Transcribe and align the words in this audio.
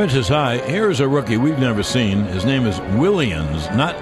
Pitch 0.00 0.14
is 0.14 0.28
high. 0.28 0.56
Here's 0.56 1.00
a 1.00 1.06
rookie 1.06 1.36
we've 1.36 1.58
never 1.58 1.82
seen. 1.82 2.24
His 2.24 2.46
name 2.46 2.64
is 2.64 2.76
Willians, 2.96 3.76
not 3.76 3.94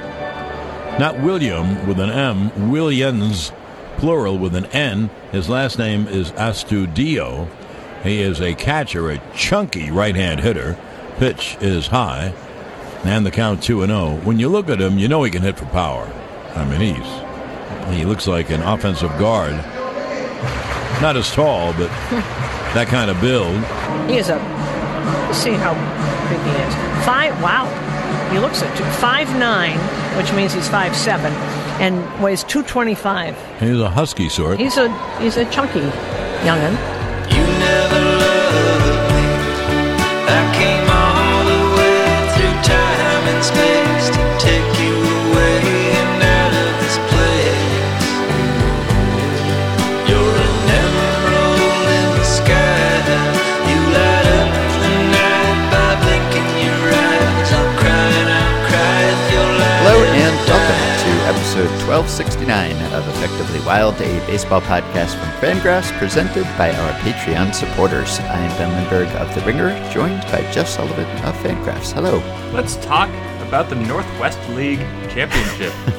not 1.00 1.20
William 1.24 1.88
with 1.88 1.98
an 1.98 2.08
M. 2.08 2.50
Willians, 2.70 3.50
plural 3.96 4.38
with 4.38 4.54
an 4.54 4.66
N. 4.66 5.10
His 5.32 5.48
last 5.48 5.76
name 5.76 6.06
is 6.06 6.30
Astudillo. 6.30 7.48
He 8.04 8.20
is 8.20 8.40
a 8.40 8.54
catcher, 8.54 9.10
a 9.10 9.20
chunky 9.34 9.90
right-hand 9.90 10.38
hitter. 10.38 10.78
Pitch 11.16 11.56
is 11.60 11.88
high, 11.88 12.32
and 13.02 13.26
the 13.26 13.32
count 13.32 13.60
two 13.60 13.82
and 13.82 13.90
zero. 13.90 14.20
When 14.22 14.38
you 14.38 14.48
look 14.48 14.68
at 14.68 14.80
him, 14.80 15.00
you 15.00 15.08
know 15.08 15.24
he 15.24 15.32
can 15.32 15.42
hit 15.42 15.58
for 15.58 15.66
power. 15.66 16.08
I 16.54 16.64
mean, 16.64 16.94
he's 16.94 17.98
he 17.98 18.04
looks 18.04 18.28
like 18.28 18.50
an 18.50 18.62
offensive 18.62 19.10
guard. 19.18 19.56
Not 21.02 21.16
as 21.16 21.28
tall, 21.32 21.72
but 21.72 21.88
that 22.74 22.86
kind 22.86 23.10
of 23.10 23.20
build. 23.20 23.56
He 24.08 24.18
is 24.18 24.28
a. 24.28 24.57
Let's 25.26 25.38
see 25.38 25.52
how 25.52 25.74
big 26.28 26.40
he 26.40 26.50
is. 26.62 26.74
Five. 27.04 27.40
Wow. 27.42 27.66
He 28.32 28.38
looks 28.38 28.62
at 28.62 28.76
two, 28.76 28.84
five 29.00 29.28
nine, 29.38 29.78
which 30.16 30.32
means 30.34 30.52
he's 30.52 30.68
five 30.68 30.94
seven, 30.94 31.32
and 31.80 32.04
weighs 32.22 32.44
two 32.44 32.62
twenty 32.62 32.94
five. 32.94 33.34
He's 33.58 33.80
a 33.80 33.88
husky 33.88 34.28
sort. 34.28 34.58
He's 34.58 34.76
a 34.76 34.88
he's 35.18 35.36
a 35.36 35.44
chunky 35.50 35.80
youngin. 36.44 36.76
You 37.32 37.44
never 37.58 38.00
loved 38.20 39.10
me. 39.14 39.28
I 40.28 40.42
came 40.58 40.88
all 40.90 41.44
the 41.52 41.62
way 41.78 42.00
through 42.34 42.56
time 42.62 43.24
and 43.32 43.44
space 43.44 43.77
episode 61.48 61.88
1269 61.88 62.76
of 62.92 63.08
Effectively 63.08 63.58
Wild, 63.64 63.94
a 64.02 64.26
baseball 64.26 64.60
podcast 64.60 65.18
from 65.18 65.30
Fangraphs 65.40 65.90
presented 65.98 66.44
by 66.58 66.70
our 66.74 66.92
Patreon 67.00 67.54
supporters. 67.54 68.20
I 68.20 68.38
am 68.38 68.58
Ben 68.58 68.70
Lindbergh 68.74 69.08
of 69.16 69.34
The 69.34 69.40
Ringer, 69.46 69.70
joined 69.90 70.20
by 70.24 70.42
Jeff 70.52 70.68
Sullivan 70.68 71.06
of 71.24 71.34
Fangraphs. 71.36 71.92
Hello. 71.92 72.18
Let's 72.52 72.76
talk 72.84 73.08
about 73.48 73.70
the 73.70 73.76
Northwest 73.76 74.38
League 74.50 74.80
Championship. 75.08 75.72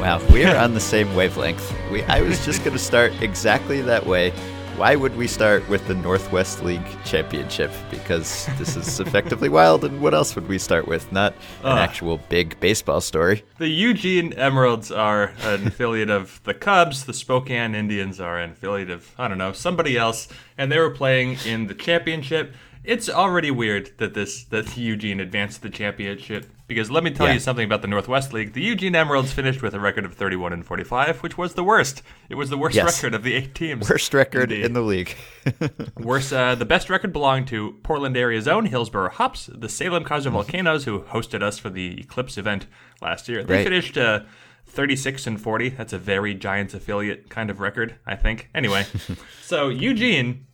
Wow, 0.00 0.24
we 0.32 0.44
are 0.44 0.56
on 0.56 0.74
the 0.74 0.80
same 0.80 1.12
wavelength. 1.16 1.74
We, 1.90 2.04
I 2.04 2.22
was 2.22 2.44
just 2.44 2.60
going 2.62 2.72
to 2.72 2.78
start 2.78 3.12
exactly 3.20 3.80
that 3.80 4.06
way. 4.06 4.32
Why 4.78 4.94
would 4.94 5.16
we 5.16 5.26
start 5.26 5.68
with 5.68 5.84
the 5.88 5.94
Northwest 5.96 6.62
League 6.62 6.86
Championship? 7.04 7.72
Because 7.90 8.46
this 8.58 8.76
is 8.76 9.00
effectively 9.06 9.48
wild, 9.48 9.84
and 9.84 10.00
what 10.00 10.14
else 10.14 10.36
would 10.36 10.46
we 10.46 10.56
start 10.56 10.86
with? 10.86 11.10
Not 11.10 11.32
an 11.64 11.72
Ugh. 11.72 11.78
actual 11.78 12.18
big 12.28 12.60
baseball 12.60 13.00
story. 13.00 13.42
the 13.58 13.66
Eugene 13.66 14.32
Emeralds 14.34 14.92
are 14.92 15.32
an 15.40 15.66
affiliate 15.66 16.10
of 16.10 16.40
the 16.44 16.54
Cubs. 16.54 17.06
The 17.06 17.12
Spokane 17.12 17.74
Indians 17.74 18.20
are 18.20 18.38
an 18.38 18.50
affiliate 18.52 18.88
of, 18.88 19.12
I 19.18 19.26
don't 19.26 19.36
know, 19.36 19.52
somebody 19.52 19.98
else. 19.98 20.28
And 20.56 20.70
they 20.70 20.78
were 20.78 20.90
playing 20.90 21.38
in 21.44 21.66
the 21.66 21.74
championship. 21.74 22.54
It's 22.84 23.08
already 23.08 23.50
weird 23.50 23.90
that 23.98 24.14
this 24.14 24.44
that 24.44 24.76
Eugene 24.76 25.18
advanced 25.18 25.56
to 25.56 25.62
the 25.62 25.76
championship 25.76 26.46
because 26.68 26.90
let 26.90 27.02
me 27.02 27.10
tell 27.10 27.26
Yeah. 27.26 27.32
you 27.34 27.40
something 27.40 27.64
about 27.64 27.82
the 27.82 27.88
Northwest 27.88 28.32
League. 28.32 28.52
The 28.52 28.60
Eugene 28.62 28.94
Emeralds 28.94 29.32
finished 29.32 29.62
with 29.62 29.74
a 29.74 29.80
record 29.80 30.04
of 30.04 30.14
31 30.14 30.52
and 30.52 30.64
45, 30.64 31.22
which 31.22 31.36
was 31.36 31.54
the 31.54 31.64
worst. 31.64 32.02
It 32.28 32.36
was 32.36 32.50
the 32.50 32.58
worst 32.58 32.76
Yes. 32.76 33.02
record 33.02 33.14
of 33.14 33.22
the 33.24 33.34
eight 33.34 33.54
teams. 33.54 33.88
Worst 33.90 34.14
record 34.14 34.52
Indeed. 34.52 34.66
in 34.66 34.72
the 34.74 34.82
league. 34.82 35.16
Worse, 35.96 36.30
uh, 36.32 36.54
the 36.54 36.64
best 36.66 36.88
record 36.90 37.12
belonged 37.12 37.48
to 37.48 37.76
Portland 37.82 38.16
area's 38.16 38.46
own 38.46 38.66
Hillsboro 38.66 39.08
Hops, 39.10 39.48
the 39.52 39.68
Salem 39.68 40.04
Keizer 40.04 40.30
Volcanoes, 40.30 40.84
who 40.84 41.00
hosted 41.00 41.42
us 41.42 41.58
for 41.58 41.70
the 41.70 41.98
Eclipse 42.00 42.36
event 42.38 42.66
last 43.02 43.28
year. 43.28 43.42
They 43.42 43.56
Right. 43.56 43.64
finished 43.64 43.96
uh, 43.98 44.20
36 44.66 45.26
and 45.26 45.40
40. 45.40 45.70
That's 45.70 45.94
a 45.94 45.98
very 45.98 46.34
Giants 46.34 46.74
affiliate 46.74 47.30
kind 47.30 47.48
of 47.50 47.60
record, 47.60 47.94
I 48.06 48.14
think. 48.16 48.50
Anyway, 48.54 48.84
so 49.42 49.70
Eugene, 49.70 50.44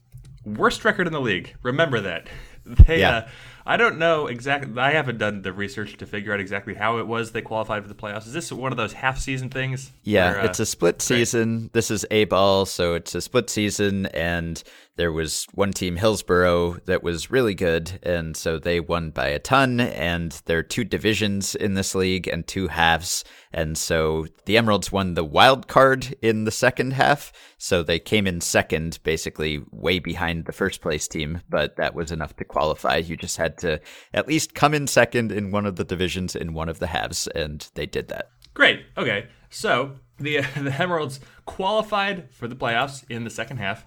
worst 0.44 0.84
record 0.84 1.08
in 1.08 1.12
the 1.12 1.20
league. 1.20 1.54
Remember 1.62 2.00
that. 2.00 2.28
They, 2.66 3.00
Yeah. 3.00 3.10
uh, 3.10 3.28
I 3.66 3.78
don't 3.78 3.98
know 3.98 4.26
exactly. 4.26 4.78
I 4.78 4.90
haven't 4.90 5.18
done 5.18 5.42
the 5.42 5.52
research 5.52 5.96
to 5.96 6.06
figure 6.06 6.34
out 6.34 6.40
exactly 6.40 6.74
how 6.74 6.98
it 6.98 7.06
was 7.06 7.32
they 7.32 7.40
qualified 7.40 7.82
for 7.82 7.88
the 7.88 7.94
playoffs. 7.94 8.26
Is 8.26 8.34
this 8.34 8.52
one 8.52 8.72
of 8.72 8.76
those 8.76 8.92
half 8.92 9.18
season 9.18 9.48
things? 9.48 9.90
Yeah, 10.02 10.32
where, 10.32 10.40
uh, 10.42 10.44
it's 10.44 10.60
a 10.60 10.66
split 10.66 11.00
season. 11.00 11.70
This 11.72 11.90
is 11.90 12.04
A 12.10 12.24
ball, 12.24 12.66
so 12.66 12.94
it's 12.94 13.14
a 13.14 13.22
split 13.22 13.48
season, 13.48 14.06
and 14.06 14.62
there 14.96 15.12
was 15.12 15.46
one 15.54 15.72
team, 15.72 15.96
Hillsboro, 15.96 16.74
that 16.86 17.02
was 17.02 17.30
really 17.30 17.54
good, 17.54 17.98
and 18.02 18.36
so 18.36 18.58
they 18.58 18.80
won 18.80 19.10
by 19.10 19.28
a 19.28 19.38
ton. 19.38 19.80
And 19.80 20.40
there 20.44 20.58
are 20.58 20.62
two 20.62 20.84
divisions 20.84 21.54
in 21.54 21.74
this 21.74 21.94
league 21.94 22.28
and 22.28 22.46
two 22.46 22.68
halves, 22.68 23.24
and 23.52 23.76
so 23.76 24.26
the 24.44 24.56
Emeralds 24.56 24.92
won 24.92 25.14
the 25.14 25.24
wild 25.24 25.66
card 25.68 26.14
in 26.22 26.44
the 26.44 26.50
second 26.50 26.92
half, 26.92 27.32
so 27.58 27.82
they 27.82 27.98
came 27.98 28.26
in 28.26 28.40
second, 28.40 28.98
basically 29.02 29.62
way 29.72 29.98
behind 29.98 30.44
the 30.44 30.52
first 30.52 30.80
place 30.80 31.08
team, 31.08 31.40
but 31.48 31.76
that 31.76 31.94
was 31.94 32.12
enough 32.12 32.36
to 32.36 32.44
qualify. 32.44 32.96
You 32.96 33.16
just 33.16 33.36
had 33.36 33.58
to 33.58 33.80
at 34.12 34.28
least 34.28 34.54
come 34.54 34.74
in 34.74 34.86
second 34.86 35.32
in 35.32 35.50
one 35.50 35.66
of 35.66 35.76
the 35.76 35.84
divisions 35.84 36.36
in 36.36 36.54
one 36.54 36.68
of 36.68 36.78
the 36.78 36.86
halves, 36.88 37.26
and 37.28 37.68
they 37.74 37.86
did 37.86 38.08
that. 38.08 38.30
Great. 38.54 38.84
Okay. 38.96 39.26
So 39.50 39.96
the 40.18 40.40
the 40.56 40.74
Emeralds 40.78 41.20
qualified 41.46 42.30
for 42.30 42.48
the 42.48 42.56
playoffs 42.56 43.04
in 43.08 43.24
the 43.24 43.30
second 43.30 43.58
half, 43.58 43.84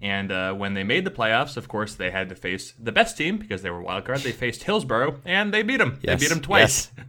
and 0.00 0.30
uh, 0.32 0.52
when 0.54 0.74
they 0.74 0.84
made 0.84 1.04
the 1.04 1.10
playoffs, 1.10 1.56
of 1.56 1.68
course, 1.68 1.94
they 1.94 2.10
had 2.10 2.28
to 2.28 2.34
face 2.34 2.74
the 2.78 2.92
best 2.92 3.16
team 3.16 3.38
because 3.38 3.62
they 3.62 3.70
were 3.70 3.80
wild 3.80 4.04
card. 4.04 4.20
They 4.20 4.32
faced 4.32 4.62
Hillsboro, 4.64 5.16
and 5.24 5.52
they 5.52 5.62
beat 5.62 5.78
them. 5.78 5.98
Yes, 6.02 6.18
They 6.20 6.24
beat 6.26 6.30
them 6.30 6.40
twice. 6.42 6.90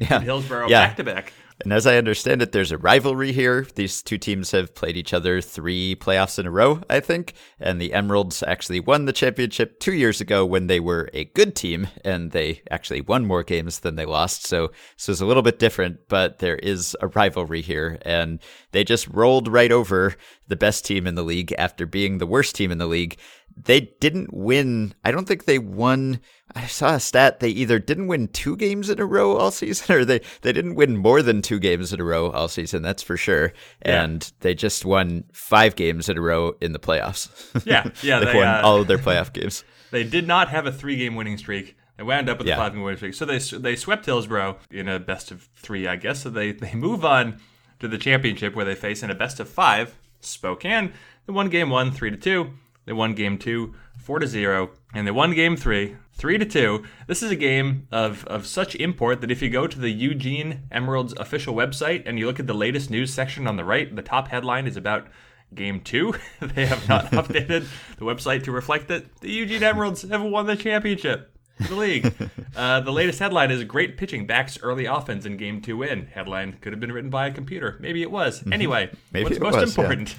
Yeah. 0.00 0.20
Hillsborough 0.30 0.68
Yeah. 0.68 0.86
back 0.86 0.96
to 0.98 1.02
back. 1.04 1.32
And 1.60 1.72
as 1.72 1.88
I 1.88 1.96
understand 1.96 2.40
it, 2.40 2.52
there's 2.52 2.70
a 2.70 2.78
rivalry 2.78 3.32
here. 3.32 3.66
These 3.74 4.02
two 4.02 4.16
teams 4.16 4.52
have 4.52 4.76
played 4.76 4.96
each 4.96 5.12
other 5.12 5.40
three 5.40 5.96
playoffs 5.96 6.38
in 6.38 6.46
a 6.46 6.50
row, 6.52 6.80
I 6.88 7.00
think. 7.00 7.34
And 7.58 7.80
the 7.80 7.92
Emeralds 7.92 8.44
actually 8.44 8.78
won 8.78 9.06
the 9.06 9.12
championship 9.12 9.80
two 9.80 9.92
years 9.92 10.20
ago 10.20 10.46
when 10.46 10.68
they 10.68 10.78
were 10.78 11.10
a 11.12 11.24
good 11.24 11.56
team, 11.56 11.88
and 12.04 12.30
they 12.30 12.62
actually 12.70 13.00
won 13.00 13.26
more 13.26 13.42
games 13.42 13.80
than 13.80 13.96
they 13.96 14.06
lost. 14.06 14.46
So, 14.46 14.70
so 14.96 15.10
it's 15.10 15.20
a 15.20 15.26
little 15.26 15.42
bit 15.42 15.58
different, 15.58 16.08
but 16.08 16.38
there 16.38 16.56
is 16.56 16.96
a 17.00 17.08
rivalry 17.08 17.62
here. 17.62 17.98
And 18.02 18.38
they 18.70 18.84
just 18.84 19.08
rolled 19.08 19.48
right 19.48 19.72
over 19.72 20.14
the 20.46 20.56
best 20.56 20.84
team 20.84 21.06
in 21.06 21.16
the 21.16 21.24
league 21.24 21.52
after 21.58 21.86
being 21.86 22.18
the 22.18 22.26
worst 22.26 22.54
team 22.54 22.70
in 22.70 22.78
the 22.78 22.86
league. 22.86 23.18
They 23.64 23.80
didn't 24.00 24.32
win. 24.32 24.94
I 25.04 25.10
don't 25.10 25.26
think 25.26 25.44
they 25.44 25.58
won. 25.58 26.20
I 26.54 26.66
saw 26.66 26.94
a 26.94 27.00
stat. 27.00 27.40
They 27.40 27.48
either 27.50 27.78
didn't 27.78 28.06
win 28.06 28.28
two 28.28 28.56
games 28.56 28.88
in 28.88 29.00
a 29.00 29.04
row 29.04 29.36
all 29.36 29.50
season, 29.50 29.94
or 29.96 30.04
they, 30.04 30.20
they 30.42 30.52
didn't 30.52 30.76
win 30.76 30.96
more 30.96 31.22
than 31.22 31.42
two 31.42 31.58
games 31.58 31.92
in 31.92 32.00
a 32.00 32.04
row 32.04 32.30
all 32.30 32.48
season. 32.48 32.82
That's 32.82 33.02
for 33.02 33.16
sure. 33.16 33.52
Yeah. 33.84 34.04
And 34.04 34.32
they 34.40 34.54
just 34.54 34.84
won 34.84 35.24
five 35.32 35.76
games 35.76 36.08
in 36.08 36.16
a 36.16 36.20
row 36.20 36.54
in 36.60 36.72
the 36.72 36.78
playoffs. 36.78 37.28
Yeah, 37.66 37.90
yeah, 38.02 38.20
they, 38.20 38.26
they, 38.26 38.34
won 38.36 38.46
uh, 38.46 38.60
all 38.64 38.80
of 38.80 38.86
their 38.86 38.98
playoff 38.98 39.32
games. 39.32 39.64
They 39.90 40.04
did 40.04 40.26
not 40.26 40.50
have 40.50 40.66
a 40.66 40.72
three 40.72 40.96
game 40.96 41.14
winning 41.16 41.38
streak. 41.38 41.74
They 41.96 42.02
wound 42.02 42.28
up 42.28 42.36
with 42.38 42.46
Yeah. 42.46 42.54
a 42.54 42.58
five 42.58 42.72
game 42.74 42.82
winning 42.82 42.98
streak. 42.98 43.14
So 43.14 43.24
they 43.24 43.38
they 43.38 43.74
swept 43.74 44.04
Hillsboro 44.04 44.58
in 44.70 44.86
a 44.86 44.98
best 44.98 45.30
of 45.30 45.48
three, 45.56 45.86
I 45.88 45.96
guess. 45.96 46.22
So 46.22 46.30
they, 46.30 46.52
they 46.52 46.74
move 46.74 47.04
on 47.06 47.40
to 47.80 47.88
the 47.88 47.96
championship 47.96 48.54
where 48.54 48.66
they 48.66 48.74
face 48.74 49.02
in 49.02 49.10
a 49.10 49.14
best 49.14 49.40
of 49.40 49.48
five 49.48 49.96
Spokane. 50.20 50.92
They 51.26 51.32
won 51.32 51.48
game 51.48 51.70
one, 51.70 51.90
three 51.90 52.10
to 52.10 52.16
two. 52.18 52.50
They 52.88 52.94
won 52.94 53.12
game 53.12 53.36
two, 53.36 53.74
four 53.98 54.18
to 54.18 54.26
zero, 54.26 54.70
and 54.94 55.06
they 55.06 55.10
won 55.10 55.34
game 55.34 55.58
three, 55.58 55.96
three 56.14 56.38
to 56.38 56.46
two. 56.46 56.84
This 57.06 57.22
is 57.22 57.30
a 57.30 57.36
game 57.36 57.86
of, 57.92 58.24
of 58.28 58.46
such 58.46 58.74
import 58.76 59.20
that 59.20 59.30
if 59.30 59.42
you 59.42 59.50
go 59.50 59.66
to 59.66 59.78
the 59.78 59.90
Eugene 59.90 60.62
Emeralds 60.72 61.12
official 61.18 61.54
website 61.54 62.04
and 62.06 62.18
you 62.18 62.24
look 62.24 62.40
at 62.40 62.46
the 62.46 62.54
latest 62.54 62.88
news 62.88 63.12
section 63.12 63.46
on 63.46 63.56
the 63.56 63.64
right, 63.64 63.94
the 63.94 64.00
top 64.00 64.28
headline 64.28 64.66
is 64.66 64.78
about 64.78 65.06
game 65.54 65.82
two. 65.82 66.14
they 66.40 66.64
have 66.64 66.88
not 66.88 67.04
updated 67.12 67.66
the 67.98 68.06
website 68.06 68.42
to 68.44 68.52
reflect 68.52 68.88
that 68.88 69.20
the 69.20 69.30
Eugene 69.30 69.62
Emeralds 69.62 70.00
have 70.00 70.22
won 70.22 70.46
the 70.46 70.56
championship. 70.56 71.30
The 71.68 71.74
league. 71.74 72.14
Uh, 72.56 72.80
the 72.80 72.90
latest 72.90 73.20
headline 73.20 73.52
is 73.52 73.62
"Great 73.62 73.96
pitching 73.96 74.26
backs 74.26 74.58
early 74.62 74.86
offense 74.86 75.26
in 75.26 75.36
Game 75.36 75.60
Two 75.60 75.76
win." 75.76 76.06
Headline 76.06 76.56
could 76.60 76.72
have 76.72 76.80
been 76.80 76.90
written 76.90 77.10
by 77.10 77.28
a 77.28 77.30
computer. 77.30 77.76
Maybe 77.78 78.02
it 78.02 78.10
was. 78.10 78.42
Anyway, 78.50 78.86
Mm-hmm. 78.86 78.96
Maybe 79.12 79.24
what's 79.24 79.38
most 79.38 79.54
was, 79.54 79.76
yeah. 79.76 79.82
important 79.84 80.16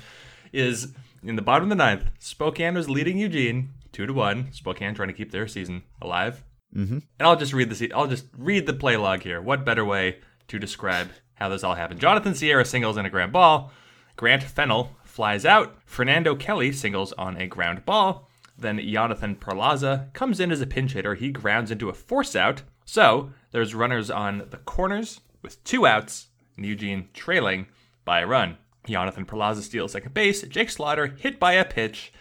is 0.54 0.94
in 1.24 1.36
the 1.36 1.42
bottom 1.42 1.64
of 1.64 1.70
the 1.70 1.76
ninth, 1.76 2.06
Spokane 2.20 2.76
was 2.76 2.90
leading 2.90 3.18
Eugene 3.18 3.74
two 3.92 4.06
to 4.06 4.14
one. 4.14 4.52
Spokane 4.52 4.96
trying 4.96 5.10
to 5.10 5.14
keep 5.14 5.32
their 5.32 5.48
season 5.48 5.84
alive. 6.02 6.44
Mm-hmm. 6.76 7.00
And 7.20 7.28
I'll 7.28 7.36
just 7.36 7.54
read 7.54 7.70
the 7.70 7.94
I'll 7.94 8.08
just 8.08 8.26
read 8.38 8.66
the 8.66 8.74
play 8.74 8.98
log 8.98 9.24
here. 9.24 9.42
What 9.42 9.66
better 9.66 9.84
way 9.86 10.20
to 10.48 10.60
describe 10.60 11.10
how 11.36 11.50
this 11.50 11.64
all 11.64 11.76
happened? 11.76 12.00
Jonathan 12.00 12.36
Sierra 12.36 12.66
singles 12.66 12.98
in 12.98 13.06
a 13.06 13.10
ground 13.10 13.32
ball. 13.32 13.72
Grant 14.16 14.44
Fennell 14.44 14.96
flies 15.04 15.46
out. 15.46 15.78
Fernando 15.86 16.36
Kelli 16.36 16.74
singles 16.74 17.14
on 17.14 17.38
a 17.38 17.48
ground 17.48 17.86
ball. 17.86 18.30
Then 18.58 18.80
Jonathan 18.80 19.36
Perlaza 19.36 20.14
comes 20.14 20.40
in 20.40 20.52
as 20.52 20.62
a 20.62 20.68
pinch 20.68 20.94
hitter. 20.94 21.16
He 21.16 21.32
grounds 21.32 21.72
into 21.72 21.90
a 21.90 21.94
force 21.94 22.36
out. 22.36 22.62
So 22.86 23.32
there's 23.52 23.74
runners 23.74 24.12
on 24.12 24.48
the 24.50 24.58
corners 24.58 25.22
with 25.42 25.64
two 25.64 25.88
outs, 25.88 26.28
and 26.58 26.66
Eugene 26.66 27.08
trailing 27.14 27.68
by 28.04 28.22
a 28.22 28.28
run. 28.28 28.58
Jonathan 28.88 29.26
Perlaza 29.26 29.62
steals 29.62 29.92
second 29.92 30.14
base. 30.14 30.42
Jake 30.44 30.70
Slaughter 30.70 31.08
hit 31.08 31.40
by 31.40 31.54
a 31.54 31.66
pitch. 31.66 32.12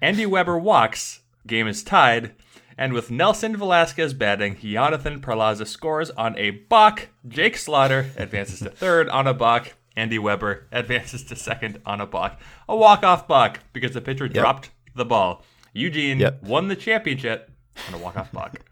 Andy 0.00 0.26
Weber 0.26 0.58
walks. 0.58 1.20
Game 1.46 1.66
is 1.68 1.82
tied. 1.82 2.34
And 2.76 2.92
with 2.92 3.10
Nelson 3.10 3.56
Velazquez 3.56 4.14
batting, 4.14 4.56
Jonathan 4.60 5.20
Perlaza 5.20 5.66
scores 5.66 6.10
on 6.10 6.36
a 6.38 6.50
balk. 6.50 7.08
Jake 7.26 7.56
Slaughter 7.56 8.10
advances 8.16 8.60
to 8.60 8.70
third 8.70 9.08
on 9.08 9.26
a 9.26 9.34
balk. 9.34 9.74
Andy 9.96 10.18
Weber 10.18 10.66
advances 10.70 11.24
to 11.24 11.34
second 11.36 11.80
on 11.84 12.00
a 12.00 12.06
balk. 12.06 12.38
A 12.68 12.76
walk-off 12.76 13.26
balk 13.26 13.60
because 13.72 13.94
the 13.94 14.00
pitcher 14.00 14.28
dropped 14.28 14.70
the 14.94 15.04
ball. 15.04 15.42
Eugene 15.72 16.20
Yep. 16.20 16.44
won 16.44 16.68
the 16.68 16.76
championship 16.76 17.50
on 17.88 17.94
a 17.94 17.98
walk-off 17.98 18.30
balk. 18.32 18.54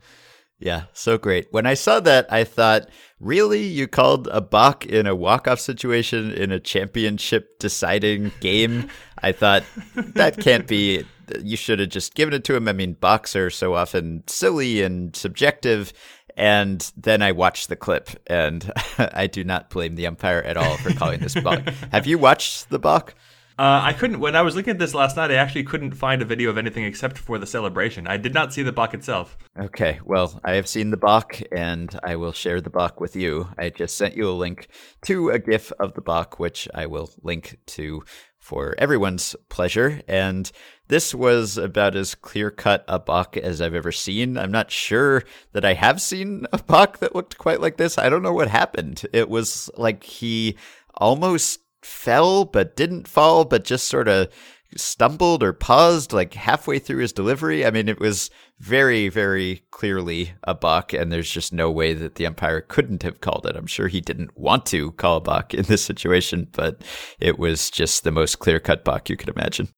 Yeah, 0.58 0.84
so 0.94 1.18
great. 1.18 1.48
When 1.50 1.66
I 1.66 1.74
saw 1.74 2.00
that, 2.00 2.32
I 2.32 2.42
thought, 2.42 2.88
really? 3.20 3.62
You 3.62 3.86
called 3.86 4.28
a 4.28 4.40
balk 4.40 4.86
in 4.86 5.06
a 5.06 5.14
walk-off 5.14 5.60
situation 5.60 6.32
in 6.32 6.52
a 6.52 6.60
championship 6.60 7.58
deciding 7.58 8.32
game? 8.40 8.88
I 9.22 9.32
thought, 9.32 9.64
that 9.94 10.38
can't 10.38 10.66
be. 10.66 11.04
You 11.42 11.56
should 11.56 11.80
have 11.80 11.88
just 11.88 12.14
given 12.14 12.34
it 12.34 12.44
to 12.44 12.54
him. 12.54 12.68
I 12.68 12.72
mean, 12.72 12.92
balks 12.92 13.34
are 13.34 13.50
so 13.50 13.74
often 13.74 14.22
silly 14.26 14.82
and 14.82 15.14
subjective. 15.16 15.92
And 16.36 16.92
then 16.96 17.22
I 17.22 17.32
watched 17.32 17.70
the 17.70 17.76
clip, 17.76 18.10
and 18.26 18.70
I 18.98 19.26
do 19.26 19.42
not 19.42 19.70
blame 19.70 19.94
the 19.94 20.06
umpire 20.06 20.42
at 20.42 20.58
all 20.58 20.76
for 20.76 20.92
calling 20.92 21.20
this 21.20 21.34
balk. 21.34 21.62
have 21.92 22.06
you 22.06 22.18
watched 22.18 22.68
the 22.68 22.78
balk? 22.78 23.14
Uh, 23.58 23.80
I 23.84 23.94
couldn't. 23.94 24.20
When 24.20 24.36
I 24.36 24.42
was 24.42 24.54
looking 24.54 24.72
at 24.72 24.78
this 24.78 24.92
last 24.92 25.16
night, 25.16 25.30
I 25.30 25.36
actually 25.36 25.64
couldn't 25.64 25.92
find 25.92 26.20
a 26.20 26.26
video 26.26 26.50
of 26.50 26.58
anything 26.58 26.84
except 26.84 27.16
for 27.16 27.38
the 27.38 27.46
celebration. 27.46 28.06
I 28.06 28.18
did 28.18 28.34
not 28.34 28.52
see 28.52 28.62
the 28.62 28.72
balk 28.72 28.92
itself. 28.92 29.38
Okay, 29.58 29.98
well, 30.04 30.38
I 30.44 30.52
have 30.54 30.68
seen 30.68 30.90
the 30.90 30.98
balk, 30.98 31.40
and 31.50 31.98
I 32.02 32.16
will 32.16 32.32
share 32.32 32.60
the 32.60 32.68
balk 32.68 33.00
with 33.00 33.16
you. 33.16 33.48
I 33.56 33.70
just 33.70 33.96
sent 33.96 34.14
you 34.14 34.28
a 34.28 34.32
link 34.32 34.68
to 35.06 35.30
a 35.30 35.38
GIF 35.38 35.72
of 35.80 35.94
the 35.94 36.02
balk, 36.02 36.38
which 36.38 36.68
I 36.74 36.84
will 36.84 37.08
link 37.22 37.56
to 37.68 38.04
for 38.38 38.74
everyone's 38.76 39.34
pleasure. 39.48 40.02
And 40.06 40.52
this 40.88 41.14
was 41.14 41.56
about 41.56 41.96
as 41.96 42.14
clear 42.14 42.50
cut 42.50 42.84
a 42.86 42.98
balk 42.98 43.38
as 43.38 43.62
I've 43.62 43.74
ever 43.74 43.90
seen. 43.90 44.36
I'm 44.36 44.52
not 44.52 44.70
sure 44.70 45.24
that 45.52 45.64
I 45.64 45.72
have 45.72 46.02
seen 46.02 46.46
a 46.52 46.62
balk 46.62 46.98
that 46.98 47.14
looked 47.14 47.38
quite 47.38 47.62
like 47.62 47.78
this. 47.78 47.96
I 47.96 48.10
don't 48.10 48.22
know 48.22 48.34
what 48.34 48.48
happened. 48.48 49.06
It 49.14 49.30
was 49.30 49.70
like 49.76 50.04
he 50.04 50.56
almost 50.94 51.60
fell, 51.82 52.44
but 52.44 52.76
didn't 52.76 53.08
fall, 53.08 53.44
but 53.44 53.64
just 53.64 53.88
sort 53.88 54.08
of 54.08 54.28
stumbled 54.76 55.42
or 55.42 55.52
paused 55.52 56.12
like 56.12 56.34
halfway 56.34 56.78
through 56.78 56.98
his 56.98 57.12
delivery. 57.12 57.64
I 57.64 57.70
mean, 57.70 57.88
it 57.88 58.00
was 58.00 58.30
very, 58.58 59.08
very 59.08 59.62
clearly 59.70 60.32
a 60.44 60.54
balk, 60.54 60.92
and 60.92 61.12
there's 61.12 61.30
just 61.30 61.52
no 61.52 61.70
way 61.70 61.92
that 61.92 62.16
the 62.16 62.26
umpire 62.26 62.60
couldn't 62.60 63.02
have 63.02 63.20
called 63.20 63.46
it. 63.46 63.56
I'm 63.56 63.66
sure 63.66 63.88
he 63.88 64.00
didn't 64.00 64.36
want 64.38 64.66
to 64.66 64.92
call 64.92 65.18
a 65.18 65.20
balk 65.20 65.54
in 65.54 65.64
this 65.64 65.84
situation, 65.84 66.48
but 66.52 66.82
it 67.20 67.38
was 67.38 67.70
just 67.70 68.04
the 68.04 68.10
most 68.10 68.38
clear 68.38 68.58
cut 68.58 68.84
balk 68.84 69.08
you 69.08 69.16
could 69.16 69.28
imagine. 69.28 69.68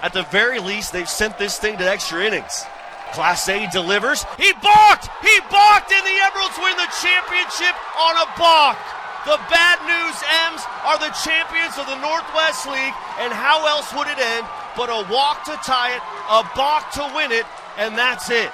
At 0.00 0.12
the 0.12 0.24
very 0.24 0.58
least, 0.58 0.92
they've 0.92 1.08
sent 1.08 1.38
this 1.38 1.58
thing 1.58 1.78
to 1.78 1.88
extra 1.88 2.24
innings. 2.24 2.64
Class 3.12 3.48
A 3.48 3.68
delivers. 3.70 4.24
He 4.38 4.52
balked! 4.62 5.08
He 5.22 5.38
balked, 5.50 5.92
and 5.92 6.06
the 6.06 6.18
Emeralds 6.24 6.56
win 6.58 6.76
the 6.76 6.88
championship 7.00 7.76
on 7.98 8.16
a 8.16 8.38
balk. 8.38 8.78
The 9.24 9.38
Bad 9.46 9.78
News 9.86 10.18
M's 10.50 10.62
are 10.82 10.98
the 10.98 11.14
champions 11.22 11.78
of 11.78 11.86
the 11.86 12.00
Northwest 12.02 12.66
League, 12.66 12.94
and 13.22 13.32
how 13.32 13.66
else 13.70 13.94
would 13.94 14.08
it 14.08 14.18
end 14.18 14.46
but 14.76 14.90
a 14.90 15.06
walk 15.12 15.44
to 15.44 15.54
tie 15.62 15.94
it, 15.94 16.02
a 16.28 16.42
balk 16.56 16.90
to 16.92 17.12
win 17.14 17.30
it, 17.30 17.46
and 17.78 17.96
that's 17.96 18.30
it. 18.30 18.50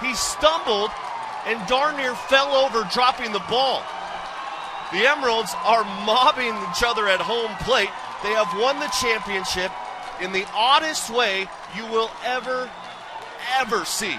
He 0.00 0.14
stumbled 0.14 0.90
and 1.46 1.60
darn 1.68 1.96
near 1.96 2.14
fell 2.14 2.54
over, 2.54 2.88
dropping 2.92 3.32
the 3.32 3.44
ball. 3.50 3.82
The 4.92 5.06
Emeralds 5.06 5.52
are 5.64 5.84
mobbing 6.06 6.54
each 6.70 6.82
other 6.82 7.08
at 7.08 7.20
home 7.20 7.50
plate. 7.64 7.90
They 8.22 8.32
have 8.32 8.48
won 8.58 8.78
the 8.80 8.88
championship 9.00 9.72
in 10.20 10.32
the 10.32 10.46
oddest 10.54 11.10
way 11.10 11.48
you 11.76 11.84
will 11.86 12.10
ever, 12.24 12.70
ever 13.58 13.84
see. 13.84 14.16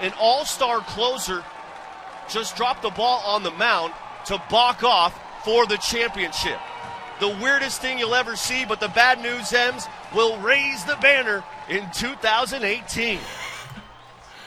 An 0.00 0.12
all 0.18 0.44
star 0.44 0.80
closer 0.80 1.44
just 2.32 2.56
dropped 2.56 2.82
the 2.82 2.90
ball 2.90 3.22
on 3.26 3.42
the 3.42 3.50
mound 3.52 3.92
to 4.26 4.42
balk 4.50 4.84
off 4.84 5.18
for 5.44 5.66
the 5.66 5.76
championship. 5.76 6.58
The 7.20 7.28
weirdest 7.28 7.80
thing 7.80 7.98
you'll 7.98 8.14
ever 8.14 8.36
see, 8.36 8.64
but 8.64 8.80
the 8.80 8.88
Bad 8.88 9.22
News 9.22 9.52
M's 9.52 9.86
will 10.14 10.38
raise 10.38 10.84
the 10.84 10.96
banner 10.96 11.44
in 11.68 11.88
2018. 11.92 13.18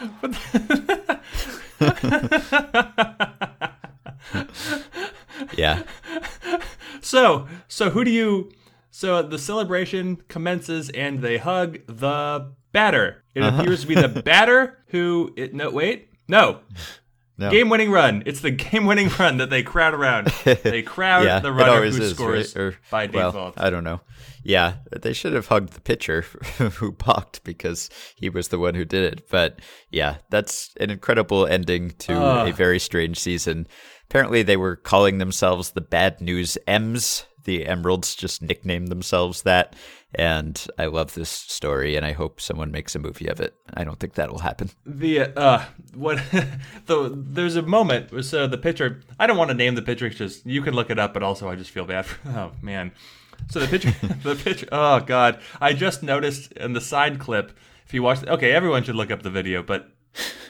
Yeah. 5.56 5.84
So, 7.02 7.48
so 7.68 7.90
who 7.90 8.04
do 8.04 8.12
you? 8.12 8.52
So 8.92 9.22
the 9.22 9.38
celebration 9.38 10.18
commences 10.28 10.90
and 10.90 11.22
they 11.22 11.38
hug 11.38 11.80
the 11.88 12.52
batter. 12.72 13.24
It 13.34 13.44
uh-huh. 13.44 13.62
appears 13.62 13.82
to 13.82 13.88
be 13.88 13.96
the 13.96 14.08
batter 14.08 14.80
who. 14.88 15.34
It, 15.36 15.54
no, 15.54 15.70
wait, 15.70 16.10
no. 16.28 16.60
No. 17.38 17.52
Game-winning 17.52 17.92
run. 17.92 18.24
It's 18.26 18.40
the 18.40 18.52
game-winning 18.72 19.10
run 19.20 19.38
that 19.38 19.50
they 19.50 19.62
crowd 19.62 19.94
around. 19.94 20.28
They 20.46 20.82
crowd 20.86 21.26
yeah, 21.26 21.40
the 21.40 21.52
runner 21.52 21.82
who 21.82 22.02
is, 22.02 22.12
scores 22.12 22.56
right? 22.56 22.62
Or, 22.62 22.78
by 22.90 23.08
well, 23.08 23.32
default. 23.32 23.60
I 23.60 23.70
don't 23.70 23.84
know. 23.84 24.02
Yeah, 24.44 24.76
they 24.92 25.12
should 25.12 25.34
have 25.34 25.48
hugged 25.48 25.74
the 25.74 25.82
pitcher 25.82 26.22
who 26.58 26.92
balked 26.92 27.44
because 27.44 27.90
he 28.16 28.30
was 28.30 28.50
the 28.50 28.60
one 28.60 28.76
who 28.76 28.86
did 28.86 29.14
it. 29.14 29.30
But 29.30 29.60
yeah, 29.90 30.18
that's 30.30 30.74
an 30.80 30.92
incredible 30.92 31.46
ending 31.46 31.92
to 32.00 32.14
Ugh. 32.14 32.50
a 32.50 32.54
very 32.54 32.80
strange 32.80 33.20
season. 33.20 33.68
Apparently, 34.10 34.44
they 34.44 34.58
were 34.58 34.76
calling 34.76 35.18
themselves 35.18 35.72
the 35.72 35.82
Bad 35.82 36.22
News 36.22 36.58
M's. 36.68 37.26
The 37.46 37.66
Emeralds 37.66 38.16
just 38.16 38.42
nicknamed 38.42 38.90
themselves 38.90 39.44
that. 39.44 39.76
And 40.14 40.66
I 40.78 40.86
love 40.86 41.14
this 41.14 41.30
story, 41.30 41.96
and 41.96 42.06
I 42.06 42.14
hope 42.14 42.40
someone 42.40 42.72
makes 42.72 42.96
a 42.96 43.00
movie 43.00 43.28
of 43.28 43.40
it. 43.42 43.56
I 43.74 43.84
don't 43.84 44.00
think 44.00 44.14
that 44.14 44.32
will 44.32 44.40
happen. 44.40 44.70
The 44.86 45.38
uh, 45.38 45.66
what? 45.94 46.22
the 46.86 47.12
there's 47.14 47.56
a 47.56 47.62
moment. 47.62 48.26
So 48.26 48.48
the 48.48 48.58
picture. 48.58 49.02
I 49.20 49.28
don't 49.28 49.38
want 49.38 49.50
to 49.50 49.56
name 49.56 49.76
the 49.76 49.82
picture. 49.82 50.10
Just 50.10 50.46
you 50.46 50.62
can 50.62 50.74
look 50.74 50.90
it 50.90 51.00
up, 51.00 51.14
but 51.14 51.24
also 51.24 51.50
I 51.50 51.56
just 51.56 51.72
feel 51.72 51.86
bad. 51.86 52.06
For, 52.06 52.30
oh 52.38 52.52
man. 52.62 52.92
So 53.50 53.60
the 53.60 53.68
picture. 53.68 53.92
the 54.24 54.36
picture. 54.36 54.68
Oh 54.72 55.02
god. 55.02 55.42
I 55.60 55.74
just 55.74 56.02
noticed 56.02 56.52
in 56.54 56.74
the 56.74 56.82
side 56.82 57.20
clip. 57.20 57.52
If 57.86 57.94
you 57.94 58.02
watch, 58.02 58.26
okay, 58.26 58.52
everyone 58.52 58.84
should 58.84 58.96
look 58.96 59.12
up 59.12 59.22
the 59.22 59.30
video. 59.30 59.62
But 59.62 59.92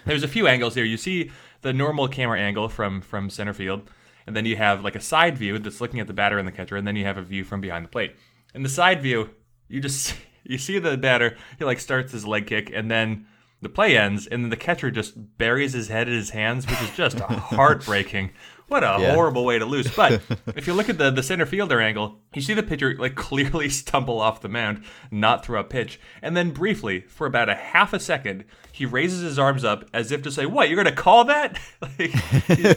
there's 0.06 0.24
a 0.24 0.28
few 0.28 0.48
angles 0.48 0.76
here. 0.76 0.86
You 0.86 0.98
see 0.98 1.32
the 1.62 1.74
normal 1.74 2.08
camera 2.08 2.40
angle 2.40 2.70
from 2.70 3.02
from 3.02 3.30
center 3.32 3.54
field, 3.54 3.90
and 4.28 4.36
then 4.36 4.46
you 4.46 4.56
have 4.56 4.84
like 4.84 4.96
a 4.96 5.02
side 5.02 5.38
view 5.38 5.60
that's 5.60 5.82
looking 5.82 6.00
at 6.00 6.08
the 6.08 6.14
batter 6.14 6.38
and 6.38 6.48
the 6.48 6.52
catcher, 6.52 6.76
and 6.76 6.88
then 6.88 6.96
you 6.96 7.06
have 7.06 7.18
a 7.18 7.22
view 7.24 7.44
from 7.44 7.62
behind 7.62 7.86
the 7.86 7.90
plate. 7.90 8.16
In 8.54 8.64
the 8.64 8.70
side 8.70 9.02
view, 9.02 9.30
you 9.68 9.82
just 9.82 10.16
you 10.44 10.58
see 10.58 10.80
the 10.80 10.98
batter. 10.98 11.38
He 11.58 11.66
like 11.66 11.80
starts 11.80 12.12
his 12.12 12.26
leg 12.26 12.48
kick, 12.48 12.72
and 12.74 12.90
then 12.90 13.28
the 13.62 13.70
play 13.70 13.98
ends, 13.98 14.28
and 14.28 14.44
then 14.44 14.50
the 14.50 14.58
catcher 14.58 14.92
just 14.92 15.38
buries 15.38 15.74
his 15.74 15.88
head 15.88 16.08
in 16.08 16.14
his 16.14 16.32
hands, 16.32 16.68
which 16.68 16.82
is 16.82 16.92
just 16.92 17.20
heartbreaking. 17.20 18.32
What 18.68 18.84
a 18.84 18.98
Yeah. 19.00 19.14
horrible 19.14 19.46
way 19.46 19.60
to 19.60 19.66
lose. 19.66 19.94
But 19.96 20.22
if 20.56 20.66
you 20.66 20.74
look 20.74 20.90
at 20.90 20.98
the, 20.98 21.12
the 21.12 21.22
center 21.22 21.46
fielder 21.46 21.80
angle, 21.80 22.20
you 22.34 22.42
see 22.42 22.54
the 22.56 22.64
pitcher 22.64 22.96
like 22.98 23.14
clearly 23.30 23.70
stumble 23.70 24.20
off 24.20 24.42
the 24.42 24.50
mound, 24.50 24.84
not 25.12 25.46
throw 25.46 25.60
a 25.60 25.64
pitch. 25.64 26.00
And 26.22 26.36
then 26.36 26.52
briefly, 26.52 27.02
for 27.02 27.28
about 27.28 27.48
a 27.48 27.54
half 27.56 27.94
a 27.94 28.00
second, 28.00 28.44
he 28.72 28.86
raises 28.86 29.22
his 29.22 29.38
arms 29.40 29.64
up 29.64 29.86
as 29.94 30.12
if 30.12 30.22
to 30.24 30.32
say, 30.32 30.46
What, 30.46 30.68
you're 30.70 30.78
gonna 30.78 30.92
call 30.96 31.26
that? 31.26 31.60
like 31.82 32.12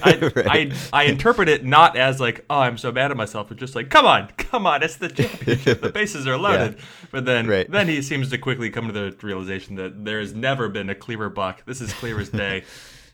I, 0.04 0.32
I 0.46 0.72
I 0.92 1.02
interpret 1.04 1.48
it 1.48 1.64
not 1.64 1.96
as 1.96 2.20
like, 2.20 2.44
oh, 2.50 2.58
I'm 2.60 2.76
so 2.78 2.92
mad 2.92 3.10
at 3.10 3.16
myself, 3.16 3.48
but 3.48 3.56
just 3.56 3.74
like, 3.74 3.88
come 3.90 4.04
on, 4.06 4.28
come 4.36 4.66
on, 4.66 4.82
it's 4.82 4.96
the 4.96 5.08
championship. 5.08 5.80
the 5.80 5.90
bases 5.90 6.26
are 6.26 6.36
loaded. 6.36 6.78
But 7.10 7.24
then 7.24 7.46
Right. 7.46 7.70
then 7.70 7.88
he 7.88 8.02
seems 8.02 8.28
to 8.30 8.38
quickly 8.38 8.68
come 8.70 8.86
to 8.88 8.92
the 8.92 9.16
realization 9.22 9.76
that 9.76 10.04
there 10.04 10.20
has 10.20 10.34
never 10.34 10.68
been 10.68 10.90
a 10.90 10.94
clearer 10.94 11.30
balk. 11.30 11.64
This 11.64 11.80
is 11.80 11.92
clear 11.94 12.20
as 12.20 12.28
day. 12.28 12.64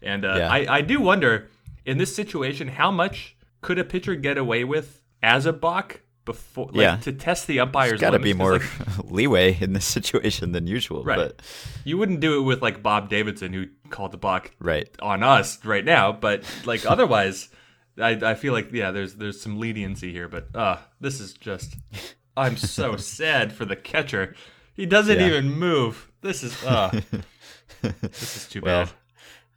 And 0.02 0.24
uh, 0.24 0.34
Yeah. 0.38 0.52
I, 0.52 0.66
I 0.78 0.80
do 0.82 1.00
wonder 1.00 1.48
in 1.86 1.98
this 1.98 2.14
situation 2.14 2.68
how 2.68 2.90
much 2.90 3.36
could 3.60 3.78
a 3.78 3.84
pitcher 3.84 4.14
get 4.14 4.36
away 4.38 4.64
with 4.64 5.02
as 5.22 5.46
a 5.46 5.52
balk 5.52 6.00
before 6.24 6.66
like, 6.66 6.76
Yeah. 6.76 6.96
to 6.96 7.12
test 7.12 7.46
the 7.46 7.60
umpire's 7.60 8.00
Got 8.00 8.10
to 8.10 8.18
be 8.18 8.32
more 8.32 8.54
like, 8.58 8.64
leeway 9.10 9.56
in 9.60 9.72
this 9.74 9.84
situation 9.98 10.52
than 10.52 10.66
usual. 10.66 11.02
Right. 11.04 11.16
But 11.16 11.42
you 11.84 11.98
wouldn't 11.98 12.20
do 12.20 12.38
it 12.38 12.42
with 12.42 12.62
like 12.62 12.82
Bob 12.82 13.08
Davidson 13.10 13.52
who 13.52 13.66
called 13.90 14.12
the 14.12 14.16
balk 14.18 14.50
right. 14.58 14.88
on 15.02 15.22
us 15.22 15.62
right 15.64 15.84
now, 15.84 16.12
but 16.12 16.44
like 16.64 16.86
otherwise, 16.90 17.48
I, 17.98 18.10
I 18.22 18.34
feel 18.34 18.52
like 18.54 18.72
yeah, 18.72 18.90
there's 18.90 19.14
there's 19.16 19.40
some 19.40 19.58
leniency 19.60 20.12
here, 20.12 20.28
but 20.28 20.48
uh 20.54 20.78
this 21.00 21.20
is 21.20 21.34
just 21.34 21.76
I'm 22.36 22.56
so 22.56 22.96
sad 22.96 23.52
for 23.52 23.64
the 23.64 23.76
catcher. 23.76 24.34
He 24.74 24.86
doesn't 24.86 25.18
Yeah. 25.20 25.26
even 25.28 25.52
move. 25.52 26.10
This 26.22 26.42
is 26.42 26.64
uh 26.64 27.00
this 27.82 28.36
is 28.36 28.48
too 28.48 28.60
Well, 28.62 28.86
bad. 28.86 28.94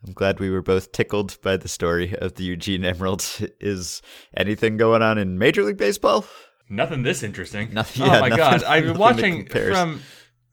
I'm 0.05 0.13
glad 0.13 0.39
we 0.39 0.49
were 0.49 0.61
both 0.61 0.91
tickled 0.91 1.37
by 1.41 1.57
the 1.57 1.67
story 1.67 2.15
of 2.15 2.35
the 2.35 2.43
Eugene 2.43 2.85
Emeralds. 2.85 3.43
Is 3.59 4.01
anything 4.35 4.77
going 4.77 5.01
on 5.01 5.17
in 5.17 5.37
Major 5.39 5.63
League 5.63 5.77
Baseball? 5.77 6.25
Nothing 6.69 7.03
this 7.03 7.23
interesting. 7.23 7.73
Nothing- 7.73 8.03
oh 8.03 8.07
my 8.07 8.29
nothing- 8.29 8.37
god, 8.37 8.63
I've 8.63 8.83
been 8.85 8.97
watching 8.97 9.47
from 9.47 10.01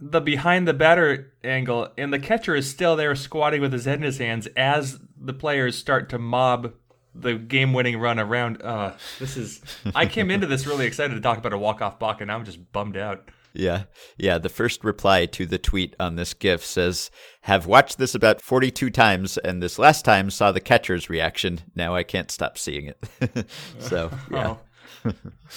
the 0.00 0.20
behind 0.20 0.66
the 0.66 0.74
batter 0.74 1.32
angle, 1.44 1.88
and 1.98 2.12
the 2.12 2.18
catcher 2.18 2.54
is 2.54 2.68
still 2.68 2.96
there 2.96 3.14
squatting 3.14 3.60
with 3.60 3.72
his 3.72 3.84
head 3.84 3.98
in 3.98 4.02
his 4.02 4.18
hands 4.18 4.46
as 4.56 4.98
the 5.20 5.32
players 5.32 5.76
start 5.76 6.08
to 6.10 6.18
mob 6.18 6.72
the 7.14 7.34
game-winning 7.34 7.98
run 7.98 8.18
around. 8.18 8.60
Uh, 8.60 8.92
this 9.20 9.36
is. 9.36 9.60
I 9.94 10.06
came 10.06 10.30
into 10.32 10.46
this 10.48 10.66
really 10.66 10.86
excited 10.86 11.14
to 11.14 11.20
talk 11.20 11.38
about 11.38 11.52
a 11.52 11.58
walk-off 11.58 11.98
block, 12.00 12.20
and 12.20 12.26
now 12.28 12.36
I'm 12.36 12.44
just 12.44 12.72
bummed 12.72 12.96
out. 12.96 13.28
Yeah. 13.54 13.84
Yeah. 14.18 14.38
The 14.38 14.48
first 14.48 14.84
reply 14.84 15.26
to 15.26 15.46
the 15.46 15.58
tweet 15.58 15.94
on 16.00 16.16
this 16.16 16.34
GIF 16.34 16.64
says, 16.64 17.10
Have 17.42 17.66
watched 17.66 17.98
this 17.98 18.14
about 18.14 18.40
42 18.40 18.90
times, 18.90 19.38
and 19.38 19.62
this 19.62 19.78
last 19.78 20.04
time 20.04 20.30
saw 20.30 20.52
the 20.52 20.60
catcher's 20.60 21.08
reaction. 21.08 21.60
Now 21.74 21.94
I 21.94 22.02
can't 22.02 22.30
stop 22.30 22.58
seeing 22.58 22.86
it. 22.86 23.46
so, 23.78 24.10
yeah. 24.30 24.56
Oh. 25.04 25.12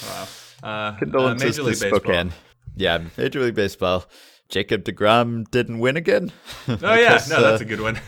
wow. 0.06 0.28
Uh, 0.62 0.92
Condolences 0.98 1.42
uh, 1.42 1.46
Major 1.46 1.56
to 1.56 1.62
League 1.62 1.80
Baseball. 1.80 2.00
Spokane. 2.00 2.32
Yeah. 2.76 3.04
Major 3.16 3.40
League 3.40 3.54
Baseball. 3.54 4.04
Jacob 4.48 4.84
DeGrom 4.84 5.50
didn't 5.50 5.78
win 5.78 5.96
again. 5.96 6.32
Oh 6.68 6.76
yeah, 6.80 7.08
Because, 7.14 7.30
no, 7.30 7.42
that's 7.42 7.60
uh, 7.60 7.64
a 7.64 7.68
good 7.68 7.80
one. 7.80 8.00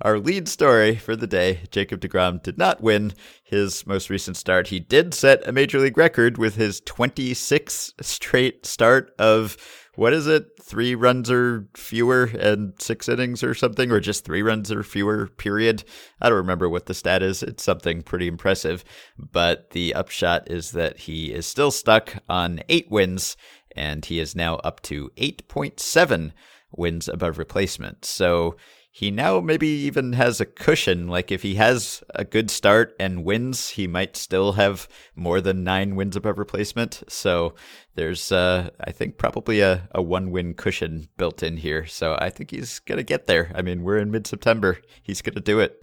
Our 0.00 0.20
lead 0.20 0.48
story 0.48 0.94
for 0.94 1.16
the 1.16 1.26
day 1.26 1.62
Jacob 1.72 2.00
DeGrom 2.00 2.40
did 2.40 2.56
not 2.56 2.80
win 2.80 3.14
his 3.42 3.84
most 3.84 4.10
recent 4.10 4.36
start. 4.36 4.68
He 4.68 4.78
did 4.78 5.12
set 5.12 5.46
a 5.46 5.50
major 5.50 5.80
league 5.80 5.98
record 5.98 6.38
with 6.38 6.54
his 6.54 6.80
26th 6.82 7.92
straight 8.00 8.64
start 8.64 9.12
of 9.18 9.56
what 9.96 10.12
is 10.12 10.28
it? 10.28 10.46
Three 10.62 10.94
runs 10.94 11.28
or 11.28 11.66
fewer 11.74 12.30
and 12.38 12.74
six 12.78 13.08
innings 13.08 13.42
or 13.42 13.52
something, 13.52 13.90
or 13.90 13.98
just 13.98 14.24
three 14.24 14.42
runs 14.42 14.70
or 14.70 14.84
fewer, 14.84 15.26
period. 15.26 15.82
I 16.20 16.28
don't 16.28 16.38
remember 16.38 16.68
what 16.68 16.86
the 16.86 16.94
stat 16.94 17.20
is. 17.20 17.42
It's 17.42 17.64
something 17.64 18.02
pretty 18.02 18.28
impressive. 18.28 18.84
But 19.18 19.70
the 19.70 19.94
upshot 19.94 20.48
is 20.48 20.70
that 20.70 20.98
he 20.98 21.32
is 21.32 21.46
still 21.46 21.72
stuck 21.72 22.22
on 22.28 22.60
eight 22.68 22.88
wins, 22.88 23.36
and 23.74 24.04
he 24.04 24.20
is 24.20 24.36
now 24.36 24.56
up 24.58 24.80
to 24.82 25.10
8.7 25.16 26.30
wins 26.70 27.08
above 27.08 27.36
replacement. 27.36 28.04
So 28.04 28.56
he 28.90 29.10
now 29.10 29.40
maybe 29.40 29.68
even 29.68 30.14
has 30.14 30.40
a 30.40 30.46
cushion. 30.46 31.06
Like 31.08 31.30
if 31.30 31.42
he 31.42 31.54
has 31.56 32.02
a 32.14 32.24
good 32.24 32.50
start 32.50 32.96
and 32.98 33.24
wins, 33.24 33.70
he 33.70 33.86
might 33.86 34.16
still 34.16 34.52
have 34.52 34.88
more 35.14 35.40
than 35.40 35.62
nine 35.62 35.94
wins 35.94 36.16
above 36.16 36.38
replacement. 36.38 37.02
So 37.08 37.54
there's, 37.94 38.32
uh, 38.32 38.70
I 38.80 38.90
think, 38.92 39.16
probably 39.18 39.60
a, 39.60 39.88
a 39.94 40.02
one 40.02 40.30
win 40.30 40.54
cushion 40.54 41.08
built 41.16 41.42
in 41.42 41.58
here. 41.58 41.86
So 41.86 42.16
I 42.20 42.30
think 42.30 42.50
he's 42.50 42.78
going 42.80 42.98
to 42.98 43.04
get 43.04 43.26
there. 43.26 43.52
I 43.54 43.62
mean, 43.62 43.82
we're 43.84 43.98
in 43.98 44.10
mid 44.10 44.26
September. 44.26 44.78
He's 45.02 45.22
going 45.22 45.34
to 45.34 45.40
do 45.40 45.60
it. 45.60 45.80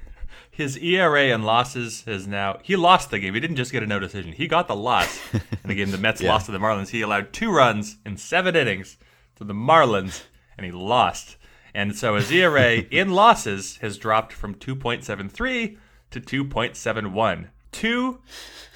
His 0.51 0.77
ERA 0.77 1.33
and 1.33 1.45
losses 1.45 2.03
is 2.07 2.27
now. 2.27 2.59
He 2.63 2.75
lost 2.75 3.11
the 3.11 3.19
game. 3.19 3.33
He 3.33 3.39
didn't 3.39 3.55
just 3.57 3.71
get 3.71 3.83
a 3.83 3.87
no 3.87 3.99
decision. 3.99 4.31
He 4.33 4.47
got 4.47 4.67
the 4.67 4.75
loss 4.75 5.19
in 5.33 5.41
the 5.65 5.75
game 5.75 5.91
the 5.91 5.97
Mets 5.97 6.21
Yeah. 6.21 6.29
lost 6.29 6.47
to 6.47 6.51
the 6.51 6.59
Marlins. 6.59 6.89
He 6.89 7.01
allowed 7.01 7.31
two 7.33 7.51
runs 7.51 7.97
in 8.05 8.17
seven 8.17 8.55
innings 8.55 8.97
to 9.35 9.43
the 9.43 9.53
Marlins, 9.53 10.23
and 10.57 10.65
he 10.65 10.71
lost. 10.71 11.37
And 11.75 11.93
so 11.95 12.15
his 12.15 12.31
ERA 12.31 12.77
in 12.89 13.09
losses 13.11 13.75
has 13.81 13.97
dropped 13.97 14.31
from 14.31 14.55
2.73 14.55 15.77
to 16.11 16.21
2.71. 16.21 17.49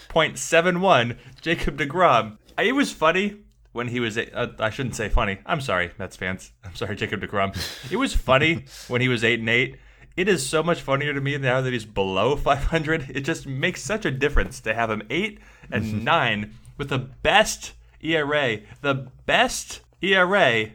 2.71. 0.09 1.17
Jacob 1.41 1.77
DeGrom. 1.79 2.37
It 2.57 2.75
was 2.75 2.91
funny 2.91 3.37
when 3.71 3.87
he 3.87 4.01
was. 4.01 4.17
eight- 4.17 4.31
Uh, 4.33 4.47
I 4.59 4.69
shouldn't 4.69 4.95
say 4.95 5.07
funny. 5.07 5.37
I'm 5.45 5.61
sorry, 5.61 5.91
Mets 5.97 6.17
fans. 6.17 6.51
I'm 6.65 6.75
sorry, 6.75 6.97
Jacob 6.97 7.21
DeGrom. 7.21 7.55
It 7.89 7.95
was 7.95 8.13
funny 8.13 8.65
when 8.89 8.99
he 8.99 9.07
was 9.07 9.23
eight 9.23 9.39
and 9.39 9.49
eight. 9.49 9.77
It 10.17 10.27
is 10.27 10.45
so 10.45 10.61
much 10.61 10.81
funnier 10.81 11.13
to 11.13 11.21
me 11.21 11.37
now 11.37 11.61
that 11.61 11.71
he's 11.71 11.85
below 11.85 12.35
500. 12.35 13.11
It 13.15 13.21
just 13.21 13.47
makes 13.47 13.81
such 13.81 14.03
a 14.03 14.11
difference 14.11 14.59
to 14.61 14.73
have 14.73 14.91
him 14.91 15.03
eight 15.09 15.39
and 15.71 16.03
nine 16.03 16.55
with 16.77 16.89
the 16.89 16.97
best 16.99 17.71
ERA, 18.01 18.57
the 18.81 19.07
best 19.25 19.79
ERA 20.01 20.71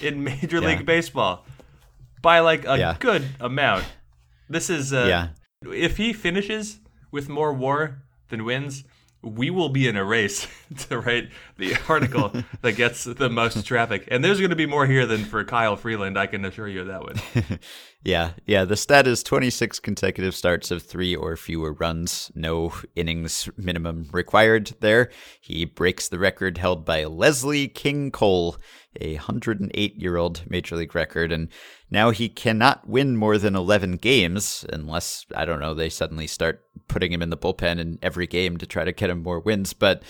in 0.00 0.24
Major 0.24 0.60
Yeah. 0.62 0.68
League 0.68 0.86
Baseball 0.86 1.44
by 2.26 2.40
like 2.40 2.66
a 2.66 2.76
Yeah. 2.76 2.96
good 2.98 3.22
amount. 3.38 3.84
This 4.48 4.68
is 4.68 4.92
uh, 4.92 5.06
Yeah. 5.08 5.28
if 5.72 5.96
he 5.96 6.12
finishes 6.12 6.80
with 7.12 7.28
more 7.28 7.52
war 7.52 8.02
than 8.30 8.44
wins, 8.44 8.82
we 9.22 9.48
will 9.48 9.68
be 9.68 9.86
in 9.86 9.96
a 9.96 10.04
race 10.04 10.48
to 10.88 10.98
write 10.98 11.28
the 11.56 11.76
article 11.88 12.32
that 12.62 12.72
gets 12.72 13.04
the 13.04 13.30
most 13.30 13.64
traffic. 13.64 14.08
And 14.10 14.24
there's 14.24 14.38
going 14.40 14.50
to 14.50 14.56
be 14.56 14.66
more 14.66 14.86
here 14.86 15.06
than 15.06 15.24
for 15.24 15.44
Kyle 15.44 15.76
Freeland, 15.76 16.18
I 16.18 16.26
can 16.26 16.44
assure 16.44 16.66
you 16.66 16.80
of 16.80 16.88
that 16.88 17.02
one. 17.04 17.58
Yeah, 18.06 18.34
yeah. 18.46 18.64
The 18.64 18.76
stat 18.76 19.08
is 19.08 19.24
26 19.24 19.80
consecutive 19.80 20.36
starts 20.36 20.70
of 20.70 20.80
three 20.80 21.16
or 21.16 21.36
fewer 21.36 21.72
runs, 21.72 22.30
no 22.36 22.72
innings 22.94 23.48
minimum 23.56 24.08
required 24.12 24.76
there. 24.78 25.10
He 25.40 25.64
breaks 25.64 26.08
the 26.08 26.20
record 26.20 26.58
held 26.58 26.84
by 26.84 27.02
Leslie 27.02 27.66
King 27.66 28.12
Cole, 28.12 28.58
a 29.00 29.16
108 29.16 29.96
year 29.96 30.16
old 30.16 30.48
major 30.48 30.76
league 30.76 30.94
record. 30.94 31.32
And 31.32 31.48
now 31.90 32.10
he 32.10 32.28
cannot 32.28 32.88
win 32.88 33.16
more 33.16 33.38
than 33.38 33.56
11 33.56 33.96
games 33.96 34.64
unless, 34.72 35.26
I 35.34 35.44
don't 35.44 35.58
know, 35.58 35.74
they 35.74 35.88
suddenly 35.88 36.28
start 36.28 36.62
putting 36.86 37.10
him 37.10 37.22
in 37.22 37.30
the 37.30 37.36
bullpen 37.36 37.80
in 37.80 37.98
every 38.02 38.28
game 38.28 38.56
to 38.58 38.66
try 38.66 38.84
to 38.84 38.92
get 38.92 39.10
him 39.10 39.24
more 39.24 39.40
wins. 39.40 39.72
But 39.72 40.04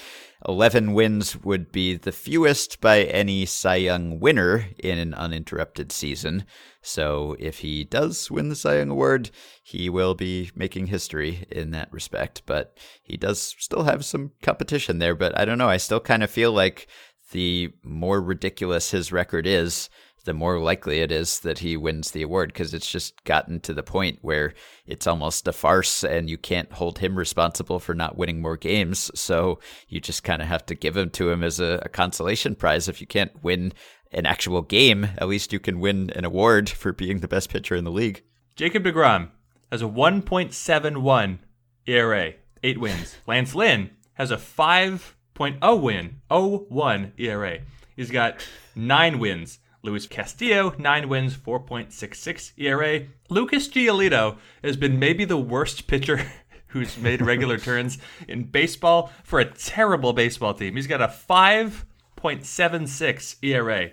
11 0.46 0.92
wins 0.92 1.36
would 1.42 1.72
be 1.72 1.96
the 1.96 2.12
fewest 2.12 2.80
by 2.80 3.02
any 3.04 3.46
Cy 3.46 3.76
Young 3.76 4.20
winner 4.20 4.68
in 4.78 4.98
an 4.98 5.14
uninterrupted 5.14 5.90
season. 5.90 6.44
So 6.82 7.36
if 7.38 7.60
he 7.60 7.84
does 7.84 8.30
win 8.30 8.48
the 8.48 8.56
Cy 8.56 8.78
Young 8.78 8.90
Award, 8.90 9.30
he 9.62 9.88
will 9.88 10.14
be 10.14 10.50
making 10.54 10.88
history 10.88 11.46
in 11.50 11.70
that 11.70 11.92
respect. 11.92 12.42
But 12.46 12.76
he 13.02 13.16
does 13.16 13.54
still 13.58 13.84
have 13.84 14.04
some 14.04 14.32
competition 14.42 14.98
there. 14.98 15.14
But 15.14 15.38
I 15.38 15.44
don't 15.44 15.58
know. 15.58 15.68
I 15.68 15.78
still 15.78 16.00
kind 16.00 16.22
of 16.22 16.30
feel 16.30 16.52
like 16.52 16.86
the 17.32 17.72
more 17.82 18.20
ridiculous 18.20 18.90
his 18.90 19.10
record 19.12 19.46
is, 19.46 19.88
the 20.26 20.34
more 20.34 20.58
likely 20.58 21.00
it 21.00 21.10
is 21.10 21.40
that 21.40 21.60
he 21.60 21.76
wins 21.76 22.10
the 22.10 22.22
award 22.22 22.50
because 22.52 22.74
it's 22.74 22.90
just 22.90 23.24
gotten 23.24 23.60
to 23.60 23.72
the 23.72 23.82
point 23.82 24.18
where 24.20 24.52
it's 24.86 25.06
almost 25.06 25.48
a 25.48 25.52
farce 25.52 26.04
and 26.04 26.28
you 26.28 26.36
can't 26.36 26.72
hold 26.72 26.98
him 26.98 27.16
responsible 27.16 27.78
for 27.78 27.94
not 27.94 28.18
winning 28.18 28.42
more 28.42 28.56
games. 28.56 29.10
So 29.14 29.60
you 29.88 30.00
just 30.00 30.24
kind 30.24 30.42
of 30.42 30.48
have 30.48 30.66
to 30.66 30.74
give 30.74 30.96
him 30.96 31.10
to 31.10 31.30
him 31.30 31.42
as 31.42 31.60
a, 31.60 31.80
a 31.82 31.88
consolation 31.88 32.56
prize. 32.56 32.88
If 32.88 33.00
you 33.00 33.06
can't 33.06 33.42
win 33.42 33.72
an 34.12 34.26
actual 34.26 34.62
game, 34.62 35.04
at 35.16 35.28
least 35.28 35.52
you 35.52 35.60
can 35.60 35.80
win 35.80 36.10
an 36.10 36.24
award 36.24 36.68
for 36.68 36.92
being 36.92 37.20
the 37.20 37.28
best 37.28 37.48
pitcher 37.48 37.76
in 37.76 37.84
the 37.84 37.90
league. 37.90 38.22
Jacob 38.56 38.84
DeGrom 38.84 39.30
has 39.70 39.80
a 39.80 39.86
1.71 39.86 41.38
ERA, 41.86 42.32
eight 42.62 42.78
wins. 42.78 43.16
Lance 43.26 43.54
Lynn 43.54 43.90
has 44.14 44.32
a 44.32 44.36
5.0 44.36 45.80
win, 45.80 46.20
0.1 46.30 47.12
ERA. 47.16 47.58
He's 47.94 48.10
got 48.10 48.44
nine 48.74 49.18
wins. 49.18 49.60
Luis 49.86 50.06
Castillo, 50.06 50.74
nine 50.78 51.08
wins, 51.08 51.34
4.66 51.36 52.52
ERA. 52.58 53.06
Lucas 53.30 53.68
Giolito 53.68 54.36
has 54.62 54.76
been 54.76 54.98
maybe 54.98 55.24
the 55.24 55.38
worst 55.38 55.86
pitcher 55.86 56.30
who's 56.66 56.98
made 56.98 57.22
regular 57.22 57.56
turns 57.56 57.96
in 58.26 58.42
baseball 58.42 59.12
for 59.22 59.38
a 59.38 59.44
terrible 59.44 60.12
baseball 60.12 60.54
team. 60.54 60.74
He's 60.74 60.88
got 60.88 61.00
a 61.00 61.06
5.76 61.06 63.36
ERA. 63.42 63.90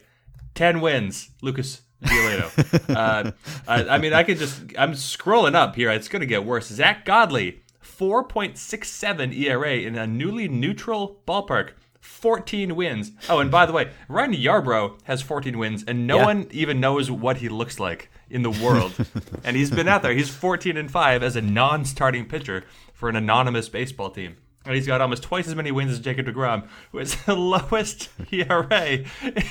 10 0.56 0.82
wins, 0.82 1.30
Lucas 1.42 1.84
Giolito. 2.04 2.90
uh, 2.96 3.32
I, 3.68 3.84
I 3.96 4.00
mean, 4.00 4.14
I 4.14 4.24
could 4.24 4.40
just, 4.40 4.64
I'm 4.76 4.94
scrolling 4.94 5.54
up 5.54 5.76
here. 5.76 5.92
It's 5.92 6.08
going 6.08 6.22
to 6.22 6.26
get 6.26 6.44
worse. 6.44 6.70
Zack 6.70 7.06
Godley, 7.06 7.62
4.67 7.84 9.38
ERA 9.38 9.76
in 9.76 9.96
a 9.96 10.08
newly 10.08 10.48
neutral 10.48 11.22
ballpark. 11.28 11.74
14 12.04 12.76
wins. 12.76 13.12
Oh, 13.30 13.40
and 13.40 13.50
by 13.50 13.66
the 13.66 13.72
way, 13.74 13.90
Ryan 14.10 14.34
Yarbrough 14.34 15.00
has 15.04 15.22
14 15.22 15.58
wins, 15.58 15.84
and 15.88 16.06
no 16.06 16.18
Yeah. 16.18 16.26
one 16.26 16.48
even 16.52 16.80
knows 16.82 17.10
what 17.10 17.38
he 17.38 17.48
looks 17.50 17.80
like 17.80 18.10
in 18.30 18.44
the 18.44 18.52
world. 18.52 18.94
and 19.44 19.56
he's 19.56 19.72
been 19.72 19.88
out 19.88 20.02
there. 20.02 20.14
He's 20.14 20.30
14 20.30 20.76
and 20.78 20.92
5 20.92 21.24
as 21.24 21.36
a 21.38 21.42
non 21.42 21.86
starting 21.86 22.26
pitcher 22.26 22.66
for 22.94 23.08
an 23.08 23.16
anonymous 23.16 23.70
baseball 23.70 24.10
team. 24.10 24.36
And 24.66 24.76
he's 24.76 24.88
got 24.88 25.02
almost 25.02 25.24
twice 25.24 25.48
as 25.48 25.56
many 25.56 25.72
wins 25.72 25.92
as 25.92 26.00
Jacob 26.00 26.26
DeGrom, 26.26 26.68
who 26.92 26.98
has 27.00 27.16
the 27.26 27.36
lowest 27.36 28.10
ERA 28.32 29.00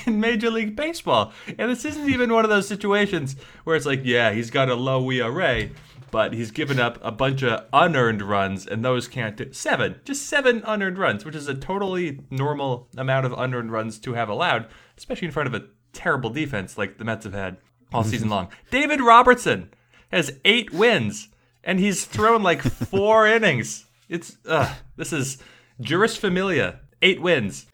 in 0.07 0.21
Major 0.21 0.51
League 0.51 0.75
Baseball. 0.77 1.33
And 1.59 1.71
this 1.71 1.85
isn't 1.85 2.09
even 2.09 2.33
one 2.33 2.45
of 2.45 2.51
those 2.51 2.69
situations 2.69 3.37
where 3.65 3.77
it's 3.77 3.87
like, 3.87 4.01
yeah, 4.05 4.33
he's 4.33 4.51
got 4.51 4.69
a 4.71 4.75
low 4.75 5.11
ERA, 5.11 5.69
but 6.13 6.35
he's 6.35 6.51
given 6.51 6.79
up 6.79 6.99
a 7.03 7.11
bunch 7.11 7.43
of 7.43 7.65
unearned 7.73 8.21
runs, 8.23 8.67
and 8.67 8.85
those 8.85 9.09
can't 9.09 9.35
do 9.35 9.51
seven, 9.53 9.99
just 10.05 10.27
seven 10.27 10.63
unearned 10.67 10.99
runs, 10.99 11.25
which 11.25 11.35
is 11.35 11.49
a 11.49 11.55
totally 11.55 12.21
normal 12.31 12.87
amount 12.97 13.25
of 13.27 13.33
unearned 13.33 13.73
runs 13.73 13.99
to 13.99 14.13
have 14.13 14.29
allowed, 14.29 14.69
especially 14.97 15.27
in 15.27 15.33
front 15.33 15.49
of 15.49 15.55
a 15.55 15.65
terrible 15.95 16.29
defense 16.29 16.77
like 16.77 16.99
the 16.99 17.05
Mets 17.05 17.25
have 17.25 17.33
had 17.33 17.57
all 17.93 18.05
season 18.05 18.29
long. 18.29 18.49
David 18.71 19.01
Robertson 19.01 19.71
has 20.13 20.39
eight 20.45 20.71
wins, 20.71 21.29
and 21.65 21.81
he's 21.81 22.05
thrown 22.05 22.43
like 22.43 22.61
four 22.91 23.27
innings. 23.27 23.87
It's 24.11 24.37
uh, 24.47 24.75
this 24.97 25.15
is 25.15 25.39
Jeurys 25.81 26.19
Familia, 26.19 26.81
eight 27.01 27.23
wins. 27.23 27.67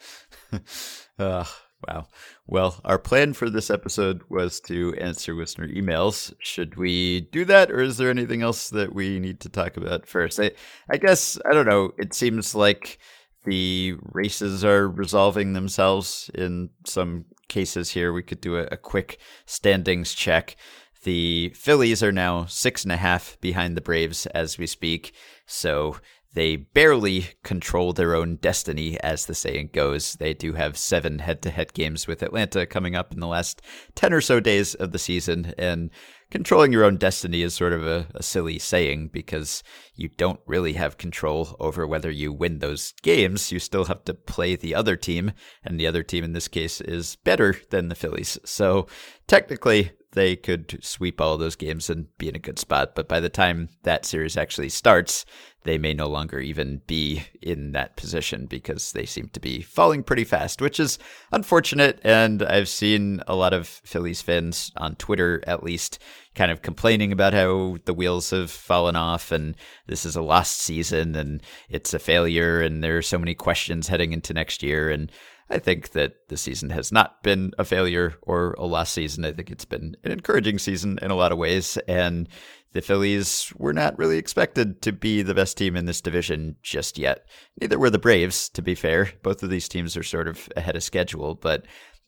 Ugh, 1.19 1.47
wow. 1.89 2.07
Well, 2.51 2.81
our 2.83 2.99
plan 2.99 3.35
for 3.35 3.51
this 3.51 3.69
episode 3.69 4.23
was 4.31 4.59
to 4.61 4.95
answer 4.99 5.35
listener 5.35 5.69
emails. 5.69 6.33
Should 6.39 6.77
we 6.77 7.21
do 7.31 7.45
that, 7.45 7.71
or 7.71 7.81
is 7.83 7.99
there 7.99 8.09
anything 8.09 8.41
else 8.41 8.71
that 8.71 8.95
we 8.95 9.19
need 9.19 9.41
to 9.41 9.51
talk 9.51 9.77
about 9.77 10.09
first? 10.09 10.41
I, 10.41 10.53
I 10.91 10.97
guess, 10.97 11.39
I 11.45 11.53
don't 11.53 11.67
know. 11.67 11.93
It 11.99 12.15
seems 12.15 12.55
like 12.55 13.01
the 13.45 13.97
races 14.01 14.65
are 14.65 14.89
resolving 14.89 15.53
themselves 15.53 16.31
in 16.35 16.71
some 16.87 17.27
cases 17.49 17.91
here. 17.91 18.15
We 18.15 18.23
could 18.23 18.41
do 18.41 18.57
a, 18.57 18.63
a 18.73 18.79
quick 18.79 19.19
standings 19.45 20.15
check. 20.15 20.57
The 21.03 21.51
Phillies 21.51 22.03
are 22.03 22.13
now 22.13 22.47
six 22.47 22.83
and 22.83 22.93
a 22.93 22.97
half 22.97 23.37
behind 23.43 23.77
the 23.77 23.83
Braves 23.83 24.25
as 24.29 24.57
we 24.57 24.67
speak. 24.67 25.13
So 25.45 25.97
they 26.35 26.57
barely 26.57 27.29
control 27.43 27.93
their 27.93 28.15
own 28.15 28.37
destiny, 28.37 29.01
as 29.01 29.27
the 29.27 29.35
saying 29.35 29.71
goes. 29.73 30.15
They 30.15 30.35
do 30.35 30.53
have 30.53 30.77
seven 30.77 31.21
head 31.21 31.41
to 31.43 31.51
head 31.51 31.73
games 31.73 32.07
with 32.07 32.23
Atlanta 32.23 32.67
coming 32.67 32.95
up 32.95 33.13
in 33.13 33.21
the 33.21 33.27
last 33.27 33.63
10 33.95 34.13
or 34.13 34.21
so 34.21 34.39
days 34.39 34.75
of 34.75 34.93
the 34.93 34.99
season. 34.99 35.55
And 35.57 35.91
controlling 36.31 36.71
your 36.71 36.85
own 36.85 36.99
destiny 36.99 37.43
is 37.43 37.55
sort 37.55 37.73
of 37.73 37.87
a, 37.87 38.09
a, 38.15 38.23
silly 38.23 38.59
saying 38.59 39.09
because 39.11 39.63
you 39.95 40.09
don't 40.09 40.41
really 40.47 40.75
have 40.75 40.99
control 40.99 41.57
over 41.59 41.87
whether 41.87 42.11
you 42.11 42.33
win 42.33 42.59
those 42.59 42.93
games. 43.03 43.51
You 43.51 43.59
still 43.59 43.87
have 43.87 44.05
to 44.05 44.15
play 44.15 44.55
the 44.55 44.75
other 44.75 44.97
team, 44.97 45.33
and 45.65 45.81
the 45.81 45.87
other 45.87 46.03
team 46.03 46.25
in 46.25 46.35
this 46.35 46.49
case 46.49 46.81
is 46.83 47.17
better 47.17 47.57
than 47.71 47.89
the 47.89 47.95
Phillies. 47.95 48.39
So 48.45 48.87
technically, 49.27 49.93
they 50.13 50.37
could 50.37 50.79
sweep 50.83 51.21
all 51.21 51.37
those 51.37 51.57
games 51.57 51.91
and 51.91 52.07
be 52.17 52.29
in 52.29 52.37
a 52.37 52.41
good 52.41 52.59
spot. 52.59 52.95
But 52.95 53.09
by 53.09 53.21
the 53.21 53.29
time 53.29 53.69
that 53.83 54.07
series 54.07 54.37
actually 54.37 54.71
starts, 54.71 55.27
they 55.65 55.77
may 55.77 55.93
no 55.93 56.07
longer 56.07 56.41
even 56.41 56.81
be 56.87 57.25
in 57.43 57.73
that 57.73 57.97
position 57.97 58.47
because 58.47 58.93
they 58.93 59.05
seem 59.05 59.29
to 59.31 59.41
be 59.41 59.61
falling 59.61 60.03
pretty 60.03 60.25
fast, 60.25 60.63
which 60.63 60.81
is 60.81 60.99
unfortunate. 61.31 62.01
And 62.03 62.43
I've 62.43 62.71
seen 62.71 63.23
a 63.27 63.35
lot 63.35 63.53
of 63.53 63.69
Phillies 63.69 64.23
fans 64.23 64.73
on 64.77 64.97
Twitter, 64.97 65.43
at 65.47 65.63
least, 65.63 65.99
kind 66.35 66.51
of 66.51 66.63
complaining 66.63 67.13
about 67.13 67.35
how 67.35 67.77
the 67.85 67.93
wheels 67.93 68.31
have 68.31 68.51
fallen 68.51 68.97
off 68.97 69.31
and 69.33 69.57
this 69.89 70.07
is 70.07 70.17
a 70.17 70.23
lost 70.23 70.59
season 70.59 71.17
and 71.17 71.43
it's 71.69 71.93
a 71.93 71.99
failure 71.99 72.63
and 72.63 72.83
there 72.83 72.97
are 72.97 73.03
so 73.03 73.19
many 73.19 73.35
questions 73.35 73.89
heading 73.89 74.13
into 74.13 74.33
next 74.33 74.63
year. 74.63 74.89
And 74.89 75.13
I 75.51 75.59
think 75.59 75.91
that 75.91 76.29
the 76.29 76.37
season 76.37 76.71
has 76.71 76.93
not 76.93 77.23
been 77.23 77.53
a 77.59 77.65
failure 77.65 78.15
or 78.23 78.55
a 78.59 78.67
lost 78.67 78.93
season. 78.93 79.25
I 79.25 79.33
think 79.33 79.51
it's 79.51 79.65
been 79.65 79.97
an 80.05 80.13
encouraging 80.13 80.59
season 80.59 80.99
in 81.01 81.11
a 81.11 81.15
lot 81.15 81.33
of 81.33 81.39
ways. 81.39 81.79
And 81.89 82.29
the 82.73 82.83
Phillies 82.83 83.53
were 83.57 83.73
not 83.73 83.99
really 83.99 84.19
expected 84.19 84.83
to 84.83 84.93
be 84.93 85.23
the 85.23 85.35
best 85.35 85.57
team 85.57 85.75
in 85.75 85.87
this 85.87 86.03
division 86.03 86.57
just 86.63 86.99
yet. 86.99 87.27
Neither 87.61 87.79
were 87.79 87.91
the 87.91 87.99
Braves, 87.99 88.51
to 88.51 88.63
be 88.63 88.75
fair. 88.75 89.11
Both 89.23 89.43
of 89.43 89.49
these 89.49 89.69
teams 89.69 89.97
are 89.97 90.03
sort 90.03 90.29
of 90.29 90.49
ahead 90.55 90.77
of 90.77 90.83
schedule, 90.83 91.35
but 91.35 91.65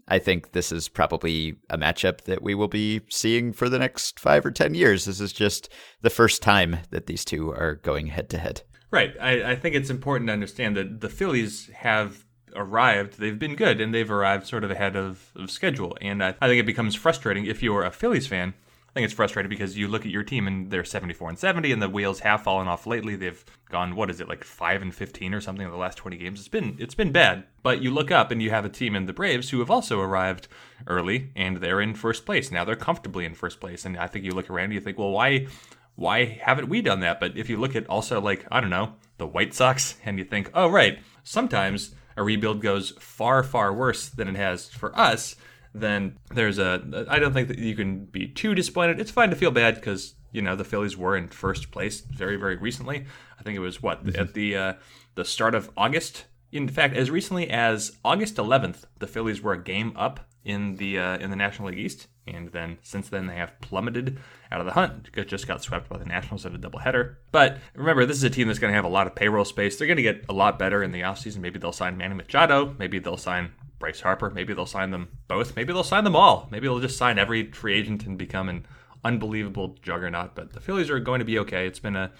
I 0.07 0.19
think 0.19 0.53
this 0.53 0.71
is 0.71 0.89
probably 0.89 1.57
a 1.71 1.79
matchup 1.79 2.23
that 2.23 2.43
we 2.43 2.55
will 2.55 2.69
be 2.69 3.01
seeing 3.09 3.53
for 3.53 3.69
the 3.69 3.79
next 3.79 4.21
five 4.21 4.45
or 4.45 4.51
10 4.51 4.75
years. 4.75 5.05
This 5.05 5.21
is 5.21 5.33
just 5.33 5.71
the 6.03 6.11
first 6.11 6.43
time 6.43 6.79
that 6.91 7.07
these 7.07 7.25
two 7.25 7.51
are 7.51 7.77
going 7.77 8.09
head 8.09 8.29
to 8.31 8.39
head. 8.39 8.63
Right. 8.91 9.13
I, 9.21 9.53
I 9.53 9.57
think 9.57 9.77
it's 9.77 9.89
important 9.89 10.27
to 10.27 10.33
understand 10.33 10.77
that 10.77 11.01
the 11.01 11.09
Phillies 11.09 11.71
have 11.75 12.27
arrived, 12.55 13.19
they've 13.19 13.39
been 13.39 13.57
good 13.57 13.81
and 13.81 13.95
they've 13.95 14.11
arrived 14.11 14.47
sort 14.47 14.65
of 14.65 14.71
ahead 14.71 14.97
of, 14.97 15.31
of 15.37 15.51
schedule. 15.51 15.97
And 16.01 16.23
I, 16.23 16.35
I 16.41 16.49
think 16.49 16.61
it 16.61 16.67
becomes 16.67 16.95
frustrating 16.95 17.47
if 17.47 17.63
you're 17.63 17.85
a 17.85 17.91
Phillies 17.91 18.27
fan. 18.27 18.55
I 18.91 18.93
think 18.93 19.05
it's 19.05 19.15
frustrating 19.15 19.49
because 19.49 19.79
you 19.79 19.87
look 19.87 20.05
at 20.05 20.11
your 20.11 20.25
team 20.25 20.49
and 20.49 20.69
they're 20.69 20.85
74 20.85 21.29
and 21.29 21.39
70, 21.39 21.71
and 21.71 21.81
the 21.81 21.89
wheels 21.89 22.21
have 22.21 22.43
fallen 22.43 22.67
off 22.67 22.89
lately. 22.89 23.15
They've 23.15 23.45
gone, 23.71 23.95
what 23.95 24.11
is 24.11 24.21
it, 24.21 24.29
like 24.29 24.43
5 24.43 24.83
and 24.83 24.93
15 24.93 25.33
or 25.33 25.41
something 25.41 25.65
in 25.65 25.71
the 25.71 25.79
last 25.79 25.97
20 25.97 26.17
games. 26.17 26.41
It's 26.41 26.49
been 26.49 26.77
it's 26.81 26.97
been 26.97 27.13
bad. 27.13 27.45
But 27.63 27.83
you 27.83 27.93
look 27.93 28.11
up 28.11 28.33
and 28.33 28.43
you 28.43 28.51
have 28.51 28.65
a 28.65 28.69
team 28.69 28.97
in 28.97 29.07
the 29.07 29.13
Braves 29.13 29.51
who 29.51 29.61
have 29.61 29.71
also 29.71 30.01
arrived 30.01 30.49
early 30.89 31.31
and 31.37 31.59
they're 31.59 31.81
in 31.81 31.95
first 31.95 32.27
place. 32.27 32.51
Now 32.51 32.65
they're 32.65 32.75
comfortably 32.75 33.25
in 33.25 33.35
first 33.35 33.61
place. 33.61 33.85
And 33.85 33.97
I 33.97 34.09
think 34.09 34.25
you 34.25 34.33
look 34.33 34.51
around 34.51 34.65
and 34.65 34.75
you 34.75 34.81
think, 34.81 34.99
well, 34.99 35.13
why 35.13 35.47
why 35.95 36.25
haven't 36.25 36.69
we 36.69 36.83
done 36.83 37.01
that? 37.01 37.21
But 37.21 37.37
if 37.37 37.49
you 37.49 37.59
look 37.59 37.77
at 37.77 37.87
also 37.87 38.21
like, 38.21 38.45
I 38.51 38.61
don't 38.61 38.71
know, 38.71 38.95
the 39.19 39.27
White 39.27 39.55
Sox, 39.55 39.97
and 40.05 40.19
you 40.19 40.25
think, 40.25 40.51
oh 40.53 40.69
right, 40.69 40.99
sometimes 41.23 41.95
a 42.21 42.23
rebuild 42.23 42.61
goes 42.61 42.91
far, 43.01 43.43
far 43.43 43.73
worse 43.73 44.11
than 44.11 44.29
it 44.29 44.37
has 44.37 44.69
for 44.69 44.97
us, 44.97 45.37
then 45.73 46.19
there's 46.35 46.59
a. 46.59 47.07
I 47.09 47.19
don't 47.19 47.33
think 47.33 47.49
that 47.49 47.59
you 47.59 47.75
can 47.75 48.05
be 48.05 48.29
too 48.29 48.55
disappointed. 48.55 49.01
It's 49.01 49.11
fine 49.11 49.31
to 49.31 49.37
feel 49.37 49.51
bad 49.51 49.77
because 49.77 50.15
you 50.31 50.43
know 50.43 50.55
the 50.55 50.65
Phillies 50.65 50.99
were 50.99 51.17
in 51.17 51.29
first 51.29 51.71
place 51.71 52.03
very, 52.03 52.37
very 52.37 52.57
recently. 52.57 53.07
I 53.39 53.43
think 53.43 53.57
it 53.57 53.61
was 53.61 53.83
what 53.83 54.05
mm-hmm. 54.05 54.21
at 54.21 54.35
the 54.35 54.55
uh, 54.55 54.73
the 55.15 55.25
start 55.25 55.55
of 55.55 55.71
August. 55.79 56.27
In 56.53 56.69
fact, 56.69 56.95
as 56.95 57.11
recently 57.11 57.49
as 57.49 57.97
August 58.05 58.37
11th, 58.37 58.85
the 58.99 59.07
Phillies 59.07 59.41
were 59.41 59.55
a 59.55 59.63
game 59.63 59.95
up 59.97 60.29
in 60.45 60.77
the 60.77 60.99
uh, 60.99 61.17
in 61.17 61.31
the 61.31 61.37
National 61.37 61.69
League 61.69 61.79
East, 61.79 62.09
and 62.35 62.51
then 62.53 62.79
since 62.83 63.09
then 63.09 63.27
they 63.27 63.37
have 63.37 63.61
plummeted 63.61 64.19
out 64.51 64.61
of 64.61 64.67
the 64.67 64.73
hunt. 64.73 65.11
Just 65.27 65.47
got 65.47 65.63
swept 65.63 65.89
by 65.89 65.99
the 65.99 66.05
Nationals 66.05 66.47
at 66.47 66.55
a 66.55 66.59
doubleheader. 66.59 67.17
But 67.33 67.59
remember, 67.75 68.07
this 68.07 68.17
is 68.17 68.25
a 68.25 68.31
team 68.31 68.47
that's 68.47 68.59
going 68.59 68.71
to 68.71 68.77
have 68.77 68.85
a 68.85 68.89
lot 68.89 69.07
of 69.07 69.15
payroll 69.15 69.45
space. 69.45 69.77
They're 69.77 69.87
going 69.87 69.97
to 69.97 70.03
get 70.03 70.25
a 70.29 70.33
lot 70.33 70.59
better 70.59 70.83
in 70.83 70.93
the 70.93 71.03
offseason. 71.03 71.39
Maybe 71.39 71.59
they'll 71.59 71.73
sign 71.73 71.97
Manny 71.97 72.15
Machado. 72.15 72.75
Maybe 72.79 72.99
they'll 72.99 73.17
sign 73.17 73.53
Bryce 73.79 74.01
Harper. 74.01 74.31
Maybe 74.31 74.55
they'll 74.55 74.67
sign 74.67 74.91
them 74.91 75.09
both. 75.29 75.57
Maybe 75.57 75.73
they'll 75.73 75.83
sign 75.83 76.05
them 76.05 76.17
all. 76.17 76.49
Maybe 76.51 76.67
they'll 76.67 76.81
just 76.81 76.99
sign 76.99 77.19
every 77.19 77.51
free 77.53 77.75
agent 77.75 78.07
and 78.07 78.19
become 78.19 78.49
an 78.49 78.67
unbelievable 79.05 79.77
juggernaut. 79.83 80.35
But 80.35 80.53
the 80.53 80.61
Phillies 80.61 80.91
are 80.91 81.01
going 81.01 81.21
to 81.21 81.25
be 81.25 81.39
okay. 81.41 81.67
It's 81.67 81.79
been 81.79 81.97
a, 81.97 82.13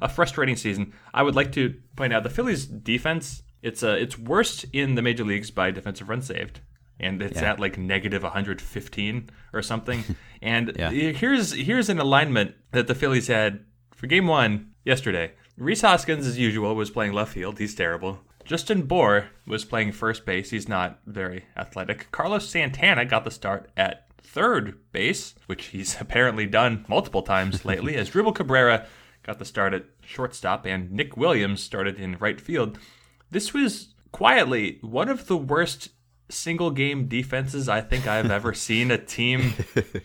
a 0.00 0.08
frustrating 0.08 0.56
season. 0.56 0.92
I 1.12 1.22
would 1.22 1.34
like 1.34 1.52
to 1.52 1.74
point 1.96 2.12
out 2.12 2.22
the 2.22 2.30
Phillies 2.30 2.66
defense. 2.66 3.42
It's 3.60 3.82
uh, 3.82 3.96
it's 3.98 4.16
worst 4.16 4.64
in 4.72 4.94
the 4.94 5.02
major 5.02 5.24
leagues 5.24 5.50
by 5.50 5.72
defensive 5.72 6.08
runs 6.08 6.26
saved 6.26 6.60
and 7.00 7.22
it's 7.22 7.40
yeah. 7.40 7.52
at 7.52 7.60
like 7.60 7.78
negative 7.78 8.22
115 8.22 9.30
or 9.52 9.62
something. 9.62 10.04
And 10.40 10.76
yeah. 10.78 10.90
here's 10.90 11.52
here's 11.52 11.88
an 11.88 11.98
alignment 11.98 12.54
that 12.70 12.86
the 12.86 12.94
Phillies 12.94 13.26
had 13.26 13.64
for 13.92 14.06
game 14.06 14.28
one 14.28 14.70
yesterday. 14.84 15.32
Rhys 15.56 15.80
Hoskins, 15.80 16.28
as 16.28 16.38
usual, 16.38 16.76
was 16.76 16.90
playing 16.90 17.12
left 17.12 17.32
field. 17.32 17.58
He's 17.58 17.74
terrible. 17.74 18.20
Justin 18.44 18.82
Bour 18.82 19.30
was 19.48 19.64
playing 19.64 19.90
first 19.90 20.24
base. 20.24 20.50
He's 20.50 20.68
not 20.68 21.00
very 21.06 21.46
athletic. 21.56 22.06
Carlos 22.12 22.48
Santana 22.48 23.04
got 23.04 23.24
the 23.24 23.32
start 23.32 23.68
at 23.76 24.06
third 24.22 24.78
base, 24.92 25.34
which 25.46 25.66
he's 25.66 26.00
apparently 26.00 26.46
done 26.46 26.84
multiple 26.88 27.22
times 27.22 27.64
lately, 27.64 27.94
Asdrubal 27.94 28.34
Cabrera 28.34 28.86
got 29.22 29.38
the 29.38 29.44
start 29.44 29.74
at 29.74 29.84
shortstop 30.00 30.64
and 30.64 30.90
Nick 30.92 31.16
Williams 31.16 31.62
started 31.62 31.98
in 31.98 32.16
right 32.18 32.40
field. 32.40 32.78
This 33.30 33.52
was 33.52 33.94
quietly 34.12 34.78
one 34.80 35.08
of 35.08 35.26
the 35.26 35.36
worst 35.36 35.90
single 36.30 36.70
game 36.70 37.08
defenses 37.08 37.68
I 37.68 37.80
think 37.80 38.06
I've 38.06 38.30
ever 38.30 38.54
seen 38.54 38.90
a 38.90 38.98
team 38.98 39.54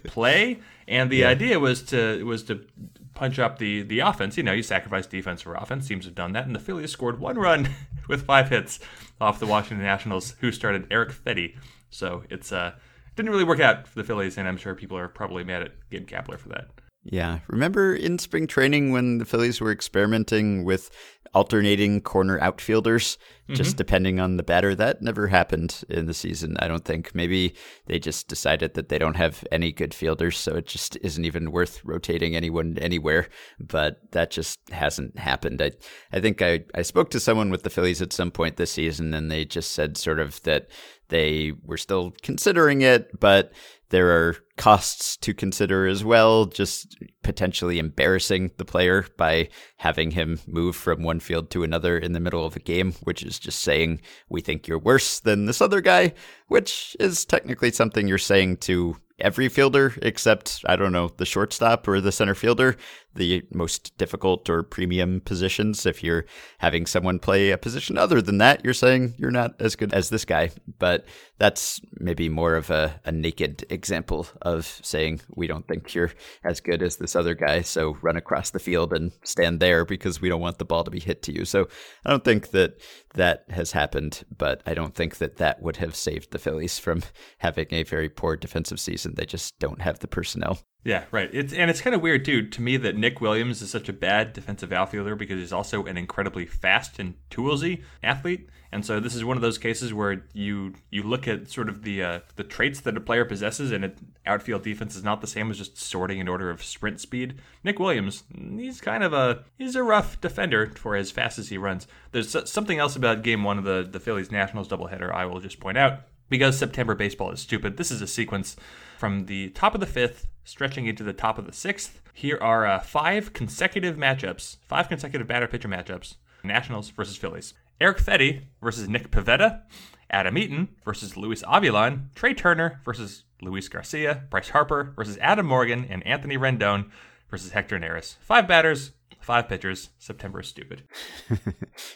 play. 0.05 0.59
And 0.87 1.09
the 1.09 1.17
yeah. 1.17 1.29
idea 1.29 1.59
was 1.59 1.81
to 1.83 2.23
was 2.25 2.43
to 2.43 2.65
punch 3.13 3.39
up 3.39 3.57
the 3.57 3.83
the 3.83 3.99
offense. 3.99 4.37
You 4.37 4.43
know, 4.43 4.53
you 4.53 4.63
sacrifice 4.63 5.07
defense 5.07 5.41
for 5.41 5.55
offense. 5.55 5.87
Teams 5.87 6.05
have 6.05 6.15
done 6.15 6.33
that, 6.33 6.45
and 6.45 6.55
the 6.55 6.59
Phillies 6.59 6.91
scored 6.91 7.19
one 7.19 7.37
run 7.37 7.69
with 8.07 8.25
five 8.25 8.49
hits 8.49 8.79
off 9.21 9.39
the 9.39 9.47
Washington 9.47 9.85
Nationals, 9.85 10.35
who 10.39 10.51
started 10.51 10.87
Eric 10.91 11.11
Fedde. 11.11 11.55
So 11.89 12.23
it's 12.29 12.51
uh 12.51 12.73
didn't 13.15 13.31
really 13.31 13.43
work 13.43 13.59
out 13.59 13.87
for 13.87 13.95
the 13.95 14.03
Phillies, 14.03 14.37
and 14.37 14.47
I'm 14.47 14.57
sure 14.57 14.73
people 14.75 14.97
are 14.97 15.07
probably 15.07 15.43
mad 15.43 15.61
at 15.61 15.89
Gabe 15.89 16.07
Kapler 16.07 16.37
for 16.37 16.49
that. 16.49 16.67
Yeah. 17.03 17.39
Remember 17.47 17.93
in 17.93 18.17
spring 18.17 18.47
training 18.47 18.91
when 18.91 19.17
the 19.17 19.25
Phillies 19.25 19.59
were 19.59 19.71
experimenting 19.71 20.63
with 20.63 20.89
alternating 21.33 21.99
corner 21.99 22.39
outfielders, 22.39 23.17
mm-hmm. 23.43 23.55
just 23.55 23.75
depending 23.75 24.19
on 24.21 24.37
the 24.37 24.43
batter? 24.43 24.73
That 24.73 25.01
never 25.01 25.27
happened 25.27 25.83
in 25.89 26.05
the 26.05 26.13
season, 26.13 26.55
I 26.59 26.67
don't 26.67 26.85
think. 26.85 27.13
Maybe 27.13 27.55
they 27.87 27.99
just 27.99 28.29
decided 28.29 28.75
that 28.75 28.87
they 28.87 28.97
don't 28.97 29.17
have 29.17 29.43
any 29.51 29.73
good 29.73 29.93
fielders, 29.93 30.37
so 30.37 30.55
it 30.55 30.65
just 30.65 30.97
isn't 31.01 31.25
even 31.25 31.51
worth 31.51 31.83
rotating 31.83 32.35
anyone 32.37 32.77
anywhere. 32.79 33.27
But 33.59 33.99
that 34.11 34.31
just 34.31 34.59
hasn't 34.69 35.19
happened. 35.19 35.61
I, 35.61 35.71
I 36.13 36.21
think 36.21 36.41
I, 36.41 36.63
I 36.73 36.83
spoke 36.83 37.09
to 37.11 37.19
someone 37.19 37.49
with 37.49 37.63
the 37.63 37.69
Phillies 37.69 38.01
at 38.01 38.13
some 38.13 38.31
point 38.31 38.55
this 38.55 38.71
season, 38.71 39.13
and 39.13 39.29
they 39.29 39.43
just 39.43 39.71
said 39.71 39.97
sort 39.97 40.19
of 40.19 40.41
that 40.43 40.67
they 41.09 41.51
were 41.63 41.77
still 41.77 42.13
considering 42.21 42.81
it, 42.81 43.19
but 43.19 43.51
there 43.89 44.09
are 44.09 44.35
costs 44.57 45.17
to 45.17 45.33
consider 45.33 45.87
as 45.87 46.03
well, 46.03 46.45
just 46.45 46.97
potentially 47.23 47.79
embarrassing 47.79 48.51
the 48.57 48.65
player 48.65 49.05
by 49.17 49.49
having 49.77 50.11
him 50.11 50.39
move 50.47 50.75
from 50.75 51.03
one 51.03 51.19
field 51.19 51.49
to 51.51 51.63
another 51.63 51.97
in 51.97 52.13
the 52.13 52.19
middle 52.19 52.45
of 52.45 52.55
a 52.55 52.59
game, 52.59 52.93
which 53.03 53.23
is 53.23 53.39
just 53.39 53.59
saying, 53.59 54.01
we 54.29 54.41
think 54.41 54.67
you're 54.67 54.79
worse 54.79 55.19
than 55.19 55.45
this 55.45 55.61
other 55.61 55.81
guy, 55.81 56.13
which 56.47 56.95
is 56.99 57.25
technically 57.25 57.71
something 57.71 58.07
you're 58.07 58.17
saying 58.17 58.57
to 58.57 58.97
every 59.19 59.47
fielder 59.47 59.93
except, 60.01 60.63
I 60.65 60.75
don't 60.75 60.91
know, 60.91 61.11
the 61.17 61.25
shortstop 61.25 61.87
or 61.87 62.01
the 62.01 62.11
center 62.11 62.35
fielder, 62.35 62.75
the 63.15 63.43
most 63.53 63.97
difficult 63.97 64.49
or 64.49 64.63
premium 64.63 65.21
positions. 65.21 65.85
If 65.85 66.03
you're 66.03 66.25
having 66.59 66.85
someone 66.85 67.19
play 67.19 67.51
a 67.51 67.57
position 67.57 67.97
other 67.97 68.21
than 68.21 68.37
that, 68.39 68.63
you're 68.63 68.73
saying 68.73 69.15
you're 69.17 69.31
not 69.31 69.59
as 69.59 69.75
good 69.75 69.93
as 69.93 70.09
this 70.09 70.25
guy. 70.25 70.51
But 70.79 71.05
that's 71.37 71.79
maybe 71.99 72.29
more 72.29 72.55
of 72.55 72.69
a, 72.69 72.99
a 73.05 73.11
naked 73.11 73.65
example 73.69 74.27
of 74.41 74.65
saying 74.83 75.21
we 75.35 75.47
don't 75.47 75.67
think 75.67 75.93
you're 75.93 76.11
as 76.43 76.59
good 76.59 76.81
as 76.81 76.97
this 76.97 77.15
other 77.15 77.35
guy. 77.35 77.61
So 77.61 77.97
run 78.01 78.17
across 78.17 78.51
the 78.51 78.59
field 78.59 78.93
and 78.93 79.11
stand 79.23 79.59
there 79.59 79.85
because 79.85 80.21
we 80.21 80.29
don't 80.29 80.41
want 80.41 80.57
the 80.57 80.65
ball 80.65 80.83
to 80.83 80.91
be 80.91 80.99
hit 80.99 81.21
to 81.23 81.33
you. 81.33 81.45
So 81.45 81.67
I 82.05 82.09
don't 82.09 82.23
think 82.23 82.51
that 82.51 82.79
that 83.15 83.45
has 83.49 83.71
happened, 83.71 84.23
but 84.35 84.61
I 84.65 84.73
don't 84.73 84.95
think 84.95 85.17
that 85.17 85.37
that 85.37 85.61
would 85.61 85.77
have 85.77 85.95
saved 85.95 86.31
the 86.31 86.39
Phillies 86.39 86.79
from 86.79 87.03
having 87.39 87.67
a 87.71 87.83
very 87.83 88.09
poor 88.09 88.35
defensive 88.35 88.79
season. 88.79 89.13
They 89.15 89.25
just 89.25 89.57
don't 89.59 89.81
have 89.81 89.99
the 89.99 90.07
personnel. 90.07 90.59
Yeah, 90.83 91.05
right. 91.11 91.29
It's 91.31 91.53
and 91.53 91.69
it's 91.69 91.81
kind 91.81 91.95
of 91.95 92.01
weird 92.01 92.25
too 92.25 92.47
to 92.47 92.61
me 92.61 92.75
that 92.77 92.97
Nick 92.97 93.21
Williams 93.21 93.61
is 93.61 93.71
such 93.71 93.87
a 93.87 93.93
bad 93.93 94.33
defensive 94.33 94.73
outfielder 94.73 95.15
because 95.15 95.39
he's 95.39 95.53
also 95.53 95.85
an 95.85 95.97
incredibly 95.97 96.45
fast 96.45 96.99
and 96.99 97.15
toolsy 97.29 97.83
athlete. 98.03 98.49
And 98.73 98.83
so 98.83 98.99
this 98.99 99.13
is 99.13 99.23
one 99.23 99.37
of 99.37 99.41
those 99.41 99.59
cases 99.59 99.93
where 99.93 100.25
you 100.33 100.73
you 100.89 101.03
look 101.03 101.27
at 101.27 101.49
sort 101.49 101.69
of 101.69 101.83
the 101.83 102.03
uh, 102.03 102.19
the 102.35 102.43
traits 102.43 102.81
that 102.81 102.97
a 102.97 102.99
player 102.99 103.23
possesses, 103.23 103.71
and 103.71 103.85
an 103.85 104.13
outfield 104.25 104.63
defense 104.63 104.95
is 104.95 105.03
not 105.03 105.21
the 105.21 105.27
same 105.27 105.51
as 105.51 105.59
just 105.59 105.77
sorting 105.77 106.19
in 106.19 106.27
order 106.27 106.49
of 106.49 106.63
sprint 106.63 106.99
speed. 106.99 107.35
Nick 107.63 107.79
Williams, 107.79 108.23
he's 108.35 108.81
kind 108.81 109.03
of 109.03 109.13
a 109.13 109.45
he's 109.57 109.75
a 109.75 109.83
rough 109.83 110.19
defender 110.19 110.71
for 110.75 110.95
as 110.95 111.11
fast 111.11 111.37
as 111.37 111.49
he 111.49 111.57
runs. 111.57 111.87
There's 112.11 112.35
something 112.49 112.79
else 112.79 112.95
about 112.95 113.21
Game 113.21 113.43
One 113.43 113.59
of 113.59 113.63
the 113.63 113.87
the 113.89 113.99
Phillies 113.99 114.31
Nationals 114.31 114.67
doubleheader 114.67 115.13
I 115.13 115.27
will 115.27 115.39
just 115.39 115.59
point 115.59 115.77
out 115.77 115.99
because 116.33 116.57
September 116.57 116.95
baseball 116.95 117.29
is 117.29 117.41
stupid. 117.41 117.77
This 117.77 117.91
is 117.91 118.01
a 118.01 118.07
sequence 118.07 118.55
from 118.97 119.27
the 119.27 119.49
top 119.51 119.75
of 119.75 119.79
the 119.79 119.85
fifth, 119.85 120.27
stretching 120.43 120.87
into 120.87 121.03
the 121.03 121.13
top 121.13 121.37
of 121.37 121.45
the 121.45 121.53
sixth. 121.53 122.01
Here 122.11 122.39
are 122.41 122.65
uh, 122.65 122.79
five 122.79 123.33
consecutive 123.33 123.97
matchups, 123.97 124.57
five 124.67 124.89
consecutive 124.89 125.27
batter 125.27 125.45
pitcher 125.45 125.67
matchups 125.67 126.15
Nationals 126.43 126.89
versus 126.89 127.17
Phillies. 127.17 127.53
Eric 127.79 127.99
Fedde 127.99 128.45
versus 128.63 128.89
Nick 128.89 129.11
Pivetta, 129.11 129.61
Adam 130.09 130.35
Eaton 130.35 130.69
versus 130.83 131.15
Luis 131.15 131.43
Avilan, 131.43 132.11
Trea 132.15 132.33
Turner 132.33 132.81
versus 132.83 133.25
Luis 133.39 133.69
Garcia, 133.69 134.23
Bryce 134.31 134.49
Harper 134.49 134.91
versus 134.95 135.19
Adam 135.21 135.45
Morgan, 135.45 135.85
and 135.87 136.03
Anthony 136.07 136.35
Rendon 136.35 136.89
versus 137.29 137.51
Hector 137.51 137.77
Neris. 137.77 138.15
Five 138.21 138.47
batters, 138.47 138.93
five 139.21 139.47
pitchers. 139.47 139.89
September 139.99 140.39
is 140.39 140.47
stupid. 140.47 140.81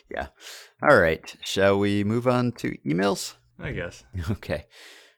Yeah. 0.10 0.28
All 0.82 0.98
right. 0.98 1.36
Shall 1.44 1.78
we 1.78 2.04
move 2.04 2.28
on 2.28 2.52
to 2.54 2.78
emails? 2.86 3.36
I 3.60 3.72
guess. 3.72 4.04
Okay. 4.32 4.66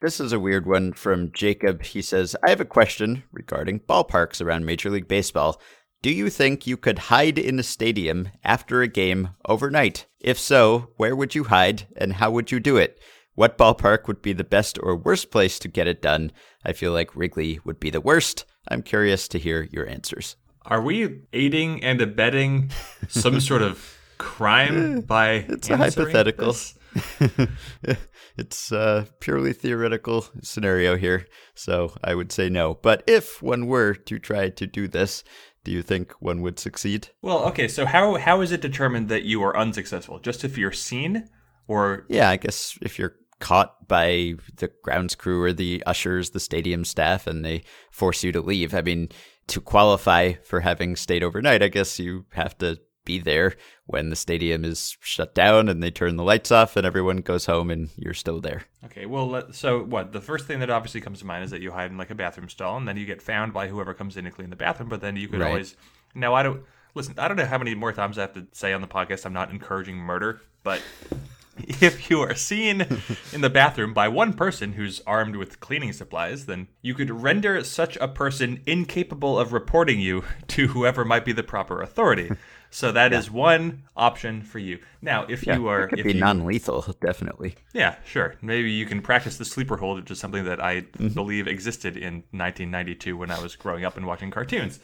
This 0.00 0.18
is 0.18 0.32
a 0.32 0.40
weird 0.40 0.66
one 0.66 0.94
from 0.94 1.30
Jacob. 1.32 1.82
He 1.82 2.00
says, 2.00 2.34
I 2.42 2.48
have 2.48 2.60
a 2.60 2.64
question 2.64 3.22
regarding 3.32 3.80
ballparks 3.80 4.40
around 4.40 4.64
Major 4.64 4.88
League 4.88 5.08
Baseball. 5.08 5.60
Do 6.00 6.10
you 6.10 6.30
think 6.30 6.66
you 6.66 6.78
could 6.78 6.98
hide 6.98 7.38
in 7.38 7.58
a 7.58 7.62
stadium 7.62 8.30
after 8.42 8.80
a 8.80 8.88
game 8.88 9.30
overnight? 9.46 10.06
If 10.18 10.38
so, 10.38 10.88
where 10.96 11.14
would 11.14 11.34
you 11.34 11.44
hide 11.44 11.86
and 11.96 12.14
how 12.14 12.30
would 12.30 12.50
you 12.50 12.60
do 12.60 12.78
it? 12.78 12.98
What 13.34 13.58
ballpark 13.58 14.06
would 14.08 14.22
be 14.22 14.32
the 14.32 14.42
best 14.42 14.78
or 14.82 14.96
worst 14.96 15.30
place 15.30 15.58
to 15.58 15.68
get 15.68 15.86
it 15.86 16.00
done? 16.00 16.32
I 16.64 16.72
feel 16.72 16.92
like 16.92 17.14
Wrigley 17.14 17.60
would 17.66 17.78
be 17.78 17.90
the 17.90 18.00
worst. 18.00 18.46
I'm 18.68 18.80
curious 18.82 19.28
to 19.28 19.38
hear 19.38 19.68
your 19.70 19.86
answers. 19.86 20.36
Are 20.64 20.80
we 20.80 21.20
aiding 21.34 21.84
and 21.84 22.00
abetting 22.00 22.70
some 23.08 23.38
sort 23.40 23.60
of 23.60 23.98
crime 24.18 25.00
by 25.02 25.44
It's 25.48 25.68
a 25.68 25.76
hypothetical. 25.76 26.48
this? 26.48 26.74
it's 28.36 28.72
a 28.72 29.06
purely 29.20 29.52
theoretical 29.52 30.26
scenario 30.42 30.96
here, 30.96 31.26
so 31.54 31.94
I 32.02 32.14
would 32.14 32.32
say 32.32 32.48
no. 32.48 32.74
But 32.74 33.02
if 33.06 33.42
one 33.42 33.66
were 33.66 33.94
to 33.94 34.18
try 34.18 34.48
to 34.50 34.66
do 34.66 34.88
this, 34.88 35.22
do 35.64 35.70
you 35.70 35.82
think 35.82 36.12
one 36.20 36.40
would 36.42 36.58
succeed? 36.58 37.08
Well, 37.22 37.44
okay. 37.46 37.68
So 37.68 37.86
how 37.86 38.16
how 38.16 38.40
is 38.40 38.52
it 38.52 38.60
determined 38.60 39.08
that 39.08 39.24
you 39.24 39.42
are 39.42 39.56
unsuccessful? 39.56 40.18
Just 40.18 40.44
if 40.44 40.56
you're 40.56 40.72
seen, 40.72 41.28
or 41.68 42.06
Yeah, 42.08 42.30
I 42.30 42.36
guess 42.36 42.78
if 42.82 42.98
you're 42.98 43.16
caught 43.40 43.88
by 43.88 44.34
the 44.56 44.70
grounds 44.82 45.14
crew 45.14 45.42
or 45.42 45.52
the 45.52 45.82
ushers, 45.86 46.30
the 46.30 46.40
stadium 46.40 46.84
staff, 46.84 47.26
and 47.26 47.44
they 47.44 47.62
force 47.90 48.22
you 48.22 48.32
to 48.32 48.40
leave, 48.40 48.74
I 48.74 48.82
mean, 48.82 49.08
to 49.48 49.60
qualify 49.60 50.34
for 50.44 50.60
having 50.60 50.96
stayed 50.96 51.22
overnight, 51.22 51.62
I 51.62 51.68
guess 51.68 51.98
you 51.98 52.26
have 52.32 52.56
to 52.58 52.78
be 53.04 53.18
there 53.18 53.54
when 53.86 54.10
the 54.10 54.16
stadium 54.16 54.64
is 54.64 54.96
shut 55.00 55.34
down 55.34 55.68
and 55.68 55.82
they 55.82 55.90
turn 55.90 56.16
the 56.16 56.22
lights 56.22 56.50
off 56.50 56.76
and 56.76 56.86
everyone 56.86 57.18
goes 57.18 57.46
home 57.46 57.70
and 57.70 57.88
you're 57.96 58.14
still 58.14 58.40
there. 58.40 58.62
okay. 58.84 59.06
Well, 59.06 59.52
so 59.52 59.82
what? 59.82 60.12
The 60.12 60.20
first 60.20 60.46
thing 60.46 60.60
that 60.60 60.70
obviously 60.70 61.00
comes 61.00 61.20
to 61.20 61.26
mind 61.26 61.44
is 61.44 61.50
that 61.50 61.62
you 61.62 61.70
hide 61.72 61.90
in 61.90 61.96
like 61.98 62.10
a 62.10 62.14
bathroom 62.14 62.48
stall, 62.48 62.76
and 62.76 62.86
then 62.86 62.96
you 62.96 63.06
get 63.06 63.22
found 63.22 63.52
by 63.52 63.68
whoever 63.68 63.94
comes 63.94 64.16
in 64.16 64.24
to 64.24 64.30
clean 64.30 64.50
the 64.50 64.56
bathroom. 64.56 64.88
But 64.88 65.00
then 65.00 65.16
you 65.16 65.28
could 65.28 65.40
Right. 65.40 65.48
always. 65.48 65.76
Now 66.14 66.34
I 66.34 66.42
don't 66.42 66.62
listen. 66.94 67.14
I 67.18 67.28
don't 67.28 67.36
know 67.36 67.46
how 67.46 67.58
many 67.58 67.74
more 67.74 67.92
times 67.92 68.18
I 68.18 68.22
have 68.22 68.34
to 68.34 68.46
say 68.52 68.72
on 68.72 68.80
the 68.80 68.88
podcast. 68.88 69.24
I'm 69.24 69.32
not 69.32 69.50
encouraging 69.50 69.96
murder, 69.96 70.40
but 70.62 70.82
if 71.58 72.10
you 72.10 72.20
are 72.20 72.34
seen 72.34 72.80
in 73.32 73.40
the 73.40 73.50
bathroom 73.50 73.92
by 73.92 74.08
one 74.08 74.32
person 74.32 74.72
who's 74.74 75.00
armed 75.06 75.36
with 75.36 75.60
cleaning 75.60 75.92
supplies, 75.92 76.46
then 76.46 76.68
you 76.82 76.94
could 76.94 77.10
render 77.10 77.62
such 77.64 77.96
a 77.96 78.08
person 78.08 78.60
incapable 78.66 79.38
of 79.38 79.52
reporting 79.52 80.00
you 80.00 80.24
to 80.48 80.68
whoever 80.68 81.04
might 81.04 81.24
be 81.24 81.32
the 81.32 81.42
proper 81.42 81.80
authority. 81.82 82.30
So 82.72 82.92
that 82.92 83.12
is 83.12 83.30
one 83.30 83.82
option 83.96 84.42
for 84.42 84.60
you. 84.60 84.78
Now, 85.02 85.26
if 85.28 85.44
you 85.46 85.66
are, 85.66 85.84
it 85.84 85.88
could 85.88 85.98
if 86.00 86.04
be 86.06 86.12
you, 86.14 86.20
non-lethal, 86.20 86.94
definitely. 87.00 87.56
yeah, 87.72 87.96
sure. 88.04 88.36
Maybe 88.42 88.70
you 88.70 88.86
can 88.86 89.02
practice 89.02 89.38
the 89.38 89.44
sleeper 89.44 89.76
hold, 89.76 89.98
which 90.00 90.10
is 90.10 90.20
something 90.20 90.44
that 90.44 90.62
I 90.62 90.82
Mm-hmm. 90.82 91.08
believe 91.08 91.48
existed 91.48 91.96
in 91.96 92.22
1992 92.30 93.16
when 93.16 93.30
I 93.30 93.40
was 93.40 93.56
growing 93.56 93.84
up 93.84 93.96
and 93.96 94.06
watching 94.06 94.30
cartoons. 94.30 94.78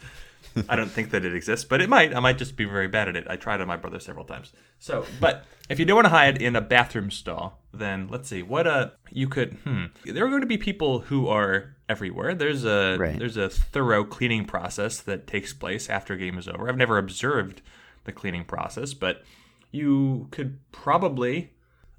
I 0.69 0.75
don't 0.75 0.89
think 0.89 1.11
that 1.11 1.23
it 1.25 1.35
exists, 1.35 1.65
but 1.65 1.81
it 1.81 1.89
might. 1.89 2.15
I 2.15 2.19
might 2.19 2.37
just 2.37 2.55
be 2.55 2.65
very 2.65 2.87
bad 2.87 3.07
at 3.09 3.15
it. 3.15 3.27
I 3.29 3.35
tried 3.35 3.61
on 3.61 3.67
my 3.67 3.77
brother 3.77 3.99
several 3.99 4.25
times. 4.25 4.51
So, 4.79 5.05
but 5.19 5.45
if 5.69 5.77
you 5.79 5.85
don't 5.85 5.95
want 5.95 6.05
to 6.05 6.09
hide 6.09 6.41
in 6.41 6.55
a 6.55 6.61
bathroom 6.61 7.11
stall, 7.11 7.61
then 7.73 8.07
let's 8.09 8.27
see 8.29 8.41
what 8.43 8.65
uh 8.67 8.89
you 9.11 9.27
could. 9.27 9.53
Hmm. 9.63 9.85
There 10.05 10.25
are 10.25 10.29
going 10.29 10.41
to 10.41 10.47
be 10.47 10.57
people 10.57 10.99
who 10.99 11.27
are 11.27 11.75
everywhere. 11.89 12.33
There's 12.33 12.65
a 12.65 12.97
Right. 12.99 13.17
there's 13.19 13.37
a 13.37 13.49
thorough 13.49 14.03
cleaning 14.03 14.45
process 14.45 14.99
that 15.01 15.27
takes 15.27 15.53
place 15.53 15.89
after 15.89 16.13
a 16.13 16.17
game 16.17 16.37
is 16.37 16.47
over. 16.47 16.67
I've 16.67 16.77
never 16.77 16.97
observed 16.97 17.61
the 18.05 18.11
cleaning 18.11 18.45
process, 18.45 18.93
but 18.93 19.23
you 19.71 20.27
could 20.31 20.59
probably 20.71 21.51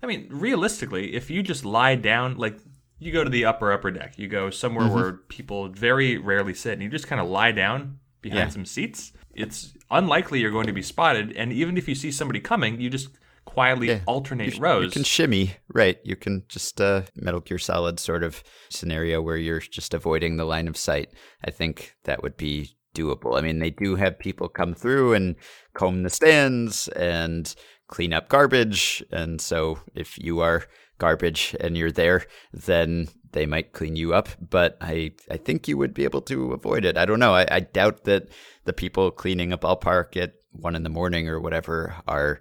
I 0.02 0.06
mean, 0.06 0.28
realistically, 0.30 1.14
if 1.14 1.28
you 1.28 1.42
just 1.42 1.64
lie 1.64 1.96
down, 1.96 2.36
like 2.36 2.58
you 3.00 3.12
go 3.12 3.22
to 3.24 3.30
the 3.30 3.44
upper 3.44 3.72
upper 3.72 3.90
deck, 3.90 4.18
you 4.18 4.26
go 4.28 4.50
somewhere 4.50 4.86
Mm-hmm. 4.86 4.94
where 4.94 5.12
people 5.12 5.68
very 5.68 6.16
rarely 6.18 6.54
sit, 6.54 6.72
and 6.74 6.82
you 6.82 6.88
just 6.88 7.06
kind 7.08 7.20
of 7.20 7.28
lie 7.28 7.52
down 7.52 7.98
behind 8.20 8.38
Yeah. 8.40 8.48
some 8.48 8.64
seats. 8.64 9.12
It's 9.34 9.74
unlikely 9.90 10.40
you're 10.40 10.50
going 10.50 10.66
to 10.66 10.72
be 10.72 10.82
spotted, 10.82 11.32
and 11.36 11.52
even 11.52 11.76
if 11.76 11.88
you 11.88 11.94
see 11.94 12.10
somebody 12.10 12.40
coming, 12.40 12.80
you 12.80 12.90
just 12.90 13.08
quietly 13.44 13.88
Yeah. 13.88 14.00
alternate 14.06 14.54
You 14.54 14.60
rows. 14.60 14.84
You 14.84 14.90
can 14.90 15.04
shimmy, 15.04 15.54
right? 15.72 15.98
You 16.04 16.16
can 16.16 16.42
just 16.48 16.80
uh, 16.80 17.02
Metal 17.16 17.40
Gear 17.40 17.58
Solid 17.58 17.98
sort 17.98 18.22
of 18.22 18.42
scenario 18.68 19.22
where 19.22 19.36
you're 19.36 19.60
just 19.60 19.94
avoiding 19.94 20.36
the 20.36 20.44
line 20.44 20.68
of 20.68 20.76
sight. 20.76 21.08
I 21.44 21.50
think 21.50 21.94
that 22.04 22.22
would 22.22 22.36
be 22.36 22.76
doable. 22.94 23.38
I 23.38 23.40
mean, 23.40 23.58
they 23.60 23.70
do 23.70 23.94
have 23.96 24.18
people 24.18 24.48
come 24.48 24.74
through 24.74 25.14
and 25.14 25.36
comb 25.74 26.02
the 26.02 26.10
stands 26.10 26.88
and 26.88 27.54
clean 27.86 28.12
up 28.12 28.28
garbage, 28.28 29.02
and 29.12 29.40
so 29.40 29.78
if 29.94 30.18
you 30.18 30.40
are 30.40 30.64
garbage 30.98 31.56
and 31.60 31.76
you're 31.76 31.92
there, 31.92 32.24
then 32.52 33.08
they 33.32 33.46
might 33.46 33.72
clean 33.72 33.96
you 33.96 34.14
up. 34.14 34.28
But 34.40 34.76
I, 34.80 35.12
I 35.30 35.36
think 35.36 35.68
you 35.68 35.76
would 35.78 35.94
be 35.94 36.04
able 36.04 36.22
to 36.22 36.52
avoid 36.52 36.84
it. 36.84 36.96
I 36.96 37.04
don't 37.04 37.20
know. 37.20 37.34
I, 37.34 37.46
I 37.50 37.60
doubt 37.60 38.04
that 38.04 38.28
the 38.64 38.72
people 38.72 39.10
cleaning 39.10 39.52
a 39.52 39.58
ballpark 39.58 40.16
at 40.16 40.34
one 40.52 40.74
in 40.74 40.82
the 40.82 40.88
morning 40.88 41.28
or 41.28 41.40
whatever 41.40 41.96
are 42.06 42.40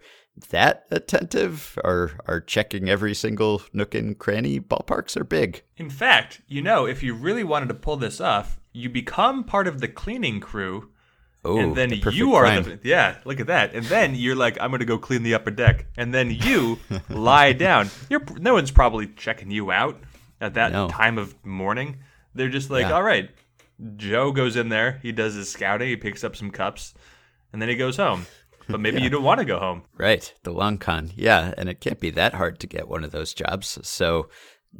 that 0.49 0.85
attentive 0.91 1.77
or 1.83 2.11
are 2.27 2.39
checking 2.39 2.89
every 2.89 3.13
single 3.13 3.61
nook 3.73 3.95
and 3.95 4.17
cranny. 4.17 4.59
Ballparks 4.59 5.17
are 5.17 5.23
big. 5.23 5.63
In 5.77 5.89
fact, 5.89 6.41
you 6.47 6.61
know, 6.61 6.85
if 6.85 7.01
you 7.01 7.13
really 7.13 7.43
wanted 7.43 7.69
to 7.69 7.73
pull 7.73 7.97
this 7.97 8.21
off, 8.21 8.59
you 8.71 8.89
become 8.89 9.43
part 9.43 9.67
of 9.67 9.81
the 9.81 9.87
cleaning 9.87 10.39
crew. 10.39 10.91
Oh, 11.47 11.57
and 11.59 11.75
then 11.75 11.89
the 11.89 12.11
you 12.13 12.35
are 12.35 12.43
crime. 12.43 12.63
the 12.63 12.79
yeah. 12.83 13.17
Look 13.25 13.39
at 13.39 13.47
that. 13.47 13.73
And 13.73 13.85
then 13.85 14.15
you're 14.15 14.35
like, 14.35 14.57
I'm 14.59 14.71
gonna 14.71 14.85
go 14.85 14.97
clean 14.97 15.23
the 15.23 15.33
upper 15.35 15.51
deck. 15.51 15.85
And 15.97 16.13
then 16.13 16.29
you 16.31 16.77
lie 17.09 17.53
down. 17.53 17.89
You're 18.09 18.21
no 18.37 18.53
one's 18.53 18.71
probably 18.71 19.07
checking 19.07 19.49
you 19.51 19.71
out 19.71 19.99
at 20.41 20.55
that 20.55 20.71
No. 20.71 20.87
time 20.89 21.17
of 21.17 21.33
morning. 21.45 21.97
They're 22.35 22.49
just 22.49 22.69
like, 22.69 22.87
Yeah. 22.87 22.93
all 22.93 23.03
right. 23.03 23.29
Joe 23.95 24.31
goes 24.31 24.55
in 24.55 24.69
there. 24.69 24.99
He 25.03 25.11
does 25.11 25.35
his 25.35 25.49
scouting. 25.51 25.87
He 25.87 25.95
picks 25.95 26.23
up 26.23 26.35
some 26.35 26.49
cups, 26.51 26.93
and 27.53 27.61
then 27.61 27.69
he 27.69 27.75
goes 27.75 27.97
home. 27.97 28.25
But 28.67 28.79
maybe 28.79 29.01
you 29.03 29.09
don't 29.09 29.23
want 29.23 29.39
to 29.39 29.45
go 29.45 29.59
home. 29.59 29.83
Right, 29.97 30.33
the 30.43 30.51
long 30.51 30.77
con. 30.79 31.11
Yeah, 31.15 31.53
and 31.57 31.69
it 31.69 31.79
can't 31.79 31.99
be 31.99 32.09
that 32.11 32.33
hard 32.33 32.59
to 32.59 32.67
get 32.67 32.87
one 32.87 33.03
of 33.03 33.11
those 33.11 33.33
jobs. 33.35 33.77
So, 33.87 34.29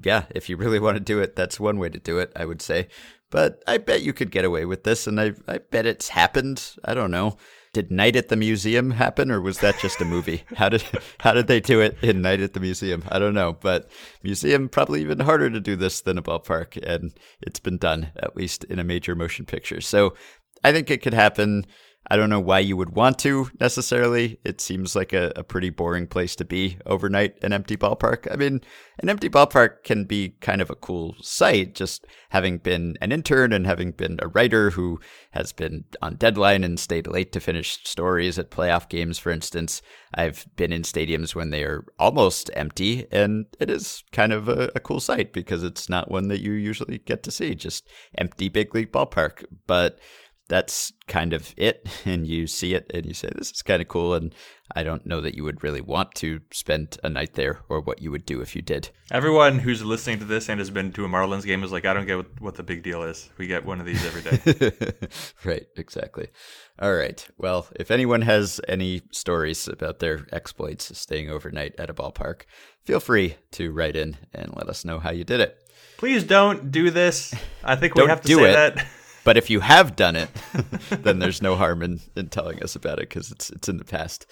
yeah, 0.03 0.25
if 0.32 0.49
you 0.49 0.58
really 0.58 0.80
want 0.80 0.95
to 0.97 0.99
do 1.03 1.19
it, 1.19 1.36
that's 1.36 1.60
one 1.60 1.77
way 1.77 1.89
to 1.89 1.99
do 1.99 2.17
it, 2.17 2.32
I 2.36 2.45
would 2.45 2.62
say. 2.62 2.88
But 3.30 3.62
I 3.68 3.78
bet 3.78 4.04
you 4.04 4.13
could 4.13 4.32
get 4.32 4.46
away 4.46 4.66
with 4.66 4.84
this, 4.84 5.06
and 5.08 5.20
I, 5.20 5.34
I 5.48 5.58
bet 5.58 5.86
it's 5.86 6.10
happened. 6.10 6.76
I 6.86 6.94
don't 6.94 7.12
know. 7.12 7.38
Did 7.74 7.92
Night 7.92 8.16
at 8.16 8.30
the 8.30 8.38
Museum 8.38 8.92
happen, 8.92 9.30
or 9.30 9.42
was 9.42 9.60
that 9.60 9.78
just 9.80 10.00
a 10.02 10.06
movie? 10.06 10.44
how 10.56 10.70
did 10.70 10.84
how 11.20 11.34
did 11.34 11.48
they 11.48 11.60
do 11.60 11.82
it 11.82 11.98
in 12.02 12.22
Night 12.22 12.40
at 12.40 12.54
the 12.54 12.60
Museum? 12.60 13.04
I 13.10 13.20
don't 13.20 13.34
know, 13.34 13.54
but 13.54 13.90
museum 14.24 14.70
probably 14.70 15.02
even 15.02 15.20
harder 15.20 15.50
to 15.50 15.60
do 15.60 15.76
this 15.76 16.02
than 16.02 16.18
a 16.18 16.24
ballpark, 16.24 16.78
and 16.82 17.13
it's 17.42 17.60
been 17.60 17.78
done 17.78 18.12
at 18.16 18.36
least 18.36 18.63
in 18.63 18.80
a 18.80 18.84
major 18.84 19.13
motion 19.16 19.46
picture. 19.46 19.82
So 19.82 20.16
I 20.63 20.72
think 20.72 20.90
it 20.90 21.02
could 21.02 21.13
happen. 21.13 21.66
I 22.10 22.15
don't 22.15 22.30
know 22.30 22.39
why 22.39 22.60
you 22.60 22.78
would 22.78 22.96
want 22.96 23.20
to 23.20 23.50
necessarily. 23.60 24.39
It 24.46 24.62
seems 24.62 24.96
like 24.96 25.12
a, 25.12 25.34
a 25.36 25.43
pretty 25.43 25.70
boring 25.70 26.08
place 26.08 26.36
to 26.38 26.46
be 26.46 26.78
overnight, 26.86 27.43
an 27.43 27.52
empty 27.52 27.76
ballpark. 27.76 28.32
I 28.32 28.38
mean, 28.38 28.62
an 29.00 29.10
empty 29.10 29.30
ballpark 29.30 29.84
can 29.84 30.06
be 30.06 30.30
kind 30.39 30.62
of 30.62 30.70
a 30.70 30.76
cool 30.76 31.15
sight, 31.22 31.76
just 31.76 32.08
having 32.30 32.60
been 32.60 32.98
an 33.02 33.12
intern 33.12 33.52
and 33.52 33.65
having 33.65 33.91
been 33.91 34.20
a 34.22 34.30
writer 34.30 34.70
who 34.72 35.00
has 35.32 35.52
been 35.52 35.84
on 36.02 36.15
deadline 36.15 36.63
and 36.63 36.80
stayed 36.80 37.08
late 37.08 37.32
to 37.34 37.39
finish 37.41 37.80
stories 37.84 38.39
at 38.39 38.52
playoff 38.52 38.88
games, 38.88 39.20
for 39.20 39.32
instance. 39.32 39.82
I've 40.13 40.48
been 40.56 40.72
in 40.72 40.84
stadiums 40.84 41.36
when 41.36 41.50
they 41.50 41.63
are 41.63 41.86
almost 42.00 42.50
empty, 42.54 43.06
and 43.12 43.46
it 43.60 43.70
is 43.70 44.04
kind 44.13 44.32
of 44.32 44.48
a, 44.48 44.72
a 44.76 44.80
cool 44.80 45.02
sight 45.02 45.34
because 45.34 45.63
it's 45.63 45.89
not 45.89 46.10
one 46.10 46.30
that 46.30 46.41
you 46.41 46.54
usually 46.54 47.00
get 47.00 47.24
to 47.24 47.32
see, 47.32 47.54
just 47.54 47.88
empty 48.17 48.48
big 48.48 48.74
league 48.74 48.93
ballpark. 48.93 49.43
But 49.67 50.00
that's 50.47 50.93
kind 51.07 51.33
of 51.33 51.53
it. 51.57 51.88
And 52.05 52.25
you 52.25 52.47
see 52.47 52.73
it 52.73 52.89
and 52.93 53.05
you 53.05 53.13
say, 53.13 53.29
this 53.36 53.51
is 53.51 53.62
kind 53.62 53.81
of 53.81 53.89
cool. 53.89 54.13
And 54.13 54.33
I 54.73 54.83
don't 54.83 55.05
know 55.05 55.19
that 55.19 55.36
you 55.36 55.43
would 55.43 55.62
really 55.62 55.81
want 55.81 56.15
to 56.15 56.39
spend 56.53 56.97
a 57.03 57.10
night 57.10 57.33
there 57.33 57.60
or 57.67 57.81
what 57.81 58.01
you 58.01 58.12
would 58.12 58.25
do 58.25 58.39
if 58.39 58.55
you 58.55 58.62
did. 58.62 58.89
Everyone 59.12 59.60
who's 59.60 59.83
listening 59.83 60.19
to 60.19 60.25
this 60.25 60.47
and 60.47 60.60
has 60.60 60.69
been 60.69 60.93
to 60.93 61.03
a 61.03 61.10
Marlins 61.10 61.45
game 61.45 61.63
is 61.63 61.71
like, 61.71 61.86
I 61.86 61.93
don't 61.93 62.05
get 62.05 62.17
what, 62.17 62.41
what 62.41 62.55
the 62.55 62.63
big 62.63 62.81
deal 62.81 63.03
is. 63.03 63.29
We 63.38 63.47
get 63.47 63.65
one 63.65 63.81
of 63.81 63.86
these 63.86 64.05
every 64.05 64.21
day. 64.21 65.07
right, 65.43 65.65
exactly. 65.75 66.29
All 66.79 66.93
right. 66.93 67.27
Well, 67.38 67.67
if 67.75 67.91
anyone 67.91 68.21
has 68.21 68.62
any 68.69 69.01
stories 69.12 69.67
about 69.67 69.99
their 69.99 70.27
exploits 70.31 70.97
staying 70.97 71.29
overnight 71.29 71.75
at 71.77 71.89
a 71.89 71.93
ballpark, 71.93 72.43
feel 72.86 73.01
free 73.01 73.36
to 73.51 73.73
write 73.73 73.97
in 73.97 74.15
and 74.33 74.55
let 74.55 74.69
us 74.69 74.86
know 74.86 74.99
how 74.99 75.12
you 75.12 75.25
did 75.25 75.41
it. 75.41 75.57
Please 75.97 76.23
don't 76.23 76.71
do 76.71 76.89
this. 76.91 77.33
I 77.63 77.75
think 77.75 77.95
we 77.95 78.05
have 78.05 78.21
to 78.21 78.27
do 78.27 78.36
say 78.38 78.51
it. 78.51 78.53
that. 78.53 78.88
But 79.28 79.36
if 79.36 79.50
you 79.50 79.60
have 79.60 79.98
done 79.98 80.16
it, 80.16 80.30
then 80.90 81.20
there's 81.20 81.42
no 81.42 81.58
harm 81.58 81.84
in, 81.84 82.00
in 82.16 82.30
telling 82.30 82.63
us 82.63 82.78
about 82.78 83.00
it 83.00 83.10
because 83.10 83.30
it's 83.30 83.50
it's 83.50 83.68
in 83.68 83.76
the 83.76 83.84
past. 83.84 84.26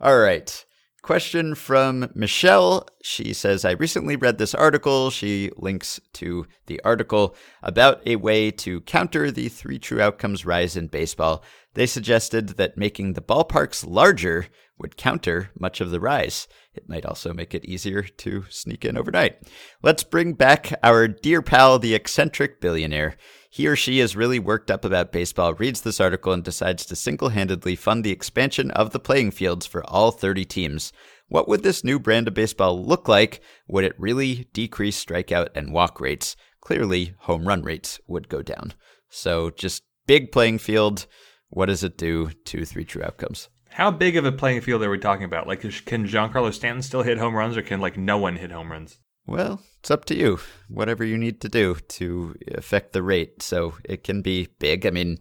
All 0.00 0.20
right. 0.20 0.64
Question 1.02 1.56
from 1.56 2.08
Michelle. 2.14 2.86
She 3.02 3.32
says, 3.32 3.64
I 3.64 3.72
recently 3.72 4.14
read 4.14 4.38
this 4.38 4.54
article. 4.54 5.10
She 5.10 5.50
links 5.56 5.98
to 6.12 6.46
the 6.66 6.80
article 6.84 7.34
about 7.60 8.06
a 8.06 8.14
way 8.14 8.52
to 8.52 8.82
counter 8.82 9.32
the 9.32 9.48
three 9.48 9.80
true 9.80 10.00
outcomes 10.00 10.46
rise 10.46 10.76
in 10.76 10.86
baseball. 10.86 11.42
They 11.74 11.86
suggested 11.86 12.50
that 12.50 12.78
making 12.78 13.14
the 13.14 13.22
ballparks 13.22 13.84
larger 13.84 14.46
would 14.78 14.96
counter 14.96 15.50
much 15.58 15.80
of 15.80 15.90
the 15.90 15.98
rise. 15.98 16.46
It 16.72 16.88
might 16.88 17.04
also 17.04 17.34
make 17.34 17.52
it 17.52 17.64
easier 17.64 18.02
to 18.02 18.44
sneak 18.48 18.84
in 18.84 18.96
overnight. 18.96 19.42
Let's 19.82 20.04
bring 20.04 20.34
back 20.34 20.72
our 20.84 21.08
dear 21.08 21.42
pal, 21.42 21.80
the 21.80 21.94
eccentric 21.94 22.60
billionaire. 22.60 23.16
He 23.52 23.66
or 23.66 23.74
she 23.74 23.98
is 23.98 24.14
really 24.14 24.38
worked 24.38 24.70
up 24.70 24.84
about 24.84 25.10
baseball, 25.10 25.54
reads 25.54 25.80
this 25.80 26.00
article, 26.00 26.32
and 26.32 26.44
decides 26.44 26.86
to 26.86 26.94
single 26.94 27.30
handedly 27.30 27.74
fund 27.74 28.04
the 28.04 28.12
expansion 28.12 28.70
of 28.70 28.92
the 28.92 29.00
playing 29.00 29.32
fields 29.32 29.66
for 29.66 29.84
all 29.90 30.12
30 30.12 30.44
teams. 30.44 30.92
What 31.26 31.48
would 31.48 31.64
this 31.64 31.82
new 31.82 31.98
brand 31.98 32.28
of 32.28 32.34
baseball 32.34 32.80
look 32.80 33.08
like? 33.08 33.40
Would 33.66 33.82
it 33.82 33.98
really 33.98 34.48
decrease 34.52 35.04
strikeout 35.04 35.48
and 35.56 35.72
walk 35.72 36.00
rates? 36.00 36.36
Clearly, 36.60 37.14
home 37.18 37.48
run 37.48 37.62
rates 37.62 37.98
would 38.06 38.28
go 38.28 38.40
down. 38.40 38.72
So, 39.08 39.50
just 39.50 39.82
big 40.06 40.30
playing 40.30 40.58
field. 40.58 41.06
What 41.48 41.66
does 41.66 41.82
it 41.82 41.98
do 41.98 42.30
to 42.30 42.64
three 42.64 42.84
true 42.84 43.02
outcomes? 43.02 43.48
How 43.70 43.90
big 43.90 44.16
of 44.16 44.24
a 44.24 44.30
playing 44.30 44.60
field 44.60 44.84
are 44.84 44.90
we 44.90 44.98
talking 44.98 45.24
about? 45.24 45.48
Like, 45.48 45.62
can 45.62 46.06
Giancarlo 46.06 46.54
Stanton 46.54 46.82
still 46.82 47.02
hit 47.02 47.18
home 47.18 47.34
runs, 47.34 47.56
or 47.56 47.62
can 47.62 47.80
like 47.80 47.96
no 47.96 48.16
one 48.16 48.36
hit 48.36 48.52
home 48.52 48.70
runs? 48.70 49.00
Well, 49.30 49.62
it's 49.78 49.90
up 49.92 50.04
to 50.06 50.14
you. 50.16 50.40
Whatever 50.68 51.04
you 51.04 51.16
need 51.16 51.40
to 51.42 51.48
do 51.48 51.76
to 51.76 52.34
affect 52.52 52.92
the 52.92 53.02
rate. 53.02 53.42
So 53.42 53.74
it 53.84 54.02
can 54.02 54.22
be 54.22 54.48
big. 54.58 54.84
I 54.84 54.90
mean, 54.90 55.18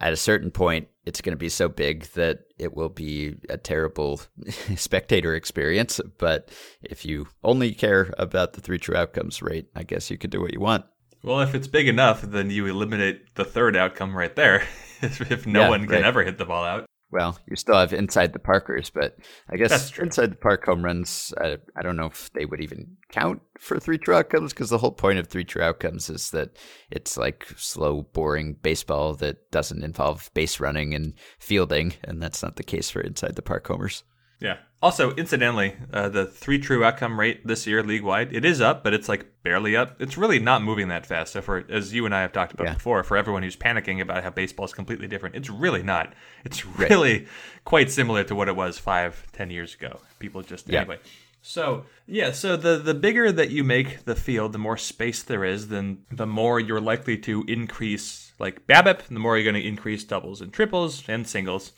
at 0.00 0.12
a 0.12 0.16
certain 0.16 0.50
point, 0.50 0.88
it's 1.06 1.22
going 1.22 1.32
to 1.32 1.38
be 1.38 1.48
so 1.48 1.66
big 1.68 2.04
that 2.12 2.40
it 2.58 2.76
will 2.76 2.90
be 2.90 3.36
a 3.48 3.56
terrible 3.56 4.20
spectator 4.76 5.34
experience. 5.34 5.98
But 6.18 6.50
if 6.82 7.06
you 7.06 7.26
only 7.42 7.72
care 7.72 8.12
about 8.18 8.52
the 8.52 8.60
three 8.60 8.78
true 8.78 8.96
outcomes 8.96 9.40
rate, 9.40 9.68
I 9.74 9.82
guess 9.82 10.10
you 10.10 10.18
could 10.18 10.30
do 10.30 10.42
what 10.42 10.52
you 10.52 10.60
want. 10.60 10.84
Well, 11.24 11.40
if 11.40 11.54
it's 11.54 11.66
big 11.66 11.88
enough, 11.88 12.20
then 12.22 12.50
you 12.50 12.66
eliminate 12.66 13.34
the 13.34 13.44
third 13.46 13.76
outcome 13.76 14.14
right 14.14 14.36
there. 14.36 14.62
if 15.00 15.20
if 15.32 15.46
no 15.46 15.62
Yeah, 15.62 15.68
one 15.70 15.80
can 15.86 15.90
right. 15.96 16.04
ever 16.04 16.22
hit 16.22 16.36
the 16.36 16.44
ball 16.44 16.64
out. 16.64 16.84
Well, 17.10 17.38
you 17.48 17.56
still 17.56 17.76
have 17.76 17.94
inside 17.94 18.34
the 18.34 18.38
Parkers, 18.38 18.90
but 18.90 19.16
I 19.48 19.56
guess 19.56 19.96
inside 19.98 20.30
the 20.30 20.36
park 20.36 20.66
home 20.66 20.84
runs, 20.84 21.32
I, 21.40 21.56
I 21.74 21.82
don't 21.82 21.96
know 21.96 22.06
if 22.06 22.30
they 22.34 22.44
would 22.44 22.60
even 22.60 22.98
count 23.10 23.40
for 23.58 23.78
three 23.78 23.96
true 23.96 24.14
outcomes 24.14 24.52
because 24.52 24.68
the 24.68 24.76
whole 24.78 24.92
point 24.92 25.18
of 25.18 25.26
three 25.26 25.44
true 25.44 25.62
outcomes 25.62 26.10
is 26.10 26.30
that 26.32 26.58
it's 26.90 27.16
like 27.16 27.46
slow, 27.56 28.02
boring 28.02 28.56
baseball 28.60 29.14
that 29.14 29.50
doesn't 29.50 29.82
involve 29.82 30.30
base 30.34 30.60
running 30.60 30.92
and 30.92 31.14
fielding, 31.38 31.94
and 32.04 32.22
that's 32.22 32.42
not 32.42 32.56
the 32.56 32.62
case 32.62 32.90
for 32.90 33.00
inside 33.00 33.36
the 33.36 33.42
park 33.42 33.66
homers. 33.66 34.04
Yeah. 34.40 34.58
Also, 34.80 35.12
incidentally, 35.16 35.74
uh, 35.92 36.08
the 36.08 36.24
three 36.24 36.60
true 36.60 36.84
outcome 36.84 37.18
rate 37.18 37.44
this 37.44 37.66
year 37.66 37.82
league 37.82 38.04
wide, 38.04 38.32
it 38.32 38.44
is 38.44 38.60
up, 38.60 38.84
but 38.84 38.94
it's 38.94 39.08
like 39.08 39.26
barely 39.42 39.74
up. 39.74 40.00
It's 40.00 40.16
really 40.16 40.38
not 40.38 40.62
moving 40.62 40.86
that 40.88 41.04
fast. 41.04 41.32
So, 41.32 41.40
for 41.42 41.64
as 41.68 41.92
you 41.92 42.06
and 42.06 42.14
I 42.14 42.22
have 42.22 42.32
talked 42.32 42.52
about 42.54 42.68
Yeah. 42.68 42.74
before, 42.74 43.02
for 43.02 43.16
everyone 43.16 43.42
who's 43.42 43.56
panicking 43.56 44.00
about 44.00 44.22
how 44.22 44.30
baseball 44.30 44.66
is 44.66 44.72
completely 44.72 45.08
different, 45.08 45.34
it's 45.34 45.50
really 45.50 45.82
not. 45.82 46.14
It's 46.44 46.64
really 46.64 47.26
quite 47.64 47.90
similar 47.90 48.22
to 48.24 48.34
what 48.36 48.48
it 48.48 48.54
was 48.54 48.78
five, 48.78 49.26
ten 49.32 49.50
years 49.50 49.74
ago. 49.74 49.98
People 50.20 50.42
just 50.42 50.68
Yeah. 50.68 50.80
anyway. 50.82 50.98
So 51.42 51.86
yeah, 52.06 52.30
so 52.30 52.56
the 52.56 52.78
the 52.78 52.94
bigger 52.94 53.32
that 53.32 53.50
you 53.50 53.64
make 53.64 54.04
the 54.04 54.14
field, 54.14 54.52
the 54.52 54.58
more 54.58 54.76
space 54.76 55.22
there 55.24 55.44
is, 55.44 55.68
then 55.68 56.04
the 56.12 56.26
more 56.26 56.60
you're 56.60 56.80
likely 56.80 57.16
to 57.18 57.44
increase 57.48 58.32
like 58.38 58.66
BABIP, 58.68 59.02
the 59.08 59.18
more 59.18 59.36
you're 59.36 59.50
going 59.50 59.60
to 59.60 59.68
increase 59.68 60.04
doubles 60.04 60.40
and 60.40 60.52
triples 60.52 61.02
and 61.08 61.26
singles. 61.26 61.72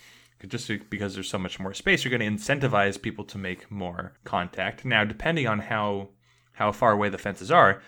Just 0.47 0.71
because 0.89 1.15
there's 1.15 1.29
so 1.29 1.39
much 1.39 1.61
more 1.61 1.75
space, 1.75 2.05
you're 2.05 2.17
going 2.17 2.37
to 2.37 2.43
incentivize 2.43 3.01
people 3.01 3.25
to 3.27 3.39
make 3.39 3.71
more 3.71 4.15
contact. 4.25 4.85
Now, 4.85 5.05
depending 5.05 5.47
on 5.47 5.61
how 5.61 6.11
how 6.53 6.73
far 6.73 6.93
away 6.93 7.09
the 7.09 7.19
fences 7.19 7.51
are, 7.51 7.81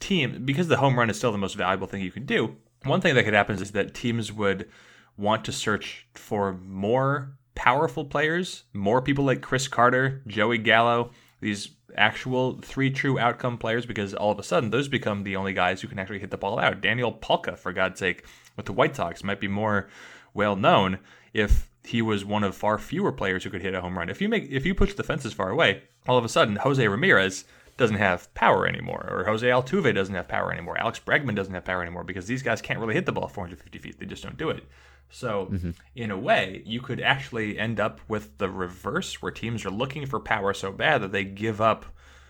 team 0.00 0.44
because 0.44 0.68
the 0.68 0.78
home 0.78 0.98
run 0.98 1.10
is 1.10 1.16
still 1.16 1.32
the 1.32 1.38
most 1.38 1.54
valuable 1.54 1.86
thing 1.86 2.02
you 2.02 2.10
can 2.10 2.26
do. 2.26 2.56
One 2.84 3.00
thing 3.00 3.14
that 3.14 3.24
could 3.24 3.34
happen 3.34 3.60
is 3.60 3.72
that 3.72 3.94
teams 3.94 4.32
would 4.32 4.68
want 5.16 5.44
to 5.46 5.52
search 5.52 6.06
for 6.14 6.52
more 6.52 7.36
powerful 7.54 8.04
players, 8.04 8.64
more 8.72 9.02
people 9.02 9.24
like 9.24 9.40
Chris 9.40 9.66
Carter, 9.66 10.22
Joey 10.26 10.58
Gallo, 10.58 11.10
these 11.40 11.70
actual 11.96 12.60
three 12.60 12.90
true 12.90 13.18
outcome 13.18 13.58
players, 13.58 13.86
because 13.86 14.14
all 14.14 14.30
of 14.30 14.38
a 14.38 14.42
sudden 14.42 14.70
those 14.70 14.88
become 14.88 15.24
the 15.24 15.36
only 15.36 15.52
guys 15.52 15.80
who 15.80 15.88
can 15.88 15.98
actually 15.98 16.18
hit 16.18 16.30
the 16.30 16.36
ball 16.36 16.58
out. 16.58 16.80
Daniel 16.80 17.12
Palka, 17.12 17.56
for 17.56 17.72
God's 17.72 17.98
sake, 17.98 18.24
with 18.56 18.66
the 18.66 18.72
White 18.72 18.94
Sox 18.94 19.24
might 19.24 19.40
be 19.40 19.48
more 19.48 19.88
well 20.34 20.54
known 20.54 20.98
if 21.32 21.70
he 21.86 22.02
was 22.02 22.24
one 22.24 22.44
of 22.44 22.54
far 22.56 22.78
fewer 22.78 23.12
players 23.12 23.44
who 23.44 23.50
could 23.50 23.62
hit 23.62 23.74
a 23.74 23.80
home 23.80 23.96
run. 23.96 24.08
If 24.08 24.20
you 24.20 24.28
make 24.28 24.50
if 24.50 24.66
you 24.66 24.74
push 24.74 24.94
the 24.94 25.04
fences 25.04 25.32
far 25.32 25.50
away, 25.50 25.82
all 26.08 26.18
of 26.18 26.24
a 26.24 26.28
sudden 26.28 26.56
Jose 26.56 26.86
Ramirez 26.86 27.44
doesn't 27.76 27.96
have 27.96 28.32
power 28.34 28.66
anymore, 28.66 29.06
or 29.10 29.24
Jose 29.24 29.46
Altuve 29.46 29.94
doesn't 29.94 30.14
have 30.14 30.28
power 30.28 30.52
anymore, 30.52 30.78
Alex 30.78 31.00
Bregman 31.04 31.34
doesn't 31.34 31.52
have 31.52 31.64
power 31.64 31.82
anymore 31.82 32.04
because 32.04 32.26
these 32.26 32.42
guys 32.42 32.62
can't 32.62 32.80
really 32.80 32.94
hit 32.94 33.06
the 33.06 33.12
ball 33.12 33.28
450 33.28 33.78
feet. 33.78 33.98
They 33.98 34.06
just 34.06 34.22
don't 34.22 34.38
do 34.38 34.50
it. 34.50 34.64
So, 35.10 35.46
mm-hmm. 35.46 35.70
in 35.94 36.10
a 36.10 36.18
way, 36.18 36.62
you 36.66 36.80
could 36.80 37.00
actually 37.00 37.58
end 37.58 37.78
up 37.78 38.00
with 38.08 38.38
the 38.38 38.50
reverse, 38.50 39.22
where 39.22 39.30
teams 39.30 39.64
are 39.64 39.70
looking 39.70 40.04
for 40.06 40.18
power 40.18 40.52
so 40.52 40.72
bad 40.72 41.02
that 41.02 41.12
they 41.12 41.24
give 41.24 41.60
up 41.60 41.86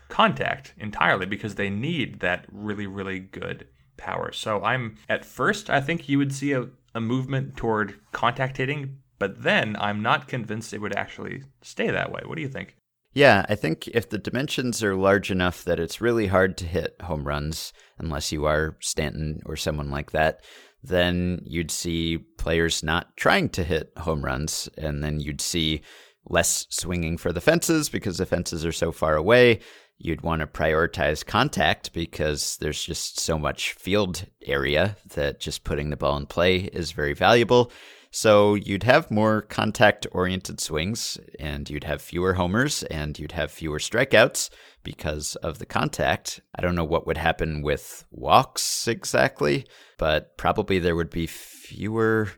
contact 0.09 0.73
entirely 0.77 1.25
because 1.25 1.55
they 1.55 1.69
need 1.69 2.19
that 2.19 2.45
really, 2.51 2.87
really 2.87 3.19
good 3.19 3.67
power. 3.97 4.31
So, 4.31 4.63
I'm 4.63 4.97
at 5.09 5.25
first, 5.25 5.69
I 5.69 5.81
think 5.81 6.07
you 6.07 6.17
would 6.19 6.33
see 6.33 6.51
a, 6.51 6.67
a 6.93 7.01
movement 7.01 7.57
toward 7.57 7.95
contact 8.11 8.57
hitting, 8.57 8.99
but 9.19 9.43
then 9.43 9.75
I'm 9.79 10.01
not 10.01 10.27
convinced 10.27 10.73
it 10.73 10.81
would 10.81 10.95
actually 10.95 11.43
stay 11.61 11.89
that 11.89 12.11
way. 12.11 12.21
What 12.25 12.35
do 12.35 12.41
you 12.41 12.49
think? 12.49 12.75
Yeah, 13.13 13.45
I 13.49 13.55
think 13.55 13.87
if 13.87 14.09
the 14.09 14.19
dimensions 14.19 14.83
are 14.83 14.95
large 14.95 15.31
enough 15.31 15.63
that 15.63 15.79
it's 15.79 16.01
really 16.01 16.27
hard 16.27 16.57
to 16.57 16.65
hit 16.65 16.95
home 17.01 17.23
runs, 17.23 17.73
unless 17.97 18.31
you 18.31 18.45
are 18.45 18.77
Stanton 18.79 19.41
or 19.45 19.55
someone 19.55 19.89
like 19.89 20.11
that, 20.11 20.43
then 20.83 21.41
you'd 21.43 21.71
see 21.71 22.19
players 22.37 22.83
not 22.83 23.17
trying 23.17 23.49
to 23.49 23.63
hit 23.63 23.91
home 23.97 24.23
runs, 24.23 24.69
and 24.77 25.03
then 25.03 25.19
you'd 25.19 25.41
see 25.41 25.81
less 26.29 26.67
swinging 26.69 27.17
for 27.17 27.33
the 27.33 27.41
fences 27.41 27.89
because 27.89 28.17
the 28.17 28.25
fences 28.25 28.65
are 28.65 28.71
so 28.71 28.91
far 28.91 29.15
away. 29.15 29.61
You'd 29.97 30.21
want 30.21 30.41
to 30.41 30.47
prioritize 30.47 31.25
contact 31.25 31.93
because 31.93 32.57
there's 32.57 32.83
just 32.83 33.19
so 33.19 33.39
much 33.39 33.73
field 33.73 34.25
area 34.45 34.95
that 35.15 35.39
just 35.39 35.63
putting 35.63 35.89
the 35.89 35.97
ball 35.97 36.17
in 36.17 36.27
play 36.27 36.57
is 36.57 36.91
very 36.91 37.13
valuable. 37.13 37.71
So 38.17 38.55
you'd 38.55 38.81
have 38.81 39.11
more 39.11 39.43
contact 39.43 40.07
oriented 40.11 40.59
swings 40.59 41.19
and 41.39 41.69
you'd 41.69 41.83
have 41.83 42.01
fewer 42.01 42.33
homers 42.33 42.81
and 42.81 43.17
you'd 43.19 43.33
have 43.33 43.51
fewer 43.51 43.77
strikeouts 43.77 44.49
because 44.81 45.35
of 45.35 45.59
the 45.59 45.67
contact. 45.67 46.41
I 46.55 46.63
don't 46.63 46.73
know 46.73 46.83
what 46.83 47.05
would 47.05 47.19
happen 47.19 47.61
with 47.61 48.05
walks 48.09 48.87
exactly, 48.87 49.67
but 49.99 50.35
probably 50.35 50.79
there 50.79 50.95
would 50.95 51.11
be 51.11 51.27
fewer. 51.27 52.31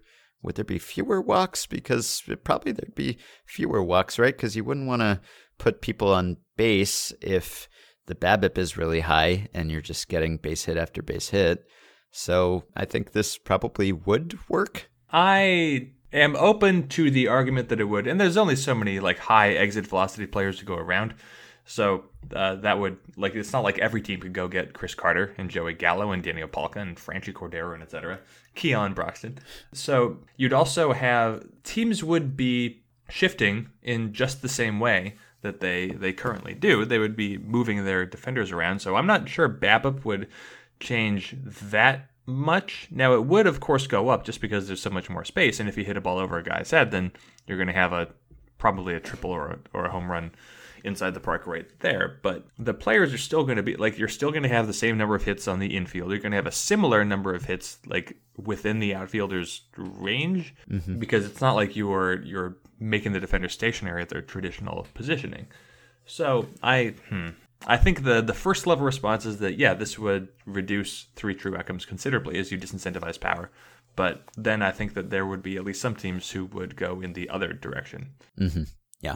Would 0.43 0.55
there 0.55 0.65
be 0.65 0.79
fewer 0.79 1.21
walks? 1.21 1.65
Because 1.65 2.23
probably 2.43 2.73
there'd 2.73 2.93
be 2.93 3.17
fewer 3.45 3.81
walks, 3.81 4.19
right? 4.19 4.35
Because 4.35 4.57
you 4.57 4.65
wouldn't 4.65 4.89
want 4.89 5.01
to 5.01 5.21
put 5.59 5.79
people 5.79 6.13
on 6.13 6.35
base 6.57 7.13
if 7.21 7.69
the 8.05 8.15
BABIP 8.15 8.57
is 8.57 8.75
really 8.75 8.99
high 8.99 9.47
and 9.53 9.71
you're 9.71 9.79
just 9.79 10.09
getting 10.09 10.39
base 10.39 10.65
hit 10.65 10.75
after 10.75 11.01
base 11.01 11.29
hit. 11.29 11.63
So 12.11 12.65
I 12.75 12.83
think 12.83 13.13
this 13.13 13.37
probably 13.37 13.93
would 13.93 14.37
work. 14.49 14.89
I 15.11 15.89
am 16.13 16.35
open 16.35 16.87
to 16.89 17.11
the 17.11 17.27
argument 17.27 17.69
that 17.69 17.79
it 17.79 17.85
would, 17.85 18.07
and 18.07 18.19
there's 18.19 18.37
only 18.37 18.55
so 18.55 18.75
many 18.75 18.99
like 18.99 19.19
high 19.19 19.51
exit 19.51 19.87
velocity 19.87 20.27
players 20.27 20.59
to 20.59 20.65
go 20.65 20.75
around. 20.75 21.13
So 21.65 22.05
uh, 22.35 22.55
that 22.55 22.79
would 22.79 22.97
like 23.15 23.35
it's 23.35 23.53
not 23.53 23.63
like 23.63 23.77
every 23.77 24.01
team 24.01 24.19
could 24.19 24.33
go 24.33 24.47
get 24.47 24.73
Chris 24.73 24.95
Carter 24.95 25.35
and 25.37 25.51
Joey 25.51 25.73
Gallo 25.73 26.11
and 26.11 26.23
Daniel 26.23 26.47
Palka 26.47 26.79
and 26.79 26.97
Franchy 26.97 27.31
Cordero 27.31 27.75
and 27.75 27.83
etc. 27.83 28.19
Keon 28.55 28.93
Broxton. 28.93 29.37
So 29.71 30.17
you'd 30.35 30.53
also 30.53 30.93
have 30.93 31.45
teams 31.63 32.03
would 32.03 32.35
be 32.35 32.81
shifting 33.07 33.69
in 33.83 34.13
just 34.13 34.41
the 34.41 34.49
same 34.49 34.79
way 34.79 35.15
that 35.41 35.59
they 35.59 35.89
they 35.91 36.11
currently 36.11 36.55
do. 36.55 36.85
They 36.85 36.97
would 36.97 37.15
be 37.15 37.37
moving 37.37 37.85
their 37.85 38.05
defenders 38.05 38.51
around. 38.51 38.79
So 38.79 38.95
I'm 38.95 39.07
not 39.07 39.29
sure 39.29 39.47
BABIP 39.47 40.05
would 40.05 40.27
change 40.79 41.35
that 41.43 42.08
much. 42.29 42.87
Now 42.91 43.13
it 43.13 43.25
would 43.25 43.47
of 43.47 43.59
course 43.59 43.87
go 43.87 44.09
up 44.09 44.23
just 44.23 44.41
because 44.41 44.67
there's 44.67 44.81
so 44.81 44.89
much 44.89 45.09
more 45.09 45.25
space. 45.25 45.59
And 45.59 45.67
if 45.67 45.77
you 45.77 45.83
hit 45.83 45.97
a 45.97 46.01
ball 46.01 46.17
over 46.17 46.37
a 46.37 46.43
guy's 46.43 46.71
head, 46.71 46.91
then 46.91 47.11
you're 47.47 47.57
going 47.57 47.67
to 47.67 47.73
have 47.73 47.93
a 47.93 48.09
probably 48.57 48.93
a 48.93 48.99
triple 48.99 49.31
or 49.31 49.47
a, 49.47 49.59
or 49.73 49.85
a 49.85 49.91
home 49.91 50.11
run 50.11 50.31
inside 50.83 51.13
the 51.13 51.19
park 51.19 51.45
right 51.47 51.67
there. 51.79 52.19
But 52.21 52.45
the 52.57 52.73
players 52.73 53.13
are 53.13 53.17
still 53.17 53.43
going 53.43 53.57
to 53.57 53.63
be 53.63 53.75
like 53.75 53.97
you're 53.97 54.07
still 54.07 54.31
going 54.31 54.43
to 54.43 54.49
have 54.49 54.67
the 54.67 54.73
same 54.73 54.97
number 54.97 55.15
of 55.15 55.23
hits 55.23 55.47
on 55.47 55.59
the 55.59 55.75
infield. 55.75 56.11
You're 56.11 56.19
going 56.19 56.31
to 56.31 56.37
have 56.37 56.47
a 56.47 56.51
similar 56.51 57.03
number 57.03 57.33
of 57.33 57.45
hits 57.45 57.79
like 57.85 58.17
within 58.37 58.79
the 58.79 58.95
outfielder's 58.95 59.61
range 59.75 60.53
because 60.99 61.25
it's 61.25 61.41
not 61.41 61.55
like 61.55 61.75
you 61.75 61.91
are 61.93 62.21
you're 62.21 62.57
making 62.79 63.11
the 63.11 63.19
defender 63.19 63.49
stationary 63.49 64.01
at 64.01 64.09
their 64.09 64.21
traditional 64.21 64.87
positioning. 64.93 65.47
So 66.05 66.47
I 66.63 66.95
hmm, 67.09 67.29
I 67.67 67.77
think 67.77 68.03
the 68.03 68.21
the 68.21 68.33
first 68.33 68.65
level 68.65 68.85
response 68.85 69.25
is 69.25 69.37
that 69.39 69.57
yeah, 69.57 69.73
this 69.73 69.99
would 69.99 70.29
reduce 70.45 71.07
three 71.15 71.35
true 71.35 71.55
outcomes 71.55 71.85
considerably 71.85 72.37
as 72.39 72.51
you 72.51 72.57
disincentivize 72.57 73.19
power. 73.19 73.51
But 73.95 74.23
then 74.37 74.61
I 74.61 74.71
think 74.71 74.93
that 74.93 75.09
there 75.09 75.25
would 75.25 75.43
be 75.43 75.57
at 75.57 75.65
least 75.65 75.81
some 75.81 75.95
teams 75.95 76.31
who 76.31 76.45
would 76.45 76.75
go 76.75 77.01
in 77.01 77.13
the 77.13 77.29
other 77.29 77.51
direction. 77.51 78.11
Mm-hmm. 78.39 78.63
Yeah. 79.01 79.15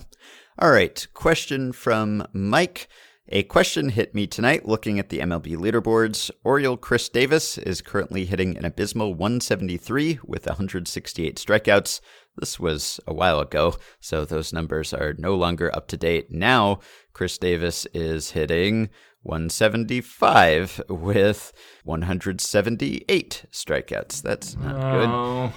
All 0.60 0.72
right. 0.72 1.06
Question 1.14 1.72
from 1.72 2.28
Mike. 2.34 2.90
A 3.30 3.44
question 3.44 3.90
hit 3.90 4.14
me 4.14 4.28
tonight 4.28 4.68
looking 4.68 5.00
at 5.00 5.08
the 5.08 5.20
MLB 5.20 5.56
leaderboards. 5.56 6.30
Oriole 6.44 6.76
Chris 6.76 7.08
Davis 7.08 7.58
is 7.58 7.82
currently 7.82 8.26
hitting 8.26 8.58
an 8.58 8.66
abysmal 8.66 9.14
173 9.14 10.20
with 10.26 10.46
168 10.46 11.38
strikeouts. 11.38 12.02
This 12.36 12.60
was 12.60 13.00
a 13.08 13.14
while 13.14 13.40
ago, 13.40 13.76
so 14.02 14.26
those 14.26 14.52
numbers 14.52 14.94
are 14.94 15.16
no 15.18 15.36
longer 15.36 15.74
up 15.74 15.88
to 15.90 15.98
date. 15.98 16.32
Now, 16.32 16.80
Chris 17.14 17.38
Davis 17.38 17.86
is 17.94 18.32
hitting 18.32 18.90
175 19.22 20.82
with 20.90 21.54
178 21.84 23.46
strikeouts. 23.52 24.22
That's 24.22 24.58
not 24.58 25.54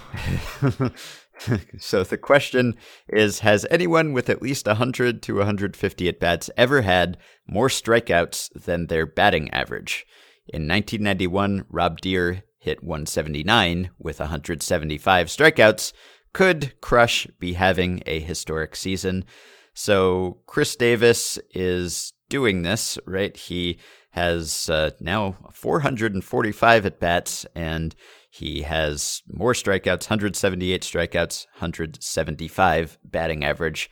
good. 0.79 0.91
so 1.79 2.03
the 2.03 2.17
question 2.17 2.75
is 3.09 3.39
Has 3.39 3.65
anyone 3.69 4.13
with 4.13 4.29
at 4.29 4.41
least 4.41 4.67
100 4.67 5.21
to 5.23 5.35
150 5.35 6.07
at 6.07 6.19
bats 6.19 6.49
ever 6.55 6.81
had 6.81 7.17
more 7.47 7.67
strikeouts 7.67 8.49
than 8.53 8.87
their 8.87 9.05
batting 9.05 9.49
average? 9.51 10.05
In 10.47 10.67
1991, 10.67 11.65
Rob 11.69 11.99
Deer 11.99 12.43
hit 12.59 12.83
179 12.83 13.89
with 13.99 14.19
175 14.19 15.27
strikeouts. 15.27 15.91
Could 16.33 16.79
Crush 16.81 17.27
be 17.39 17.53
having 17.53 18.01
a 18.05 18.19
historic 18.19 18.75
season? 18.75 19.25
So 19.77 20.39
Chris 20.47 20.75
Davis 20.75 21.37
is 21.53 22.11
doing 22.29 22.63
this, 22.63 22.97
right? 23.05 23.37
He 23.37 23.77
has 24.09 24.71
uh, 24.71 24.89
now 24.99 25.35
445 25.53 26.87
at 26.87 26.99
bats 26.99 27.45
and 27.53 27.95
he 28.31 28.63
has 28.63 29.21
more 29.31 29.53
strikeouts 29.53 30.09
178 30.09 30.81
strikeouts, 30.81 31.45
175 31.53 32.97
batting 33.03 33.45
average. 33.45 33.91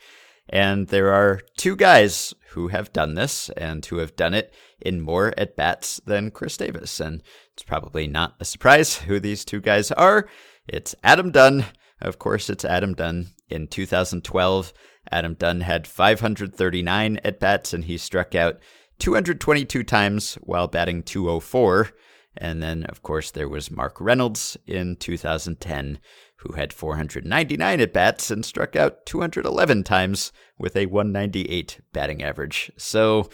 And 0.49 0.87
there 0.87 1.13
are 1.13 1.41
two 1.55 1.75
guys 1.75 2.33
who 2.49 2.69
have 2.69 2.91
done 2.91 3.13
this 3.13 3.49
and 3.49 3.85
who 3.85 3.97
have 3.97 4.15
done 4.15 4.33
it 4.33 4.55
in 4.81 5.01
more 5.01 5.35
at 5.37 5.55
bats 5.55 6.01
than 6.03 6.31
Chris 6.31 6.57
Davis. 6.57 6.99
And 6.99 7.21
it's 7.53 7.61
probably 7.63 8.07
not 8.07 8.37
a 8.39 8.45
surprise 8.45 8.97
who 8.97 9.19
these 9.19 9.45
two 9.45 9.61
guys 9.61 9.91
are. 9.91 10.27
It's 10.67 10.95
Adam 11.03 11.29
Dunn. 11.29 11.65
Of 12.01 12.17
course, 12.17 12.49
it's 12.49 12.65
Adam 12.65 12.95
Dunn. 12.95 13.27
In 13.47 13.67
2012, 13.67 14.73
Adam 15.11 15.35
Dunn 15.35 15.61
had 15.61 15.87
539 15.87 17.19
at 17.23 17.39
bats 17.39 17.73
and 17.73 17.85
he 17.85 17.97
struck 17.97 18.35
out 18.35 18.59
222 18.99 19.83
times 19.83 20.35
while 20.41 20.67
batting 20.67 21.03
204. 21.03 21.91
And 22.37 22.61
then, 22.61 22.83
of 22.85 23.01
course, 23.01 23.31
there 23.31 23.47
was 23.47 23.71
Mark 23.71 23.99
Reynolds 24.01 24.57
in 24.67 24.97
2010, 24.97 25.99
who 26.37 26.53
had 26.53 26.73
499 26.73 27.79
at 27.79 27.93
bats 27.93 28.29
and 28.29 28.45
struck 28.45 28.75
out 28.75 29.05
211 29.05 29.83
times 29.83 30.33
with 30.57 30.75
a 30.75 30.87
198 30.87 31.79
batting 31.93 32.21
average. 32.21 32.71
So, 32.77 33.29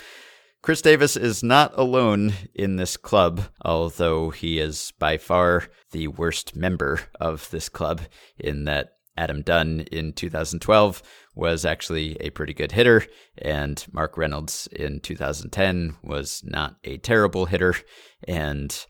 Chris 0.61 0.83
Davis 0.83 1.17
is 1.17 1.41
not 1.41 1.73
alone 1.75 2.33
in 2.53 2.75
this 2.75 2.95
club, 2.95 3.41
although 3.65 4.29
he 4.29 4.59
is 4.59 4.93
by 4.99 5.17
far 5.17 5.67
the 5.89 6.07
worst 6.07 6.55
member 6.55 7.01
of 7.19 7.49
this 7.49 7.67
club, 7.67 8.01
in 8.37 8.65
that 8.65 8.93
Adam 9.17 9.41
Dunn 9.41 9.81
in 9.91 10.13
2012 10.13 11.03
was 11.35 11.65
actually 11.65 12.17
a 12.21 12.29
pretty 12.29 12.53
good 12.53 12.71
hitter, 12.71 13.05
and 13.37 13.85
Mark 13.91 14.17
Reynolds 14.17 14.67
in 14.71 14.99
2010 14.99 15.95
was 16.03 16.41
not 16.45 16.77
a 16.83 16.97
terrible 16.97 17.45
hitter, 17.45 17.75
and 18.27 18.85